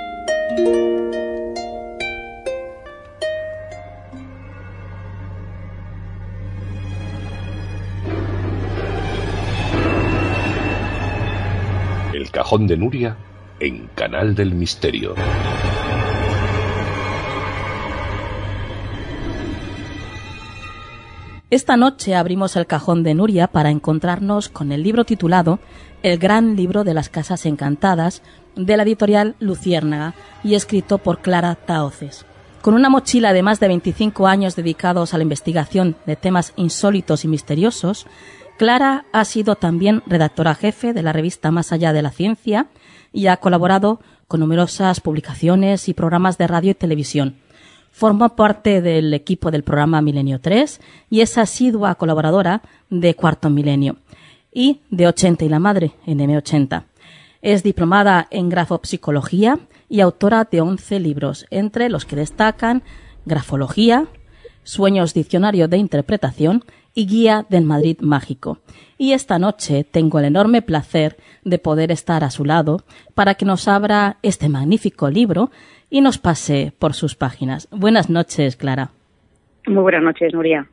[12.12, 13.16] El cajón de Nuria
[13.60, 15.14] en Canal del Misterio.
[21.54, 25.60] Esta noche abrimos el cajón de Nuria para encontrarnos con el libro titulado
[26.02, 28.24] El gran libro de las casas encantadas
[28.56, 32.26] de la editorial Luciérnaga y escrito por Clara Taoces.
[32.64, 37.24] Con una mochila de más de 25 años dedicados a la investigación de temas insólitos
[37.24, 38.08] y misteriosos,
[38.58, 42.66] Clara ha sido también redactora jefe de la revista Más allá de la ciencia
[43.12, 47.43] y ha colaborado con numerosas publicaciones y programas de radio y televisión.
[47.94, 53.98] Forma parte del equipo del programa Milenio 3 y es asidua colaboradora de Cuarto Milenio
[54.52, 56.86] y de 80 y la Madre en M80.
[57.44, 59.60] Es diplomada en grafopsicología
[59.90, 62.82] y autora de 11 libros, entre los que destacan
[63.26, 64.08] Grafología,
[64.64, 66.66] Sueños Diccionario de Interpretación
[66.96, 68.58] y Guía del Madrid Mágico.
[68.98, 72.84] Y esta noche tengo el enorme placer de poder estar a su lado
[73.14, 75.52] para que nos abra este magnífico libro
[75.94, 77.68] y nos pase por sus páginas.
[77.70, 78.90] Buenas noches, Clara.
[79.68, 80.68] Muy buenas noches, Nuria.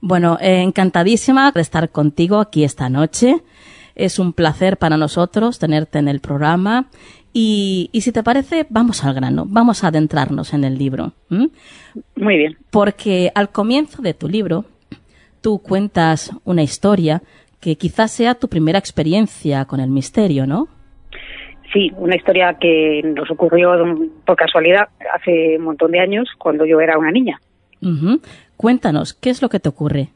[0.00, 3.42] Bueno, eh, encantadísima de estar contigo aquí esta noche.
[3.94, 6.86] Es un placer para nosotros tenerte en el programa.
[7.34, 11.12] Y, y si te parece, vamos al grano, vamos a adentrarnos en el libro.
[11.28, 12.56] Muy bien.
[12.70, 14.64] Porque al comienzo de tu libro,
[15.42, 17.22] tú cuentas una historia
[17.60, 20.68] que quizás sea tu primera experiencia con el misterio, ¿no?
[21.76, 23.72] Sí, una historia que nos ocurrió
[24.24, 27.38] por casualidad hace un montón de años, cuando yo era una niña.
[28.56, 30.08] Cuéntanos, ¿qué es lo que te ocurre?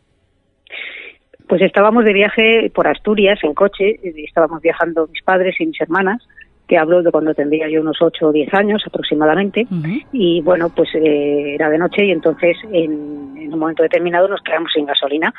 [1.47, 6.27] Pues estábamos de viaje por Asturias en coche, estábamos viajando mis padres y mis hermanas,
[6.67, 9.67] que hablo de cuando tendría yo unos 8 o 10 años aproximadamente,
[10.15, 14.41] y bueno, pues eh, era de noche y entonces en, en un momento determinado nos
[14.41, 15.35] quedamos sin gasolina.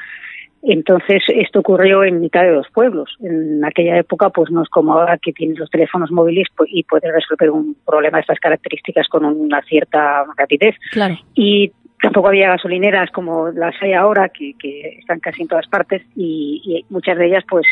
[0.63, 3.15] Entonces, esto ocurrió en mitad de los pueblos.
[3.21, 7.11] En aquella época, pues no es como ahora que tienes los teléfonos móviles y puedes
[7.11, 10.75] resolver un problema de estas características con una cierta rapidez.
[10.91, 11.17] Claro.
[11.33, 11.71] Y
[12.01, 16.61] tampoco había gasolineras como las hay ahora, que, que están casi en todas partes, y,
[16.63, 17.65] y muchas de ellas, pues,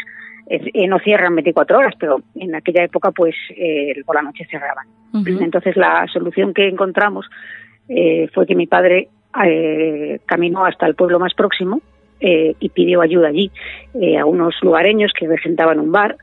[0.47, 4.87] eh, no cierran 24 horas, pero en aquella época, pues, eh, por la noche cerraban.
[5.13, 5.43] Uh -huh.
[5.43, 7.29] Entonces, la solución que encontramos
[7.87, 9.09] eh, fue que mi padre
[9.45, 11.81] eh, caminó hasta el pueblo más próximo,
[12.19, 13.51] eh, y pidió ayuda allí
[13.99, 16.17] eh, a unos lugareños que regentaban un bar.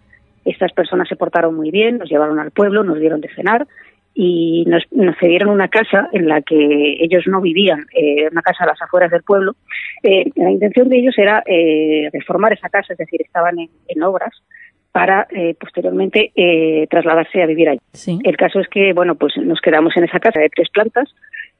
[0.44, 3.66] Estas personas se portaron muy bien, nos llevaron al pueblo, nos dieron de cenar
[4.14, 8.64] y nos, nos cedieron una casa en la que ellos no vivían, eh, una casa
[8.64, 9.56] a las afueras del pueblo.
[10.02, 14.02] Eh, la intención de ellos era eh, reformar esa casa, es decir, estaban en, en
[14.02, 14.42] obras
[14.90, 17.80] para eh, posteriormente eh, trasladarse a vivir allí.
[17.92, 18.18] Sí.
[18.24, 21.14] El caso es que, bueno, pues nos quedamos en esa casa de tres plantas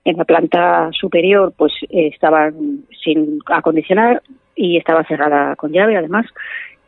[0.06, 4.22] en la planta superior, pues eh, estaban sin acondicionar
[4.54, 6.26] y estaba cerrada con llave, además.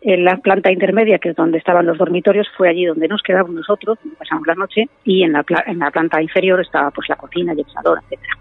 [0.01, 3.51] En la planta intermedia, que es donde estaban los dormitorios, fue allí donde nos quedamos
[3.51, 7.17] nosotros, donde pasamos la noche, y en la, en la planta inferior estaba pues la
[7.17, 8.35] cocina y el salón, etcétera.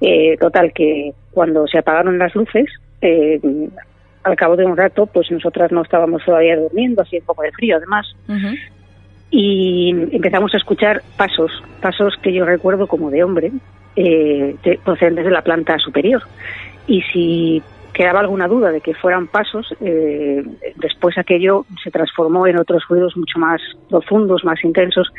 [0.00, 2.66] Eh, total, que cuando se apagaron las luces,
[3.00, 3.40] eh,
[4.24, 7.52] al cabo de un rato, pues nosotras no estábamos todavía durmiendo, así un poco de
[7.52, 8.58] frío además, uh -huh.
[9.30, 13.52] y empezamos a escuchar pasos, pasos que yo recuerdo como de hombre,
[13.96, 16.22] eh, de, procedentes de la planta superior.
[16.86, 17.62] Y si
[17.92, 20.44] quedaba alguna duda de que fueran pasos, eh,
[20.76, 25.12] después aquello se transformó en otros ruidos mucho más profundos, más intensos,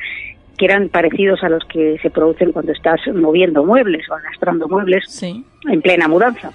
[0.58, 5.06] que eran parecidos a los que se producen cuando estás moviendo muebles o arrastrando muebles
[5.08, 5.46] sí.
[5.70, 6.52] en plena mudanza.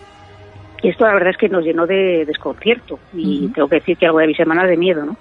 [0.82, 3.54] Y esto la verdad es que nos llenó de desconcierto y uh -huh.
[3.54, 5.16] tengo que decir que algo de mi semana de miedo, ¿no?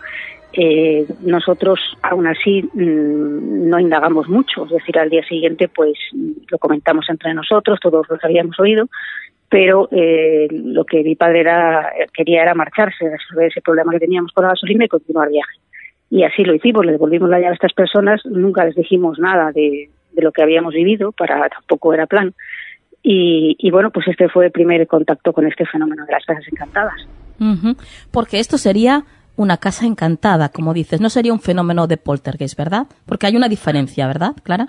[0.57, 5.97] Eh, nosotros aún así mmm, no indagamos mucho, es decir, al día siguiente pues
[6.49, 8.87] lo comentamos entre nosotros, todos lo habíamos oído,
[9.49, 14.31] pero eh, lo que mi padre era, quería era marcharse, resolver ese problema que teníamos
[14.31, 15.57] con la gasolina y continuar viaje.
[16.09, 19.51] Y así lo hicimos, le devolvimos la llave a estas personas, nunca les dijimos nada
[19.51, 22.33] de, de lo que habíamos vivido, para tampoco era plan.
[23.03, 26.45] Y, y, bueno, pues este fue el primer contacto con este fenómeno de las casas
[26.51, 26.95] encantadas.
[28.11, 29.03] Porque esto sería
[29.37, 32.87] una casa encantada, como dices, no sería un fenómeno de poltergeist, ¿verdad?
[33.05, 34.67] Porque hay una diferencia, ¿verdad, Clara?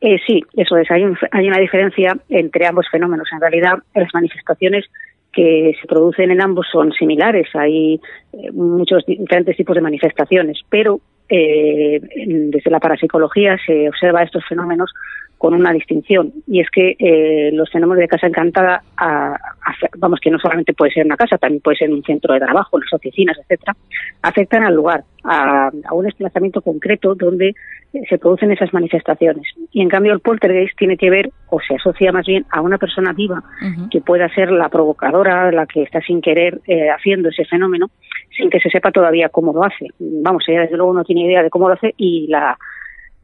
[0.00, 0.90] Eh, sí, eso es.
[0.90, 3.28] Hay, hay una diferencia entre ambos fenómenos.
[3.32, 4.84] En realidad, las manifestaciones
[5.32, 7.48] que se producen en ambos son similares.
[7.54, 8.00] Hay
[8.32, 12.00] eh, muchos diferentes tipos de manifestaciones, pero eh,
[12.48, 14.92] desde la parapsicología se observa estos fenómenos
[15.38, 18.82] con una distinción y es que eh, los fenómenos de casa encantada,
[19.98, 22.78] vamos que no solamente puede ser una casa, también puede ser un centro de trabajo,
[22.78, 23.76] las oficinas, etcétera,
[24.22, 27.54] afectan al lugar, a, un desplazamiento concreto donde
[28.08, 29.44] se producen esas manifestaciones.
[29.70, 32.78] Y en cambio el poltergeist tiene que ver, o se asocia más bien a una
[32.78, 33.42] persona viva
[33.90, 37.90] que pueda ser la provocadora, la que está sin querer eh, haciendo ese fenómeno,
[38.36, 39.88] sin que se sepa todavía cómo lo hace.
[39.98, 42.56] Vamos, ella desde luego no tiene idea de cómo lo hace y la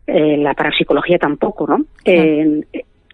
[0.06, 1.84] eh, la parapsicología tampoco, ¿no?
[2.04, 2.62] Eh,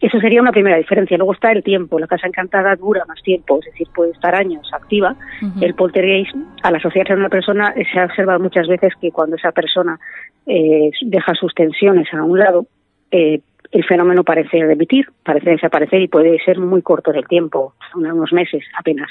[0.00, 1.16] eso sería una primera diferencia.
[1.16, 1.98] Luego está el tiempo.
[1.98, 5.16] La casa encantada dura más tiempo, es decir, puede estar años activa.
[5.60, 9.52] El poltergeist, al asociarse a una persona, se ha observado muchas veces que cuando esa
[9.52, 9.98] persona
[10.46, 12.66] eh, deja sus tensiones a un lado,
[13.10, 18.64] el fenómeno parece remitir, parece desaparecer y puede ser muy corto el tiempo, unos meses
[18.78, 19.10] apenas.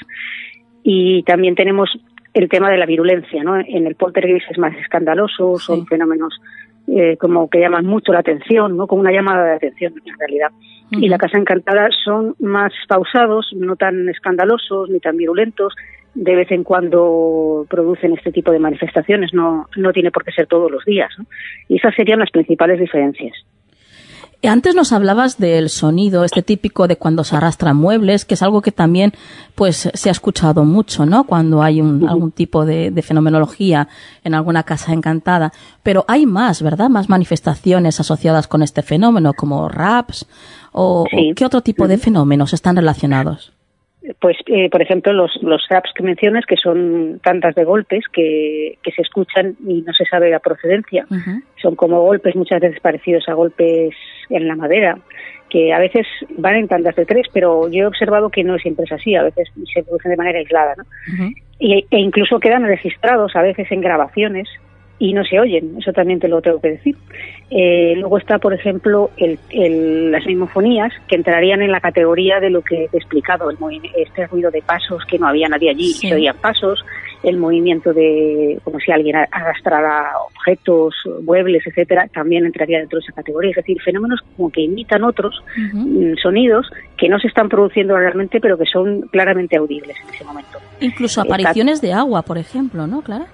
[0.84, 1.90] Y también tenemos
[2.32, 3.56] el tema de la virulencia, ¿no?
[3.58, 6.38] En el poltergeist es más escandaloso, son fenómenos
[6.88, 8.86] eh, como que llaman mucho la atención, ¿no?
[8.86, 10.50] Como una llamada de atención en realidad.
[10.90, 15.74] Y la Casa Encantada son más pausados, no tan escandalosos ni tan virulentos.
[16.14, 20.46] De vez en cuando producen este tipo de manifestaciones, no, no tiene por qué ser
[20.46, 21.10] todos los días.
[21.18, 21.26] ¿no?
[21.68, 23.34] Y esas serían las principales diferencias.
[24.42, 28.62] Antes nos hablabas del sonido, este típico de cuando se arrastran muebles, que es algo
[28.62, 29.12] que también
[29.54, 31.24] pues se ha escuchado mucho, ¿no?
[31.24, 33.88] Cuando hay un, algún tipo de, fenomenología
[34.22, 35.52] en alguna casa encantada.
[35.82, 36.88] Pero hay más, ¿verdad?
[36.90, 40.26] Más manifestaciones asociadas con este fenómeno, como raps
[40.72, 43.55] o, ¿qué otro tipo de fenómenos están relacionados?
[44.20, 48.78] Pues eh, por ejemplo los los raps que mencionas que son tantas de golpes que,
[48.82, 51.06] que se escuchan y no se sabe la procedencia.
[51.60, 53.94] Son como golpes muchas veces parecidos a golpes
[54.30, 54.98] en la madera
[55.48, 56.06] que a veces
[56.36, 59.14] van en tandas de tres pero yo he observado que no siempre es así.
[59.14, 60.84] A veces se producen de manera aislada ¿no?
[61.58, 64.48] y, e incluso quedan registrados a veces en grabaciones
[64.98, 66.96] y no se oyen, eso también te lo tengo que decir.
[67.48, 72.62] Eh, luego está, por ejemplo, el, las mimofonías, que entrarían en la categoría de lo
[72.62, 73.56] que he explicado, el
[73.94, 76.84] este ruido de pasos, que no había nadie allí, se oían pasos,
[77.22, 83.12] el movimiento de, como si alguien arrastrara objetos, muebles, etcétera, también entraría dentro de esa
[83.12, 83.50] categoría.
[83.50, 88.40] Es decir, fenómenos como que imitan otros mm, sonidos que no se están produciendo realmente,
[88.40, 90.58] pero que son claramente audibles en ese momento.
[90.80, 93.26] Incluso apariciones de agua, por ejemplo, ¿no, Clara?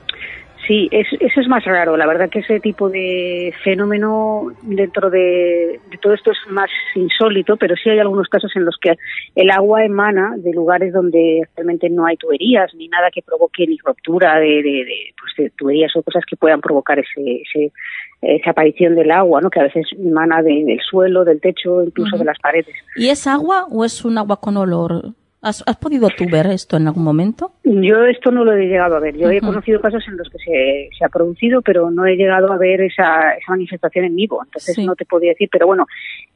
[0.67, 1.97] Sí, eso es más raro.
[1.97, 7.75] La verdad que ese tipo de fenómeno dentro de, todo esto es más insólito, pero
[7.75, 8.97] sí hay algunos casos en los que
[9.35, 13.77] el agua emana de lugares donde realmente no hay tuberías ni nada que provoque ni
[13.85, 17.73] ruptura de, de, pues tuberías o cosas que puedan provocar ese,
[18.21, 19.51] esa aparición del agua, ¿no?
[19.51, 22.75] que a veces emana del suelo, del techo, incluso de las paredes.
[22.95, 25.13] ¿Y es agua o es un agua con olor?
[25.43, 27.51] ¿Has, podido tú ver esto en algún momento?
[27.65, 29.17] Yo esto no lo he llegado a ver.
[29.17, 32.57] Yo he conocido casos en los que se, ha producido, pero no he llegado a
[32.57, 34.41] ver esa, manifestación en vivo.
[34.45, 35.89] Entonces no te podía decir, pero bueno,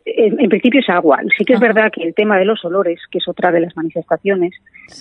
[0.04, 1.20] en, principio es agua.
[1.38, 3.76] Sí que es verdad que el tema de los olores, que es otra de las
[3.76, 4.54] manifestaciones,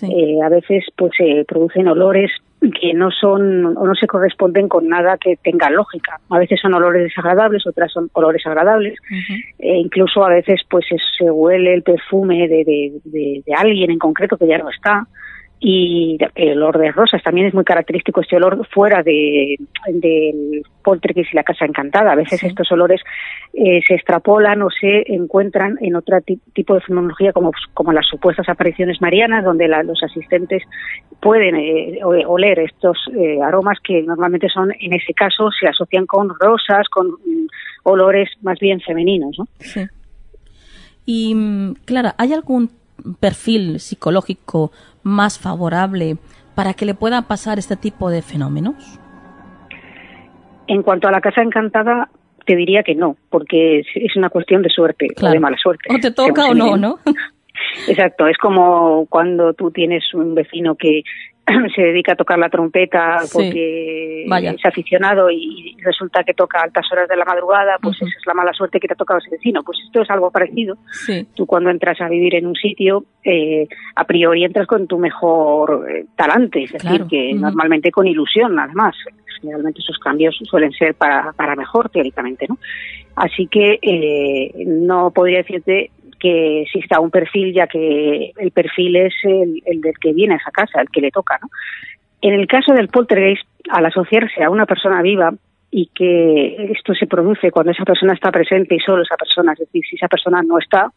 [0.04, 2.30] eh, a veces pues se producen olores
[2.62, 6.20] que no son o no se corresponden con nada que tenga lógica.
[6.30, 8.98] A veces son olores desagradables, otras son olores agradables.
[9.60, 10.86] e incluso a veces pues
[11.18, 15.06] se huele el perfume de, de, de, alguien en concreto que ya no está
[15.60, 19.56] y el olor de rosas también es muy característico este olor fuera de
[19.88, 23.02] del poltergeist y la casa encantada a veces estos olores
[23.54, 26.20] eh, se extrapolan o se encuentran en otro
[26.54, 30.64] tipo de fenomenología como, como las supuestas apariciones marianas donde los asistentes
[31.22, 36.30] pueden eh, oler estos eh, aromas que normalmente son en ese caso se asocian con
[36.38, 37.48] rosas con mm,
[37.84, 39.48] olores más bien femeninos ¿no?
[39.60, 39.86] sí.
[41.06, 42.70] y mm, Clara hay algún
[43.20, 44.72] perfil psicológico
[45.04, 46.18] más favorable
[46.56, 49.00] para que le puedan pasar este tipo de fenómenos?
[50.68, 52.10] En cuanto a la casa encantada,
[52.46, 55.94] te diría que no, porque es una cuestión de suerte o de mala suerte.
[55.94, 57.00] O te toca o no, ¿no?
[57.88, 61.04] Exacto, es como cuando tú tienes un vecino que
[61.76, 66.86] se dedica a tocar la trompeta porque es aficionado y resulta que toca a altas
[66.92, 69.30] horas de la madrugada, pues esa es la mala suerte que te ha tocado ese
[69.30, 69.64] vecino.
[69.64, 70.78] Pues esto es algo parecido.
[71.36, 75.86] Tú cuando entras a vivir en un sitio, eh, a priori entras con tu mejor
[75.90, 78.96] eh, talante, es decir, que normalmente con ilusión, además.
[79.42, 82.58] Generalmente esos cambios suelen ser para, para mejor, teóricamente, ¿no?
[83.16, 85.92] Así que eh, no podría decirte
[86.26, 90.38] que exista un perfil, ya que el perfil es el, el del que viene a
[90.38, 91.50] esa casa, el que le toca, ¿no?
[92.22, 95.32] En el caso del poltergeist, al asociarse a una persona viva,
[95.70, 99.60] y que esto se produce cuando esa persona está presente y solo esa persona, es
[99.60, 100.90] decir, si esa persona no está,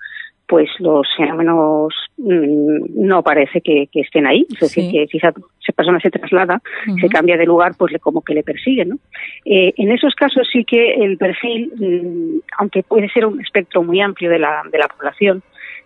[0.48, 4.46] pues los fenómenos mm, no parece que, estén ahí.
[4.50, 5.32] Es decir, que si esa,
[5.76, 6.62] persona se traslada,
[6.98, 8.88] se cambia de lugar, pues le, como que le persiguen.
[8.88, 8.96] ¿no?
[9.44, 14.00] Eh, en esos casos sí que el perfil, mm, aunque puede ser un espectro muy
[14.00, 15.42] amplio de la, de la población,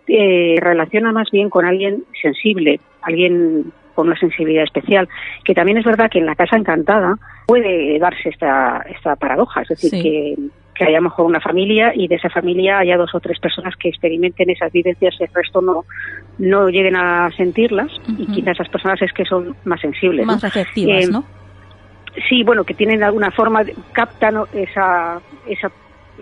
[0.07, 5.09] eh, relaciona más bien con alguien sensible, alguien con una sensibilidad especial,
[5.45, 7.17] que también es verdad que en la casa encantada
[7.47, 10.37] puede darse esta, esta paradoja, es decir, que,
[10.75, 13.89] que haya mejor una familia y de esa familia haya dos o tres personas que
[13.89, 15.85] experimenten esas vivencias, el resto no,
[16.39, 20.27] no lleguen a sentirlas y quizás esas personas es que son más sensibles.
[20.27, 21.25] Más receptivas, eh, ¿no?
[22.29, 23.63] Sí, bueno, que tienen de alguna forma,
[23.93, 25.73] captan esa, esa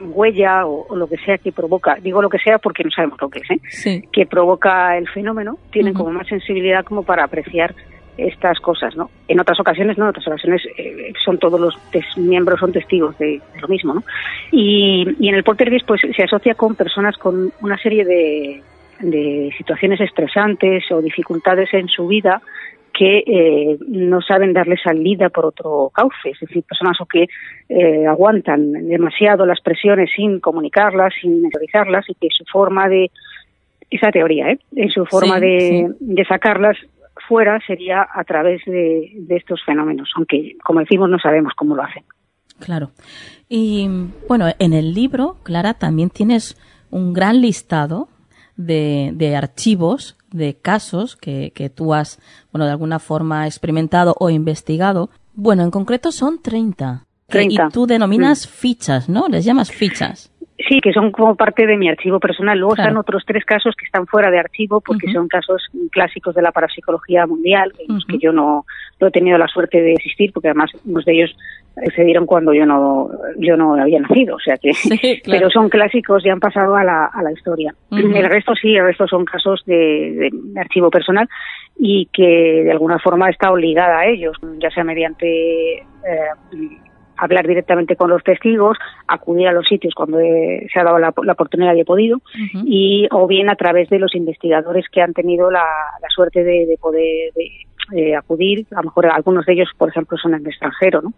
[0.00, 3.28] huella o, lo que sea que provoca, digo lo que sea porque no sabemos lo
[3.28, 4.02] que es, ¿eh?
[4.12, 7.74] que provoca el fenómeno, tienen como más sensibilidad como para apreciar
[8.16, 9.10] estas cosas, ¿no?
[9.28, 11.74] En otras ocasiones, no, en otras ocasiones eh, son todos los
[12.16, 14.04] miembros son testigos de, lo mismo, ¿no?
[14.52, 18.62] Y, y, en el poltergeist pues se asocia con personas con una serie de,
[19.00, 22.40] de situaciones estresantes o dificultades en su vida
[22.92, 27.28] que eh, no saben darle salida por otro cauce, es decir, personas o que
[27.68, 33.10] eh, aguantan demasiado las presiones sin comunicarlas, sin realizarlas y que su forma de,
[33.90, 34.58] esa teoría, ¿eh?
[34.76, 36.76] en su forma de, de, sacarlas
[37.30, 41.84] fuera sería a través de, de estos fenómenos, aunque, como decimos, no sabemos cómo lo
[41.84, 42.02] hacen.
[42.58, 42.90] Claro.
[43.48, 43.88] Y
[44.28, 48.08] bueno, en el libro, Clara, también tienes un gran listado
[48.56, 52.18] de, de archivos de casos que, que tú has,
[52.52, 55.10] bueno, de alguna forma experimentado o investigado.
[55.32, 57.06] Bueno, en concreto son 30.
[57.28, 57.66] 30.
[57.68, 59.28] Y tú denominas fichas, ¿no?
[59.28, 60.32] Les llamas fichas.
[60.68, 62.58] Sí, que son como parte de mi archivo personal.
[62.58, 66.42] Luego están otros tres casos que están fuera de archivo porque son casos clásicos de
[66.42, 68.66] la parapsicología mundial, en los que yo no,
[69.00, 71.36] no, he tenido la suerte de existir, porque además unos de ellos
[71.94, 73.08] se dieron cuando yo no
[73.38, 74.72] yo no había nacido, o sea que
[75.24, 77.74] pero son clásicos y han pasado a la, a la historia.
[77.90, 81.28] El resto sí, el resto son casos de, de, archivo personal
[81.78, 85.84] y que de alguna forma está obligada a ellos, ya sea mediante eh,
[87.20, 91.74] hablar directamente con los testigos, acudir a los sitios cuando se ha dado la, oportunidad
[91.74, 92.20] y he podido,
[92.64, 95.64] y o bien a través de los investigadores que han tenido la,
[96.14, 97.32] suerte de, poder
[98.16, 101.12] acudir, a lo mejor algunos de ellos, por ejemplo, son en el extranjero, ¿no?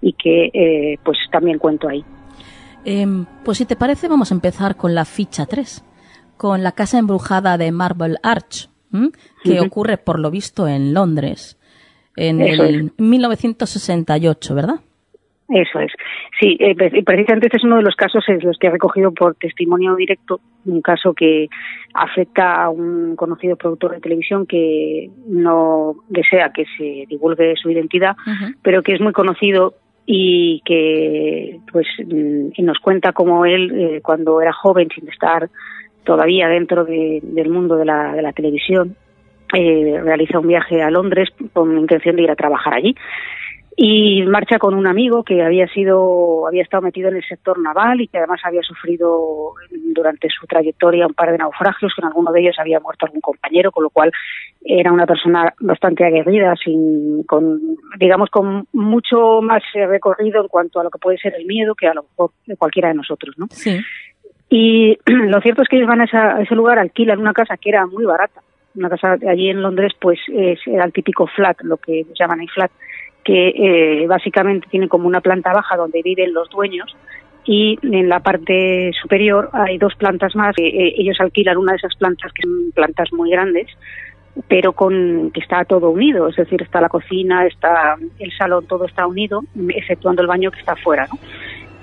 [0.00, 2.04] Y que eh, pues también cuento ahí.
[2.84, 5.84] Em, pues si te parece, vamos a empezar con la ficha 3,
[6.36, 8.68] con la casa embrujada de Marble Arch,
[9.44, 11.58] que ocurre, por lo visto, en Londres,
[12.16, 14.80] en el 1968, ¿verdad?
[15.50, 15.92] Eso es.
[16.38, 19.34] Sí, eh, precisamente este es uno de los casos en los que he recogido por
[19.34, 21.48] testimonio directo un caso que
[21.92, 28.14] afecta a un conocido productor de televisión que no desea que se divulgue su identidad,
[28.62, 29.74] pero que es muy conocido
[30.06, 35.48] y que pues mm, y nos cuenta cómo él eh, cuando era joven sin estar
[36.04, 38.96] todavía dentro del mundo de la, de la televisión
[39.52, 42.94] eh, realiza un viaje a Londres con intención de ir a trabajar allí
[43.82, 48.02] y marcha con un amigo que había sido había estado metido en el sector naval
[48.02, 52.30] y que además había sufrido durante su trayectoria un par de naufragios que en alguno
[52.30, 54.12] de ellos había muerto algún compañero con lo cual
[54.62, 57.58] era una persona bastante aguerrida sin con
[57.98, 61.88] digamos con mucho más recorrido en cuanto a lo que puede ser el miedo que
[61.88, 63.80] a lo mejor cualquiera de nosotros no sí.
[64.50, 67.70] y lo cierto es que ellos van a, a ese lugar alquilan una casa que
[67.70, 68.42] era muy barata.
[68.76, 72.50] Una casa allí en Londres pues es, era el típico flat lo que llaman el
[72.50, 72.70] flat
[73.30, 76.96] que eh, básicamente tiene como una planta baja donde viven los dueños
[77.44, 80.52] y en la parte superior hay dos plantas más.
[80.58, 83.68] Eh, ellos alquilan una de esas plantas que son plantas muy grandes,
[84.48, 88.84] pero con que está todo unido, es decir, está la cocina, está el salón, todo
[88.86, 89.44] está unido,
[89.76, 91.06] exceptuando el baño que está afuera.
[91.08, 91.16] ¿no?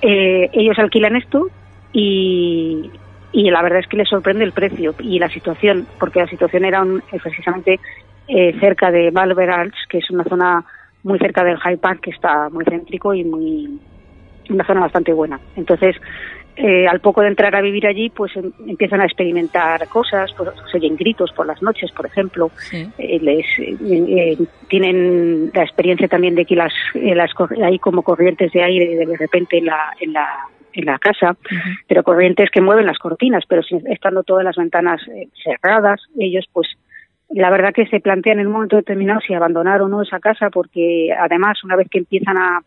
[0.02, 1.48] Eh, ellos alquilan esto
[1.94, 2.92] y,
[3.32, 6.84] la verdad es que les sorprende el precio y la situación, porque la situación era
[7.24, 7.80] precisamente
[8.60, 10.66] cerca de Valverals, que es una zona
[11.08, 13.80] muy cerca del High Park, que está muy céntrico y muy
[14.50, 15.40] una zona bastante buena.
[15.56, 15.96] Entonces,
[16.56, 20.50] eh, al poco de entrar a vivir allí, pues em, empiezan a experimentar cosas, pues,
[20.72, 22.50] se oyen gritos por las noches, por ejemplo.
[22.74, 27.32] Eh, les eh, tienen la experiencia también de que las, las
[27.64, 30.28] hay como corrientes de aire de repente en la, en la
[30.74, 31.36] en la casa,
[31.88, 35.02] pero corrientes que mueven las cortinas, pero estando todas las ventanas
[35.44, 36.68] cerradas, ellos pues
[37.30, 40.50] la verdad que se plantean en un momento determinado si abandonar o no esa casa,
[40.50, 42.62] porque además una vez que empiezan a,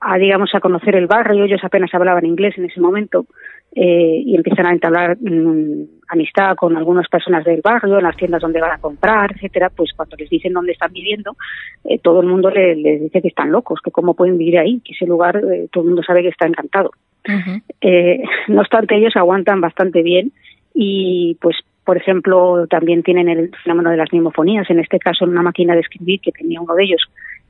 [0.00, 3.26] a digamos a conocer el barrio, ellos apenas hablaban inglés en ese momento
[3.74, 8.40] eh, y empiezan a entablar mm, amistad con algunas personas del barrio, en las tiendas
[8.40, 11.36] donde van a comprar, etcétera, pues cuando les dicen dónde están viviendo,
[11.84, 14.94] eh, todo el mundo les, dice que están locos, que cómo pueden vivir ahí, que
[14.94, 16.92] ese lugar eh, todo el mundo sabe que está encantado.
[18.48, 20.32] no obstante, ellos aguantan bastante bien
[20.72, 21.56] y pues
[21.88, 25.72] por ejemplo, también tienen el fenómeno de las mimofonías, en este caso en una máquina
[25.72, 27.00] de escribir que tenía uno de ellos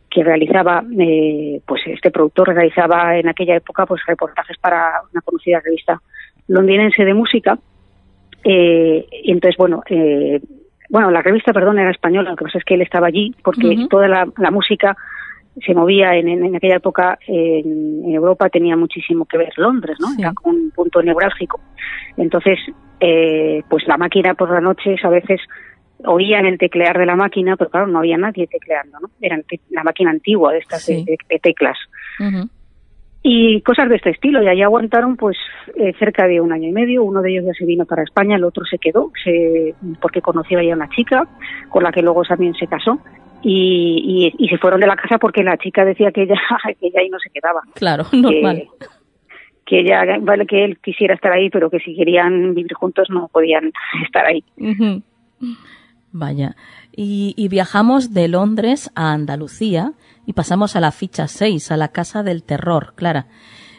[0.09, 5.59] que realizaba, eh, pues este productor realizaba en aquella época pues reportajes para una conocida
[5.59, 6.01] revista
[6.47, 7.59] londinense de música.
[8.44, 10.40] Eh, y entonces, bueno, eh,
[10.89, 13.89] bueno, la revista, perdón, era española, lo que pasa es que él estaba allí porque
[13.90, 14.97] toda la, música
[15.66, 20.06] se movía en, en, aquella época en, Europa, tenía muchísimo que ver Londres, ¿no?
[20.16, 21.60] Era un punto neurálgico.
[22.16, 22.60] Entonces,
[23.00, 25.40] eh, pues la máquina por las noches a veces
[26.04, 29.10] oían el teclear de la máquina, pero claro, no había nadie tecleando, ¿no?
[29.20, 31.76] Era la máquina antigua de estas de, teclas.
[33.22, 35.36] Y cosas de este estilo, y allí aguantaron pues
[35.74, 38.36] eh, cerca de un año y medio, uno de ellos ya se vino para España,
[38.36, 41.26] el otro se quedó, se, porque conoció a una chica,
[41.68, 43.00] con la que luego también se casó,
[43.42, 46.34] y, y, se fueron de la casa porque la chica decía que ella,
[46.80, 47.60] que ella ahí no se quedaba.
[47.74, 48.97] Claro, normal que
[49.70, 53.72] ella, vale que él quisiera estar ahí, pero que si querían vivir juntos no podían
[54.04, 54.44] estar ahí.
[56.12, 56.56] Vaya.
[57.00, 59.92] Y, viajamos de Londres a Andalucía
[60.26, 63.26] y pasamos a la ficha 6, a la Casa del Terror, Clara.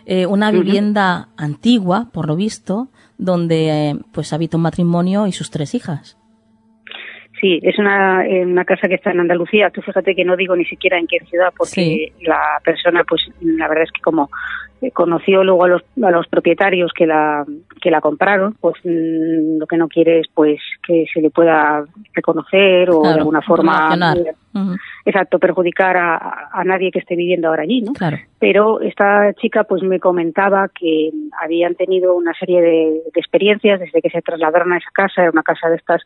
[0.05, 2.87] Eh, una vivienda antigua, por lo visto,
[3.17, 6.17] donde eh, pues habita un matrimonio y sus tres hijas.
[7.41, 9.69] Sí, es una, eh, una casa que está en Andalucía.
[9.69, 13.67] Tú fíjate que no digo ni siquiera en qué ciudad, porque la persona, pues la
[13.67, 14.29] verdad es que como
[14.93, 17.45] conoció luego a los, a los propietarios que la,
[17.81, 21.83] que la compraron, pues mm, lo que no quiere es pues que se le pueda
[22.13, 23.95] reconocer o de alguna forma
[25.05, 27.93] exacto perjudicar a, a, nadie que esté viviendo ahora allí, ¿no?
[28.39, 31.11] Pero esta chica pues me comentaba que
[31.41, 35.31] habían tenido una serie de, de experiencias desde que se trasladaron a esa casa, era
[35.31, 36.01] una casa de estas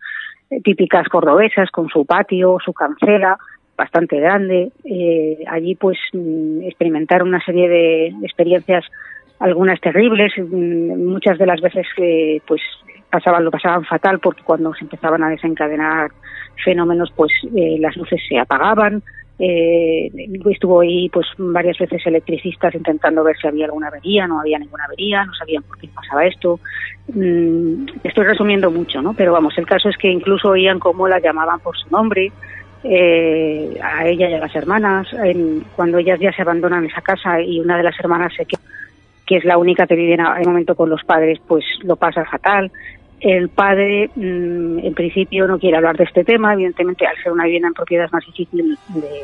[0.50, 3.38] eh, típicas cordobesas con su patio, su cancela,
[3.78, 4.72] bastante grande.
[4.86, 8.86] Eh, allí pues mm, experimentaron una serie de experiencias,
[9.40, 12.62] algunas terribles, mm, muchas de las veces que pues
[13.10, 16.12] pasaban, lo pasaban fatal porque cuando se empezaban a desencadenar
[16.64, 19.04] fenómenos pues eh, las luces se apagaban.
[19.40, 20.12] Eh,
[20.52, 24.86] estuvo ahí pues varias veces electricistas intentando ver si había alguna avería, no había ninguna
[24.86, 26.60] avería, no sabían por qué pasaba esto.
[27.14, 29.14] Mm, estoy resumiendo mucho, ¿no?
[29.14, 32.32] Pero vamos, el caso es que incluso oían cómo la llamaban por su nombre,
[32.84, 35.07] eh, a ella y a las hermanas.
[35.76, 38.45] cuando ellas ya se abandonan esa casa y una de las hermanas se
[39.26, 42.26] que es la única que vive en el momento con los padres, pues lo pasa
[42.26, 42.72] fatal.
[43.22, 46.53] El padre, mm, en principio, no quiere hablar de este tema.
[46.53, 49.23] Evidentemente, al ser una vivienda en propiedad es más difícil de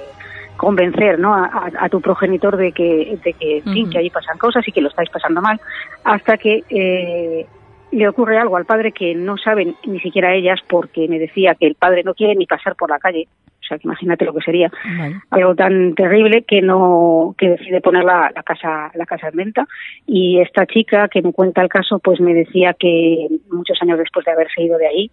[0.56, 1.34] convencer ¿no?
[1.34, 5.10] a, tu progenitor de que, de que, que ahí pasan cosas y que lo estáis
[5.10, 5.60] pasando mal,
[6.04, 7.46] hasta que eh,
[7.92, 11.68] le ocurre algo al padre que no saben ni siquiera ellas porque me decía que
[11.68, 13.28] el padre no quiere ni pasar por la calle.
[13.60, 14.72] O sea que imagínate lo que sería.
[15.30, 19.68] Algo tan terrible que no que decide poner la, casa la casa en venta.
[20.08, 24.26] Y esta chica que me cuenta el caso pues me decía que muchos años después
[24.26, 25.12] de haberse ido de ahí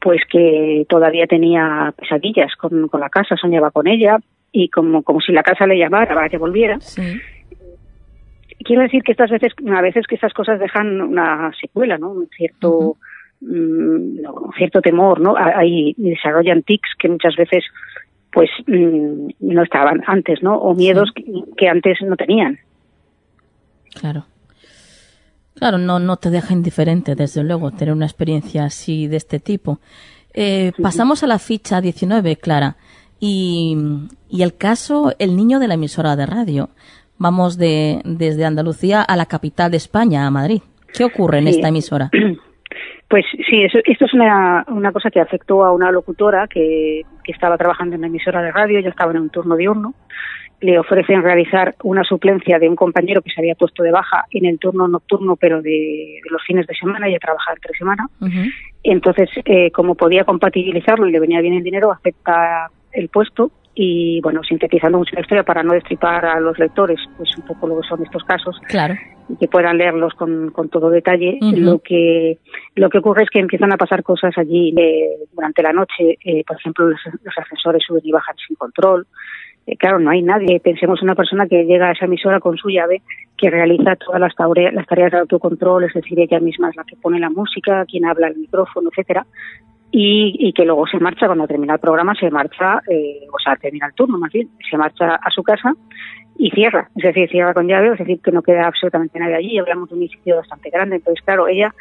[0.00, 4.18] pues que todavía tenía pesadillas con, con la casa soñaba con ella.
[4.54, 6.78] Y como como si la casa le llamara para que volviera
[8.62, 12.10] quiero decir que estas veces, a veces que estas cosas dejan una secuela, ¿no?
[12.10, 12.96] Un cierto,
[13.40, 14.18] mm,
[14.56, 15.34] cierto temor, ¿no?
[15.36, 17.64] Hay, desarrollan tics que muchas veces,
[18.32, 20.56] pues, mm, no estaban antes, ¿no?
[20.56, 21.10] O miedos
[21.56, 22.58] que, antes no tenían.
[23.94, 24.26] Claro.
[25.54, 29.78] Claro, no, no te deja indiferente, desde luego, tener una experiencia así de este tipo.
[30.34, 32.76] Eh, pasamos a la ficha 19, Clara.
[33.20, 33.76] Y,
[34.28, 36.70] y el caso, el niño de la emisora de radio
[37.22, 40.60] vamos de, desde Andalucía a la capital de España, a Madrid.
[40.92, 42.10] ¿Qué ocurre en esta emisora?
[43.08, 47.32] Pues sí, eso, esto es una, una cosa que afectó a una locutora que, que
[47.32, 49.92] estaba trabajando en la emisora de radio, ya estaba en un turno diurno.
[50.62, 54.46] Le ofrecen realizar una suplencia de un compañero que se había puesto de baja en
[54.46, 58.06] el turno nocturno, pero de, los fines de semana, y trabajaba entre semana.
[58.82, 64.20] Entonces, eh, como podía compatibilizarlo y le venía bien el dinero, acepta el puesto y
[64.20, 67.80] bueno, sintetizando mucho la historia para no destripar a los lectores, pues un poco lo
[67.80, 68.60] que son estos casos.
[68.68, 68.94] Claro.
[69.28, 71.38] Y que puedan leerlos con, con todo detalle.
[71.40, 72.38] Lo que
[72.74, 76.18] lo que ocurre es que empiezan a pasar cosas allí eh, durante la noche.
[76.22, 77.00] Eh, por ejemplo, los,
[77.38, 79.06] ascensores suben y bajan sin control.
[79.66, 80.60] Eh, claro, no hay nadie.
[80.60, 83.00] Pensemos una persona que llega a esa emisora con su llave,
[83.38, 84.34] que realiza todas las,
[84.72, 88.04] las tareas de autocontrol, es decir, ella misma es la que pone la música, quien
[88.04, 89.24] habla el micrófono, etcétera
[89.94, 93.86] y, que luego se marcha, cuando termina el programa, se marcha, eh, o sea, termina
[93.86, 95.74] el turno más bien, se marcha a su casa
[96.38, 99.58] y cierra, es decir, cierra con llave, es decir, que no queda absolutamente nadie allí,
[99.58, 101.74] hablamos de un edificio bastante grande, entonces, claro, ella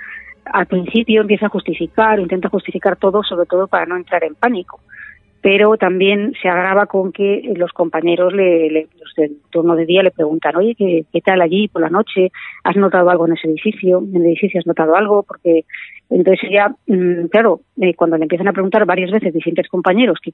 [0.46, 4.82] al principio empieza a justificar, intenta justificar todo, sobre todo para no entrar en pánico
[5.42, 10.12] pero también se agrava con que los compañeros le, los del turno de día le
[10.12, 12.32] preguntan, oye, ¿qué, ¿qué, tal allí por la noche?
[12.64, 14.00] ¿Has notado algo en ese edificio?
[14.00, 15.24] ¿En el edificio has notado algo?
[15.24, 15.66] Porque
[16.12, 20.32] entonces ella, mm, claro, eh, cuando le empiezan a preguntar varias veces distintos compañeros que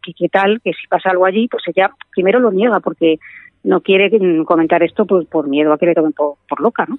[0.00, 3.18] qué tal, que si pasa algo allí, pues ella primero lo niega porque
[3.66, 4.10] no quiere
[4.44, 6.96] comentar esto pues, por miedo a que le tomen por, loca, ¿no?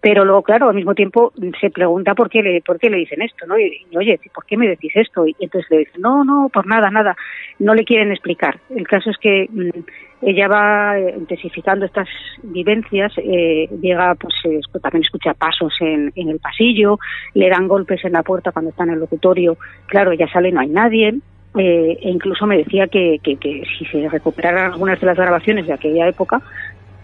[0.00, 3.20] Pero luego, claro, al mismo tiempo se pregunta por qué le, por qué le dicen
[3.20, 3.58] esto, ¿no?
[3.58, 5.26] Y, oye, ¿por qué me decís esto?
[5.26, 7.16] Y entonces le dicen, no, no, por nada, nada.
[7.58, 8.58] No le quieren explicar.
[8.74, 9.80] El caso es que mm,
[10.22, 12.08] ella va eh, intensificando estas
[12.42, 14.34] vivencias, eh, llega, pues
[14.82, 16.98] también escucha pasos en, en el pasillo,
[17.34, 20.60] le dan golpes en la puerta cuando está en el locutorio, claro, ella sale no
[20.60, 21.14] hay nadie,
[21.58, 23.36] eh, e incluso me decía que, que,
[23.76, 26.40] si se recuperaran algunas de las grabaciones de aquella época,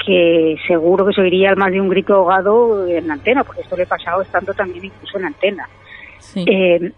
[0.06, 3.76] que seguro que se oiría más de un grito ahogado en la antena, porque esto
[3.76, 5.68] le ha pasado estando también incluso en antena.
[6.36, 6.92] Eh,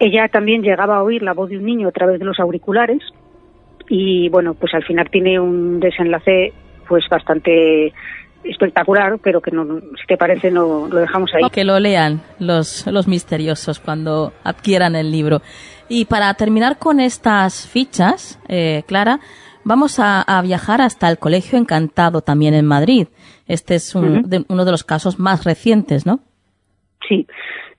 [0.00, 3.00] ella también llegaba a oír la voz de un niño a través de los auriculares
[3.88, 6.52] y bueno, pues al final tiene un desenlace
[6.88, 7.92] pues bastante
[8.44, 11.48] espectacular, pero que no, si te parece no lo dejamos ahí.
[11.50, 15.42] Que lo lean los, los misteriosos cuando adquieran el libro.
[15.88, 19.20] Y para terminar con estas fichas, eh, Clara,
[19.68, 23.06] vamos a, viajar hasta el Colegio Encantado también en Madrid.
[23.46, 26.20] Este es uno de los casos más recientes, ¿no?
[27.06, 27.26] Sí,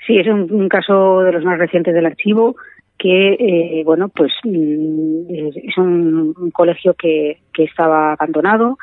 [0.05, 2.55] sí, es un, caso de los más recientes del archivo
[2.97, 5.33] que, eh, bueno, pues mm,
[5.67, 8.77] es un, colegio que, que estaba abandonado,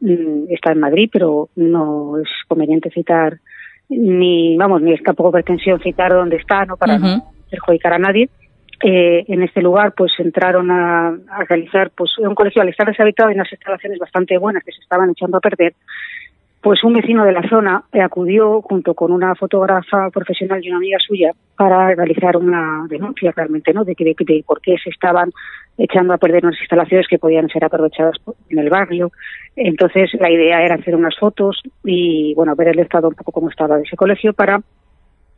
[0.00, 3.38] mm, está en Madrid, pero no es conveniente citar
[3.88, 6.76] ni, vamos, ni es tampoco pretensión citar dónde está, ¿no?
[6.76, 8.28] Para no perjudicar a nadie
[8.82, 11.16] eh, en este lugar pues entraron a,
[11.48, 15.10] realizar pues un colegio al estar deshabitado en unas instalaciones bastante buenas que se estaban
[15.10, 15.74] echando a perder
[16.60, 20.98] pues un vecino de la zona acudió junto con una fotógrafa profesional y una amiga
[21.04, 25.30] suya para realizar una denuncia realmente no de, que, de, por qué se estaban
[25.76, 28.16] echando a perder unas instalaciones que podían ser aprovechadas
[28.48, 29.10] en el barrio.
[29.56, 33.50] Entonces la idea era hacer unas fotos y bueno ver el estado un poco como
[33.50, 34.60] estaba de ese colegio para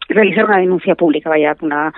[0.08, 1.92] realizar una denuncia pública, vaya, una,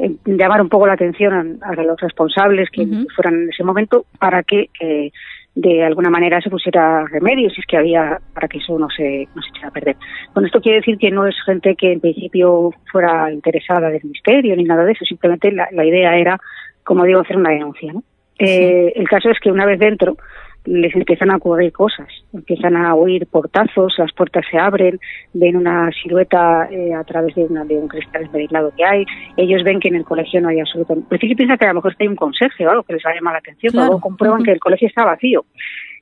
[0.00, 4.42] eh, llamar un poco la atención a, los responsables que fueran en ese momento para
[4.42, 5.10] que eh,
[5.54, 9.28] de alguna manera se pusiera remedio si es que había para que eso no se,
[9.34, 9.96] no se echara a perder.
[10.32, 14.56] Con esto quiere decir que no es gente que en principio fuera interesada del misterio
[14.56, 16.38] ni nada de eso, simplemente la, la idea era,
[16.84, 17.92] como digo, hacer una denuncia.
[17.92, 18.02] ¿no?
[18.40, 20.16] Eh, el caso es que una vez dentro,
[20.64, 24.98] les empiezan a ocurrir cosas, empiezan a oír portazos, las puertas se abren,
[25.32, 29.04] ven una silueta eh, a través de, una, de un cristal esmerilado que hay,
[29.36, 31.08] ellos ven que en el colegio no hay absolutamente...
[31.08, 33.02] Pues sí piensan que a lo mejor está ahí un consejo o algo que les
[33.04, 35.44] va a llamar la atención, luego comprueban que el colegio está vacío.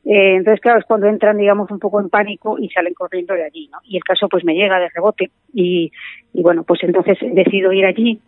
[0.05, 3.45] Eh, entonces, claro, es cuando entran, digamos, un poco en pánico y salen corriendo de
[3.45, 3.79] allí, ¿no?
[3.85, 5.93] Y el caso, pues, me llega de rebote y,
[6.33, 8.21] y bueno, pues entonces decido ir allí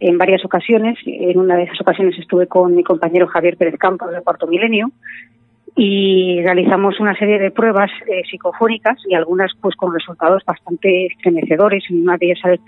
[0.00, 0.96] en varias ocasiones.
[1.04, 4.90] En una de esas ocasiones estuve con mi compañero Javier Pérez Campos de Cuarto Milenio
[5.80, 11.84] y realizamos una serie de pruebas eh, psicofónicas y algunas pues con resultados bastante estremecedores.
[11.88, 12.58] En una de ellas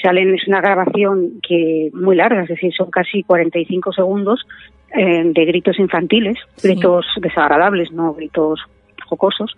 [0.00, 4.46] salen, es una grabación que muy larga, es decir, son casi 45 segundos
[4.96, 8.60] eh, de gritos infantiles, gritos desagradables, no gritos
[9.04, 9.52] jocosos.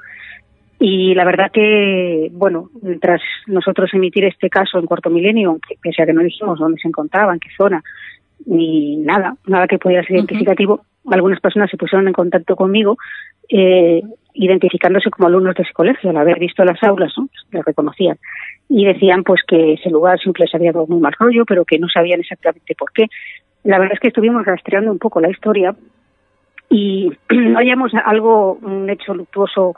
[0.78, 2.70] Y la verdad que, bueno,
[3.02, 6.89] tras nosotros emitir este caso en Cuarto Milenio, pese a que no dijimos dónde se
[6.89, 7.82] encontraba, en qué zona,
[8.47, 10.81] ni nada, nada que pudiera ser identificativo,
[11.11, 12.97] algunas personas se pusieron en contacto conmigo
[13.49, 14.03] eh,
[14.35, 17.28] identificándose como alumnos de ese colegio, al haber visto las aulas, ¿no?
[17.51, 18.19] Pues, reconocían.
[18.69, 21.78] Y decían pues que ese lugar siempre les había dado muy mal rollo, pero que
[21.78, 23.07] no sabían exactamente por qué.
[23.65, 25.74] La verdad es que estuvimos rastreando un poco la historia
[26.69, 29.74] y no hallamos algo, un hecho luctuoso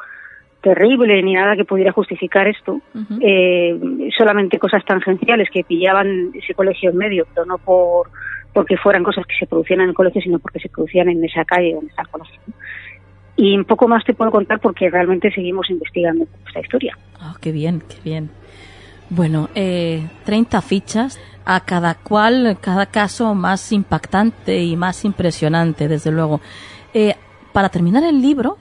[0.61, 2.81] terrible ni nada que pudiera justificar esto,
[3.21, 3.79] eh,
[4.17, 8.09] solamente cosas tangenciales que pillaban ese colegio en medio, pero no por
[8.53, 11.45] porque fueran cosas que se producían en el colegio, sino porque se producían en esa
[11.45, 12.41] calle donde está el colegio.
[13.37, 16.99] Y un poco más te puedo contar porque realmente seguimos investigando esta historia.
[17.23, 18.31] Oh, qué bien, qué bien.
[19.11, 26.11] Bueno, eh, 30 fichas, a cada cual, cada caso más impactante y más impresionante, desde
[26.11, 26.43] luego.
[26.93, 27.15] Eh,
[27.53, 28.59] para terminar el libro,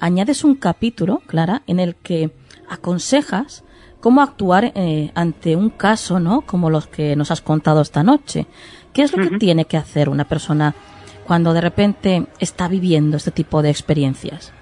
[0.00, 2.30] añades un capítulo, Clara, en el que
[2.66, 3.62] aconsejas
[4.00, 6.40] cómo actuar eh, ante un caso, ¿no?
[6.40, 8.46] Como los que nos has contado esta noche.
[8.92, 10.74] ¿Qué es lo que tiene que hacer una persona
[11.24, 14.52] cuando de repente está viviendo este tipo de experiencias?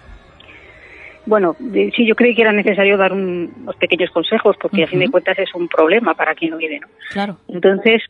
[1.27, 5.11] Bueno, sí, yo creí que era necesario dar unos pequeños consejos porque a fin de
[5.11, 6.87] cuentas es un problema para quien lo vive, ¿no?
[7.11, 7.37] Claro.
[7.49, 8.03] Entonces,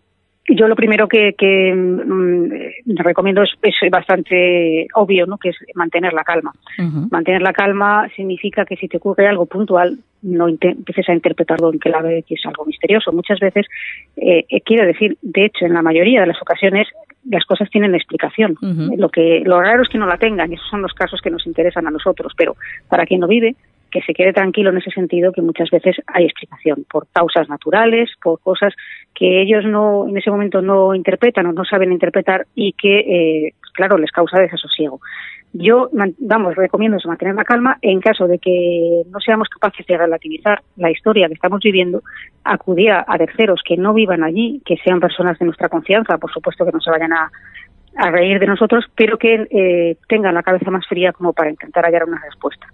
[0.49, 5.39] yo lo primero que, que mm, recomiendo es, bastante obvio, ¿no?
[5.39, 6.53] Que es mantener la calma.
[7.11, 11.79] Mantener la calma significa que si te ocurre algo puntual, no empieces a interpretarlo en
[11.79, 13.13] clave que es algo misterioso.
[13.13, 13.67] Muchas veces,
[14.17, 16.89] eh, eh, quiero decir, de hecho, en la mayoría de las ocasiones
[17.29, 18.57] las cosas tienen explicación.
[18.97, 21.31] Lo que lo raro es que no la tengan, y esos son los casos que
[21.31, 22.33] nos interesan a nosotros.
[22.37, 22.57] Pero
[22.89, 23.55] para quien lo vive,
[23.91, 28.11] que se quede tranquilo en ese sentido que muchas veces hay explicación por causas naturales,
[28.23, 28.75] por cosas
[29.19, 33.55] que ellos no en ese momento no interpretan o no saben interpretar y que eh,
[33.75, 35.01] claro les causa desasosiego.
[35.53, 35.89] Yo
[36.21, 40.91] vamos recomiendo mantener la calma en caso de que no seamos capaces de relativizar la
[40.91, 42.03] historia que estamos viviendo,
[42.45, 46.65] acudir a terceros que no vivan allí, que sean personas de nuestra confianza, por supuesto
[46.65, 47.31] que no se vayan a,
[47.97, 51.85] a reír de nosotros, pero que eh, tengan la cabeza más fría como para intentar
[51.85, 52.69] hallar una respuesta.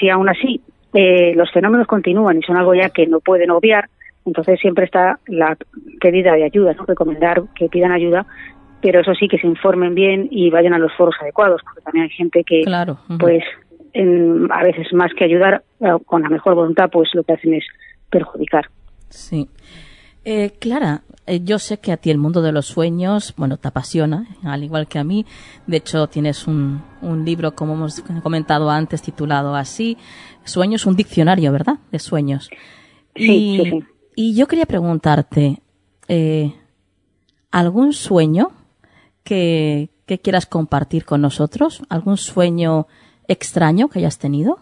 [0.00, 0.60] Si aún así
[0.94, 3.88] eh, los fenómenos continúan y son algo ya que no pueden obviar,
[4.26, 5.56] entonces siempre está la
[6.00, 6.84] pedida de ayuda, ¿no?
[6.84, 8.26] recomendar que pidan ayuda,
[8.82, 12.04] pero eso sí que se informen bien y vayan a los foros adecuados, porque también
[12.04, 12.62] hay gente que,
[13.18, 13.42] pues,
[14.50, 17.64] a veces más que ayudar eh, con la mejor voluntad, pues lo que hacen es
[18.10, 18.66] perjudicar.
[19.08, 19.48] Sí.
[20.24, 23.68] Eh, Clara, eh, yo sé que a ti el mundo de los sueños, bueno, te
[23.68, 25.24] apasiona, al igual que a mí.
[25.66, 29.96] De hecho, tienes un, un libro, como hemos comentado antes, titulado así,
[30.46, 31.78] Sueños, un diccionario, ¿verdad?
[31.90, 32.50] De sueños.
[33.16, 33.84] Sí, y,
[34.16, 35.58] y yo quería preguntarte,
[36.08, 36.52] eh,
[37.52, 38.48] ¿algún sueño
[39.22, 39.90] que,
[40.22, 41.82] quieras compartir con nosotros?
[41.90, 42.86] ¿Algún sueño
[43.28, 44.58] extraño que hayas tenido?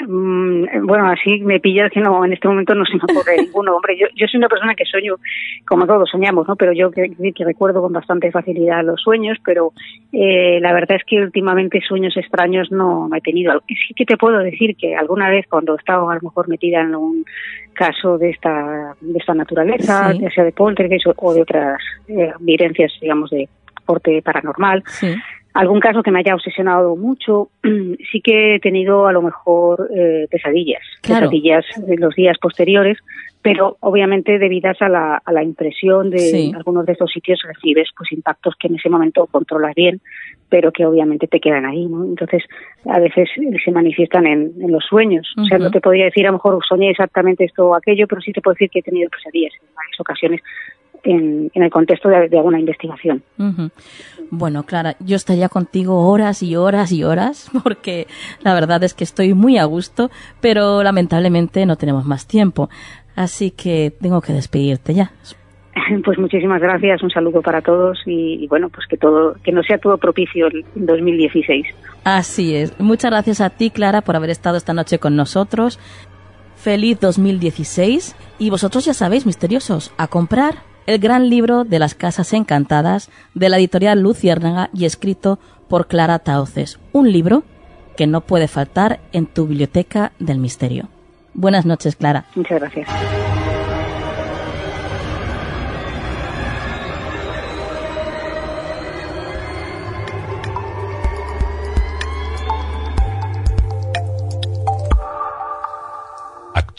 [0.00, 3.76] Mm, bueno, así me pillas que no, en este momento no se me ocurre ninguno.
[3.76, 5.16] Hombre, yo, yo soy una persona que sueño,
[5.66, 6.56] como todos soñamos, ¿no?
[6.56, 9.72] Pero yo que, que recuerdo con bastante facilidad los sueños, pero
[10.12, 13.60] eh, la verdad es que últimamente sueños extraños no he tenido.
[13.68, 16.94] Sí que te puedo decir que alguna vez cuando estaba a lo mejor metida en
[16.94, 17.24] un
[17.76, 21.78] caso de esta, de esta naturaleza, ya sea de poltergeist o, de otras
[22.08, 23.48] eh, vivencias, digamos, de
[23.84, 25.14] porte paranormal, sí.
[25.56, 27.48] Algún caso que me haya obsesionado mucho,
[28.12, 32.98] sí que he tenido a lo mejor eh, pesadillas, pesadillas en los días posteriores,
[33.40, 38.12] pero obviamente debidas a la, a la impresión de algunos de estos sitios recibes pues
[38.12, 40.02] impactos que en ese momento controlas bien,
[40.48, 42.04] pero que obviamente te quedan ahí, ¿no?
[42.04, 42.44] Entonces,
[42.84, 43.28] a veces
[43.64, 45.26] se manifiestan en, en los sueños.
[45.36, 48.20] O sea, no te podría decir, a lo mejor soñé exactamente esto o aquello, pero
[48.20, 50.40] sí te puedo decir que he tenido pesadillas en varias ocasiones
[51.06, 53.22] en, el contexto de, alguna investigación.
[54.30, 58.06] Bueno, Clara, yo estaría contigo horas y horas y horas porque
[58.42, 60.10] la verdad es que estoy muy a gusto,
[60.40, 62.68] pero lamentablemente no tenemos más tiempo.
[63.14, 65.12] Así que tengo que despedirte ya.
[66.04, 69.78] Pues muchísimas gracias, un saludo para todos y, bueno, pues que todo que no sea
[69.78, 71.66] todo propicio en 2016.
[72.04, 72.78] Así es.
[72.80, 75.78] Muchas gracias a ti, Clara, por haber estado esta noche con nosotros.
[76.56, 80.54] Feliz 2016 y vosotros ya sabéis, misteriosos, a comprar
[80.86, 85.38] el gran libro de las casas encantadas de la editorial Luciérnaga y escrito
[85.68, 87.42] por Clara Tauces, un libro
[87.96, 90.88] que no puede faltar en tu biblioteca del misterio.
[91.34, 92.24] Buenas noches, Clara.
[92.34, 93.35] Muchas gracias.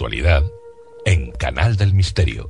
[0.08, 0.50] Actualidad
[1.04, 2.50] en Canal del Misterio.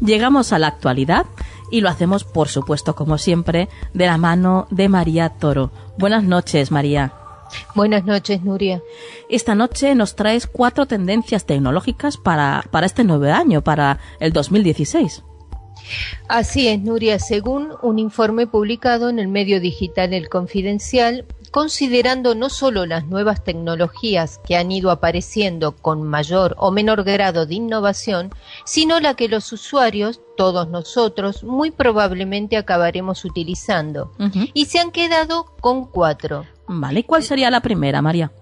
[0.00, 1.26] Llegamos a la actualidad
[1.70, 5.70] y lo hacemos, por supuesto, como siempre, de la mano de María Toro.
[5.96, 7.12] Buenas noches, María.
[7.76, 8.82] Buenas noches, Nuria.
[9.28, 15.22] Esta noche nos traes cuatro tendencias tecnológicas para, para este nuevo año, para el 2016.
[16.28, 17.18] Así es, Nuria.
[17.18, 23.44] Según un informe publicado en el medio digital El Confidencial, considerando no solo las nuevas
[23.44, 28.30] tecnologías que han ido apareciendo con mayor o menor grado de innovación,
[28.64, 34.12] sino la que los usuarios, todos nosotros, muy probablemente acabaremos utilizando.
[34.54, 36.46] Y se han quedado con cuatro.
[36.66, 38.32] Vale, ¿cuál sería la primera, María?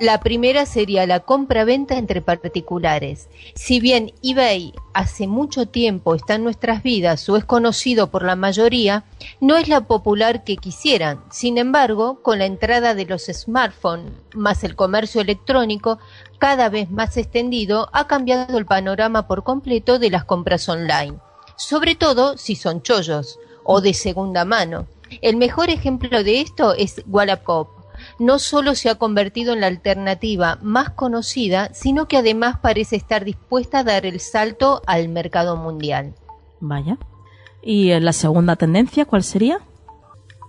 [0.00, 3.28] La primera sería la compra-venta entre particulares.
[3.54, 8.34] Si bien eBay hace mucho tiempo está en nuestras vidas o es conocido por la
[8.34, 9.04] mayoría,
[9.40, 11.22] no es la popular que quisieran.
[11.30, 16.00] Sin embargo, con la entrada de los smartphones más el comercio electrónico
[16.38, 21.18] cada vez más extendido, ha cambiado el panorama por completo de las compras online.
[21.54, 24.88] Sobre todo si son chollos o de segunda mano.
[25.22, 27.73] El mejor ejemplo de esto es Wallapop
[28.18, 33.24] no solo se ha convertido en la alternativa más conocida, sino que además parece estar
[33.24, 36.14] dispuesta a dar el salto al mercado mundial.
[36.60, 36.98] Vaya.
[37.62, 39.60] ¿Y la segunda tendencia cuál sería?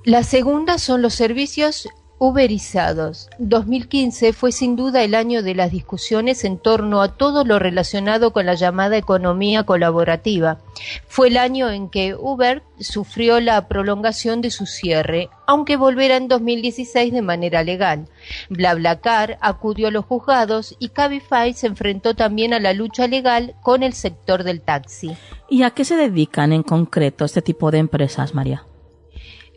[0.04, 1.88] La segunda son los servicios
[2.18, 3.30] Uberizados.
[3.40, 8.32] 2015 fue sin duda el año de las discusiones en torno a todo lo relacionado
[8.32, 10.60] con la llamada economía colaborativa.
[11.08, 16.30] Fue el año en que Uber sufrió la prolongación de su cierre, aunque volverá en
[16.30, 18.08] 2016 de manera legal.
[18.50, 23.84] BlaBlaCar acudió a los juzgados y Cabify se enfrentó también a la lucha legal con
[23.84, 25.18] el sector del taxi.
[25.50, 28.64] ¿Y a qué se dedican en concreto este tipo de empresas, María?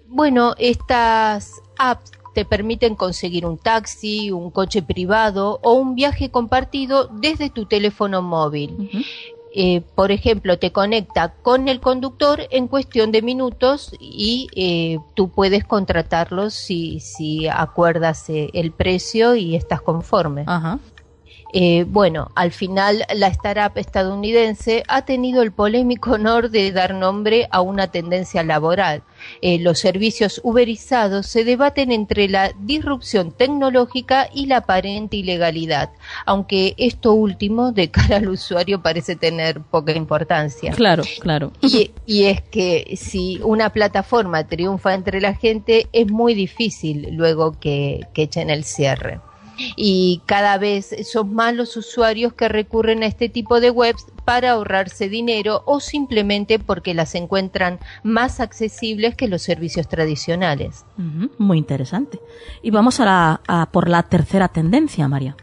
[0.08, 7.08] Bueno, estas apps te permiten conseguir un taxi, un coche privado o un viaje compartido
[7.12, 8.92] desde tu teléfono móvil.
[9.52, 15.30] Eh, por ejemplo, te conecta con el conductor en cuestión de minutos y eh, tú
[15.30, 20.44] puedes contratarlos si, si acuerdas eh, el precio y estás conforme.
[21.52, 27.48] Eh, bueno, al final la startup estadounidense ha tenido el polémico honor de dar nombre
[27.50, 29.02] a una tendencia laboral.
[29.42, 35.90] Eh, los servicios uberizados se debaten entre la disrupción tecnológica y la aparente ilegalidad,
[36.26, 40.72] aunque esto último de cara al usuario parece tener poca importancia.
[40.72, 41.52] Claro, claro.
[41.60, 47.58] Y, y es que si una plataforma triunfa entre la gente, es muy difícil luego
[47.58, 49.20] que, que echen el cierre
[49.76, 54.52] y cada vez son más los usuarios que recurren a este tipo de webs para
[54.52, 60.84] ahorrarse dinero o simplemente porque las encuentran más accesibles que los servicios tradicionales.
[61.38, 62.20] muy interesante.
[62.62, 65.36] Y vamos a, a por la tercera tendencia, María.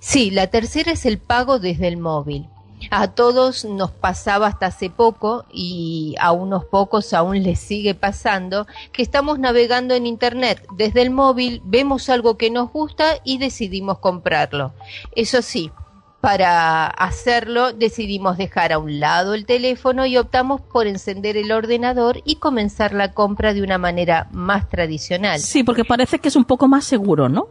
[0.00, 2.48] Sí, la tercera es el pago desde el móvil.
[2.94, 8.66] A todos nos pasaba hasta hace poco y a unos pocos aún les sigue pasando
[8.92, 13.98] que estamos navegando en Internet desde el móvil, vemos algo que nos gusta y decidimos
[13.98, 14.74] comprarlo.
[15.16, 15.70] Eso sí,
[16.20, 22.20] para hacerlo decidimos dejar a un lado el teléfono y optamos por encender el ordenador
[22.26, 25.40] y comenzar la compra de una manera más tradicional.
[25.40, 27.48] Sí, porque parece que es un poco más seguro, ¿no?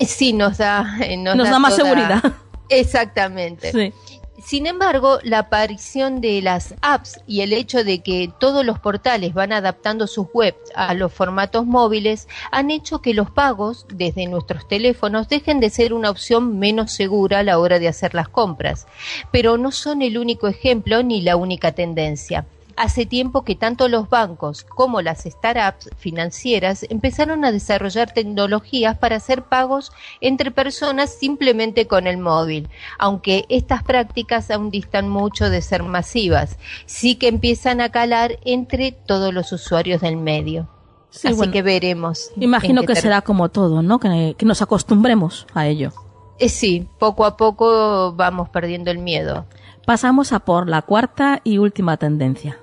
[0.00, 2.22] Sí, nos da, eh, nos, da, más seguridad.
[2.70, 3.72] Exactamente.
[3.72, 3.92] Sí.
[4.42, 9.34] Sin embargo, la aparición de las apps y el hecho de que todos los portales
[9.34, 14.66] van adaptando sus webs a los formatos móviles han hecho que los pagos desde nuestros
[14.66, 18.86] teléfonos dejen de ser una opción menos segura a la hora de hacer las compras.
[19.30, 22.46] Pero no son el único ejemplo ni la única tendencia
[22.80, 29.16] hace tiempo que tanto los bancos como las startups financieras empezaron a desarrollar tecnologías para
[29.16, 29.92] hacer pagos
[30.22, 36.56] entre personas simplemente con el móvil, aunque estas prácticas aún distan mucho de ser masivas,
[36.86, 40.66] sí que empiezan a calar entre todos los usuarios del medio.
[41.10, 42.30] Así que veremos.
[42.36, 43.98] Imagino que será como todo, ¿no?
[43.98, 45.92] Que, nos acostumbremos a ello.
[46.38, 49.44] Eh, sí, poco a poco vamos perdiendo el miedo.
[49.84, 52.58] Pasamos a por la cuarta y última tendencia.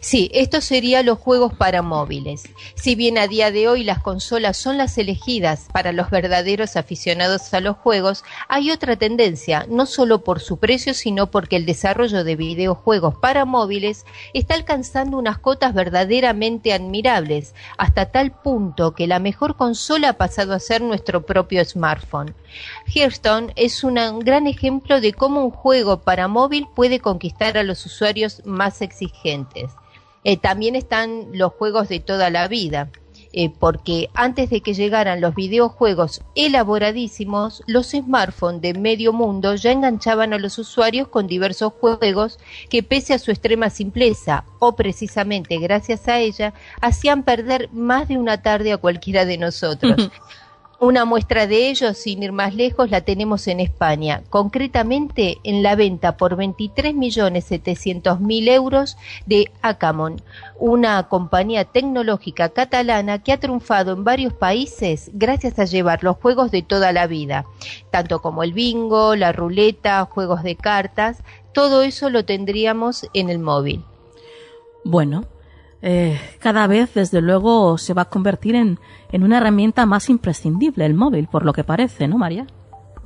[0.00, 2.44] Sí, esto sería los juegos para móviles.
[2.76, 7.52] Si bien a día de hoy las consolas son las elegidas para los verdaderos aficionados
[7.52, 12.24] a los juegos, hay otra tendencia, no solo por su precio, sino porque el desarrollo
[12.24, 19.18] de videojuegos para móviles está alcanzando unas cotas verdaderamente admirables, hasta tal punto que la
[19.18, 22.34] mejor consola ha pasado a ser nuestro propio smartphone.
[22.86, 27.84] Hearthstone es un gran ejemplo de cómo un juego para móvil puede conquistar a los
[27.84, 29.65] usuarios más exigentes.
[30.28, 32.90] Eh, también están los juegos de toda la vida.
[33.32, 39.70] Eh, porque antes de que llegaran los videojuegos elaboradísimos, los smartphones de medio mundo ya
[39.70, 42.40] enganchaban a los usuarios con diversos juegos
[42.70, 48.18] que pese a su extrema simpleza o precisamente gracias a ella, hacían perder más de
[48.18, 50.10] una tarde a cualquiera de nosotros.
[50.78, 55.74] Una muestra de ello, sin ir más lejos, la tenemos en España, concretamente en la
[55.74, 60.20] venta por 23.700.000 euros de Acamon,
[60.58, 66.50] una compañía tecnológica catalana que ha triunfado en varios países gracias a llevar los juegos
[66.50, 67.46] de toda la vida,
[67.90, 71.22] tanto como el bingo, la ruleta, juegos de cartas,
[71.54, 73.82] todo eso lo tendríamos en el móvil.
[74.84, 75.24] Bueno,
[75.88, 78.80] eh, cada vez, desde luego, se va a convertir en,
[79.12, 82.44] en una herramienta más imprescindible el móvil, por lo que parece, ¿no, María?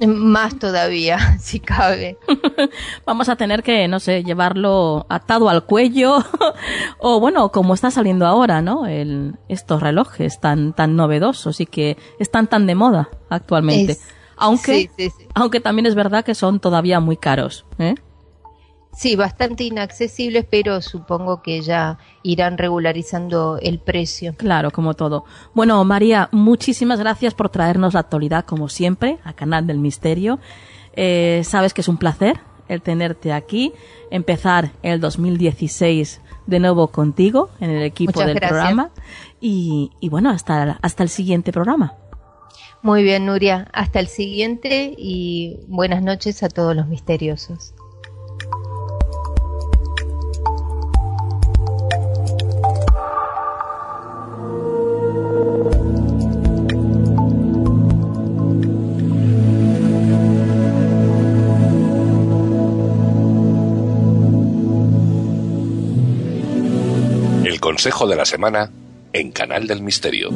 [0.06, 2.16] Más todavía, si cabe.
[3.04, 6.24] Vamos a tener que, no sé, llevarlo atado al cuello
[6.98, 8.86] o bueno, como está saliendo ahora, ¿no?
[8.86, 13.98] El, estos relojes tan, tan novedosos y que están tan de moda actualmente.
[14.38, 14.88] aunque,
[15.34, 17.94] aunque también es verdad que son todavía muy caros, ¿eh?
[18.92, 24.34] Sí, bastante inaccesibles, pero supongo que ya irán regularizando el precio.
[24.36, 25.24] Claro, como todo.
[25.54, 30.40] Bueno, María, muchísimas gracias por traernos la actualidad, como siempre, a Canal del Misterio.
[30.94, 33.72] Eh, sabes que es un placer el tenerte aquí,
[34.10, 38.90] empezar el 2016 de nuevo contigo en el equipo del programa
[39.40, 41.94] y, y bueno, hasta, hasta el siguiente programa.
[42.82, 43.68] Muy bien, Nuria.
[43.72, 47.74] Hasta el siguiente y buenas noches a todos los misteriosos.
[67.80, 68.70] Consejo de la semana
[69.14, 70.28] en Canal del Misterio.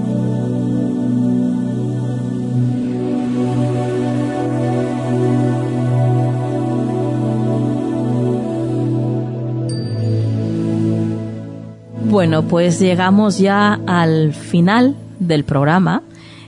[12.07, 16.03] Bueno, pues llegamos ya al final del programa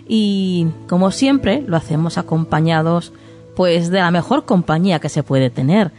[0.08, 3.12] y como siempre lo hacemos acompañados
[3.54, 5.92] pues de la mejor compañía que se puede tener.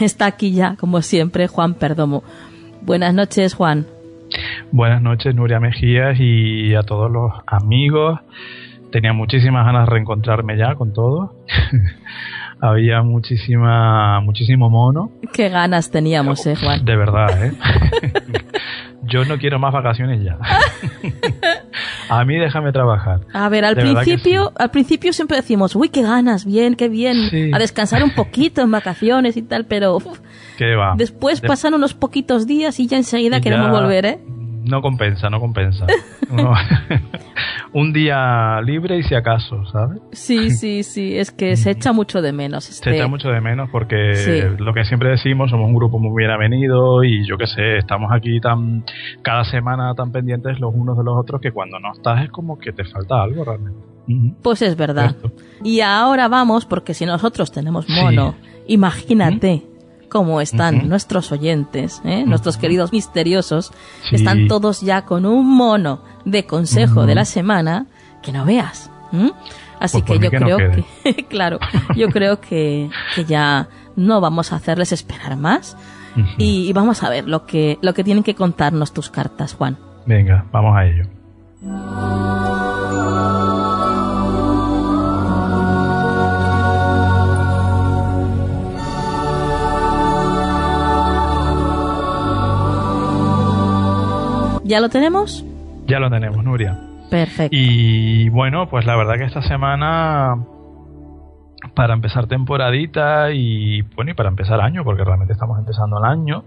[0.00, 2.24] Está aquí ya, como siempre, Juan Perdomo.
[2.82, 3.86] Buenas noches, Juan.
[4.72, 8.20] Buenas noches, Nuria Mejías y a todos los amigos.
[8.92, 11.30] Tenía muchísimas ganas de reencontrarme ya con todos.
[12.60, 15.10] Había muchísima, muchísimo mono.
[15.32, 16.84] Qué ganas teníamos, eh, Juan.
[16.84, 17.52] De verdad, eh.
[19.02, 20.38] yo no quiero más vacaciones ya.
[22.10, 23.20] a mí déjame trabajar.
[23.32, 27.16] A ver, al principio, al principio siempre decimos, uy, qué ganas, bien, qué bien,
[27.54, 29.98] a descansar un poquito en vacaciones y tal, pero
[30.58, 30.94] ¿Qué va?
[30.96, 34.18] después pasan unos poquitos días y ya enseguida queremos volver, ¿eh?
[34.70, 35.86] No compensa, no compensa.
[37.72, 40.00] un día libre y si acaso, ¿sabes?
[40.12, 42.64] Sí, sí, sí, es que se echa mucho de menos.
[42.64, 46.30] Se echa mucho de menos porque lo que siempre decimos, somos un grupo muy bien
[46.30, 48.84] avenido y yo qué sé, estamos aquí tan
[49.22, 52.58] cada semana tan pendientes los unos de los otros que cuando no estás es como
[52.58, 53.80] que te falta algo realmente.
[54.42, 55.14] Pues es verdad.
[55.62, 58.34] Y ahora vamos, porque si nosotros tenemos mono,
[58.66, 59.69] imagínate
[60.10, 62.24] cómo están nuestros oyentes, ¿eh?
[62.26, 63.72] nuestros queridos misteriosos,
[64.12, 67.86] están todos ya con un mono de consejo de la semana
[68.22, 68.90] que no veas.
[69.78, 71.58] Así pues que yo creo que, claro,
[71.96, 75.76] yo creo que, que, ya no vamos a hacerles esperar más
[76.36, 79.78] y, y, vamos a ver lo que, lo que tienen que contarnos tus cartas, Juan.
[80.06, 82.29] Venga, vamos a ello.
[94.70, 95.44] ¿Ya lo tenemos?
[95.88, 96.78] Ya lo tenemos, Nuria.
[97.10, 97.48] Perfecto.
[97.50, 100.36] Y bueno, pues la verdad que esta semana,
[101.74, 106.44] para empezar temporadita y bueno, y para empezar año, porque realmente estamos empezando el año,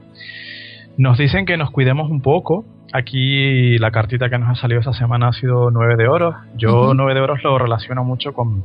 [0.96, 2.64] nos dicen que nos cuidemos un poco.
[2.94, 6.34] Aquí la cartita que nos ha salido esta semana ha sido 9 de oro.
[6.56, 8.64] Yo 9 de oro lo relaciono mucho con,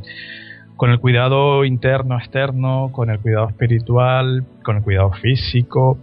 [0.77, 5.99] con el cuidado interno, externo, con el cuidado espiritual, con el cuidado físico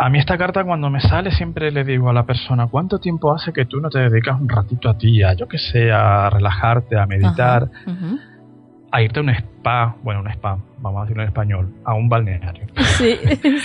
[0.00, 3.34] a mí esta carta cuando me sale siempre le digo a la persona, ¿cuánto tiempo
[3.34, 6.30] hace que tú no te dedicas un ratito a ti, a yo que sé, a
[6.30, 7.68] relajarte, a meditar,
[8.90, 12.08] a irte a un spa, bueno, un spa, vamos a decirlo en español, a un
[12.08, 12.66] balneario.
[13.00, 13.16] Sí,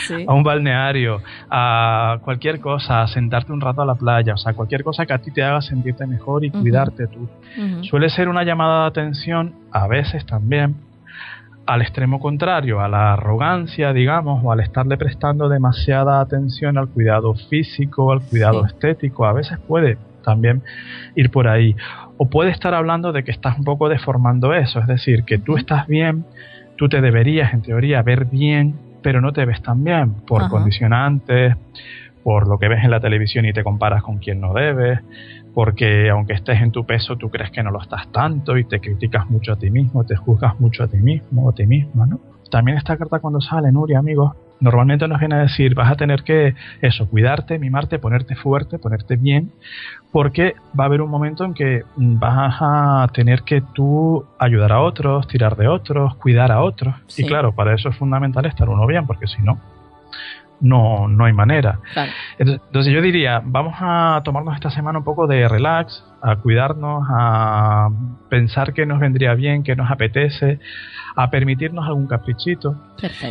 [0.07, 0.25] sí.
[0.25, 4.53] a un balneario, a cualquier cosa, a sentarte un rato a la playa, o sea,
[4.53, 7.27] cualquier cosa que a ti te haga sentirte mejor y cuidarte tú.
[7.81, 10.75] Suele ser una llamada de atención, a veces también,
[11.65, 17.33] al extremo contrario, a la arrogancia, digamos, o al estarle prestando demasiada atención al cuidado
[17.49, 20.61] físico, al cuidado estético, a veces puede también
[21.15, 21.75] ir por ahí.
[22.17, 25.57] O puede estar hablando de que estás un poco deformando eso, es decir, que tú
[25.57, 26.25] estás bien,
[26.75, 31.55] tú te deberías en teoría ver bien, pero no te ves tan bien por condicionantes,
[32.25, 34.99] por lo que ves en la televisión y te comparas con quien no debes,
[35.53, 38.79] porque aunque estés en tu peso, tú crees que no lo estás tanto y te
[38.79, 42.07] criticas mucho a ti mismo, te juzgas mucho a ti mismo o a ti misma,
[42.07, 42.19] ¿no?
[42.49, 46.23] También esta carta cuando sale, Nuria, amigos, normalmente nos viene a decir, vas a tener
[46.23, 49.51] que, eso, cuidarte, mimarte, ponerte fuerte, ponerte bien,
[50.11, 54.81] porque va a haber un momento en que vas a tener que tú ayudar a
[54.81, 56.95] otros, tirar de otros, cuidar a otros.
[57.15, 59.59] Y claro, para eso es fundamental estar uno bien, porque si no,
[60.61, 61.79] no, no hay manera.
[62.37, 67.89] Entonces, yo diría, vamos a tomarnos esta semana un poco de relax, a cuidarnos, a
[68.29, 70.59] pensar que nos vendría bien, que nos apetece,
[71.15, 72.75] a permitirnos algún caprichito.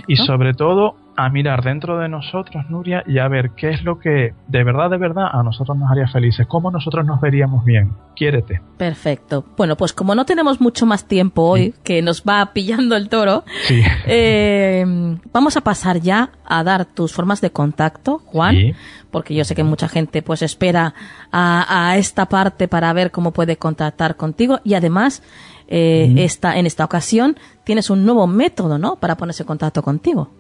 [0.06, 3.98] Y sobre todo a mirar dentro de nosotros, Nuria, y a ver qué es lo
[3.98, 7.93] que de verdad, de verdad a nosotros nos haría felices, cómo nosotros nos veríamos bien.
[8.16, 8.61] Quiérete.
[8.77, 9.44] Perfecto.
[9.56, 13.44] Bueno, pues como no tenemos mucho más tiempo hoy, que nos va pillando el toro,
[14.06, 14.85] eh,
[15.32, 18.74] vamos a pasar ya a dar tus formas de contacto, Juan,
[19.11, 20.94] porque yo sé que mucha gente pues espera
[21.31, 25.23] a, esta parte para ver cómo puede contactar contigo y además
[25.69, 28.97] eh, en esta ocasión tienes un nuevo método, ¿no?
[28.97, 30.31] Para ponerse en contacto contigo.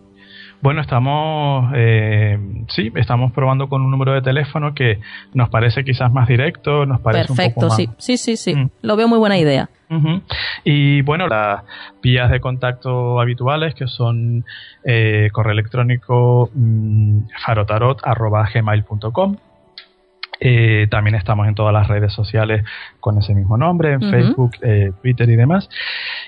[0.60, 2.38] Bueno, estamos, eh,
[2.68, 4.98] sí, estamos probando con un número de teléfono que
[5.34, 8.54] nos parece quizás más directo, nos parece Perfecto, un poco sí, sí, sí, sí.
[8.54, 8.70] Mm.
[8.80, 9.68] Lo veo muy buena idea.
[10.64, 11.62] Y bueno, las
[12.02, 14.44] vías de contacto habituales que son
[14.84, 19.36] eh, correo electrónico mm, farotarot.gmail.com
[20.46, 22.66] eh, también estamos en todas las redes sociales
[23.00, 25.70] con ese mismo nombre, en Facebook, eh, Twitter y demás.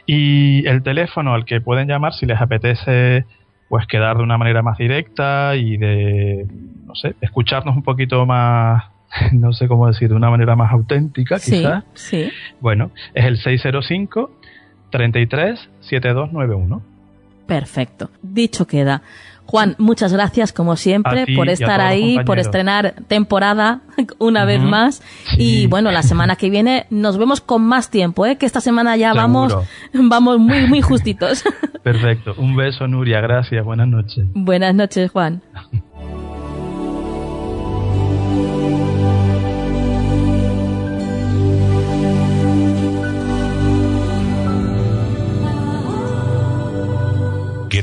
[0.07, 3.27] Y el teléfono al que pueden llamar si les apetece
[3.69, 6.47] pues quedar de una manera más directa y de,
[6.87, 8.85] no sé, escucharnos un poquito más,
[9.33, 11.85] no sé cómo decir, de una manera más auténtica, quizás.
[11.93, 12.33] Sí.
[12.59, 14.31] Bueno, es el 605
[14.93, 16.83] 33 7291.
[17.47, 18.09] Perfecto.
[18.23, 19.03] Dicho queda.
[19.47, 23.81] Juan, muchas gracias como siempre por estar ahí, por estrenar temporada
[24.19, 25.03] una vez más.
[25.39, 28.37] Y bueno, la semana que viene nos vemos con más tiempo, ¿eh?
[28.37, 29.57] que esta semana ya vamos,
[29.95, 31.45] vamos muy, muy justitos.
[31.83, 32.35] Perfecto.
[32.37, 33.21] Un beso, Nuria.
[33.21, 33.65] Gracias.
[33.65, 34.27] Buenas noches.
[34.35, 35.43] Buenas noches, Juan.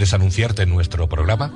[0.04, 1.54] ¿Quieres anunciarte en nuestro programa?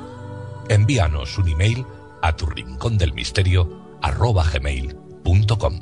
[0.69, 1.85] Envíanos un email
[2.21, 5.79] a tu rincón del misterio gmail.com.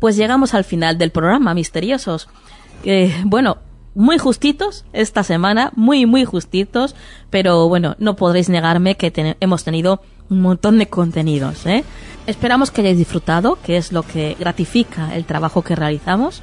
[0.00, 2.28] Pues llegamos al final del programa, misteriosos.
[2.84, 3.58] Eh, bueno,
[3.96, 6.94] muy justitos esta semana, muy, muy justitos,
[7.30, 10.00] pero bueno, no podréis negarme que hemos tenido
[10.34, 11.64] un montón de contenidos.
[11.66, 11.84] ¿eh?
[12.26, 16.42] Esperamos que hayáis disfrutado, que es lo que gratifica el trabajo que realizamos.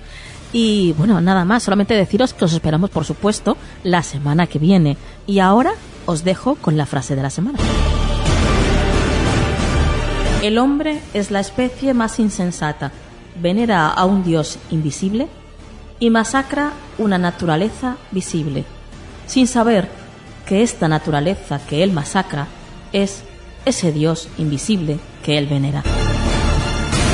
[0.53, 4.97] Y bueno, nada más, solamente deciros que os esperamos, por supuesto, la semana que viene.
[5.27, 5.73] Y ahora
[6.05, 7.59] os dejo con la frase de la semana.
[10.41, 12.91] El hombre es la especie más insensata,
[13.39, 15.27] venera a un dios invisible
[15.99, 18.65] y masacra una naturaleza visible,
[19.27, 19.87] sin saber
[20.47, 22.47] que esta naturaleza que él masacra
[22.91, 23.23] es
[23.65, 25.83] ese Dios invisible que Él venera.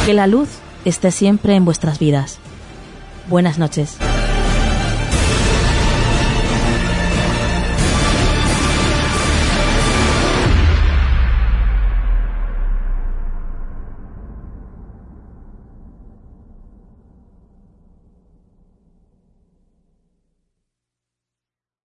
[0.05, 0.49] Que la luz
[0.85, 2.39] esté siempre en vuestras vidas.
[3.29, 3.97] Buenas noches.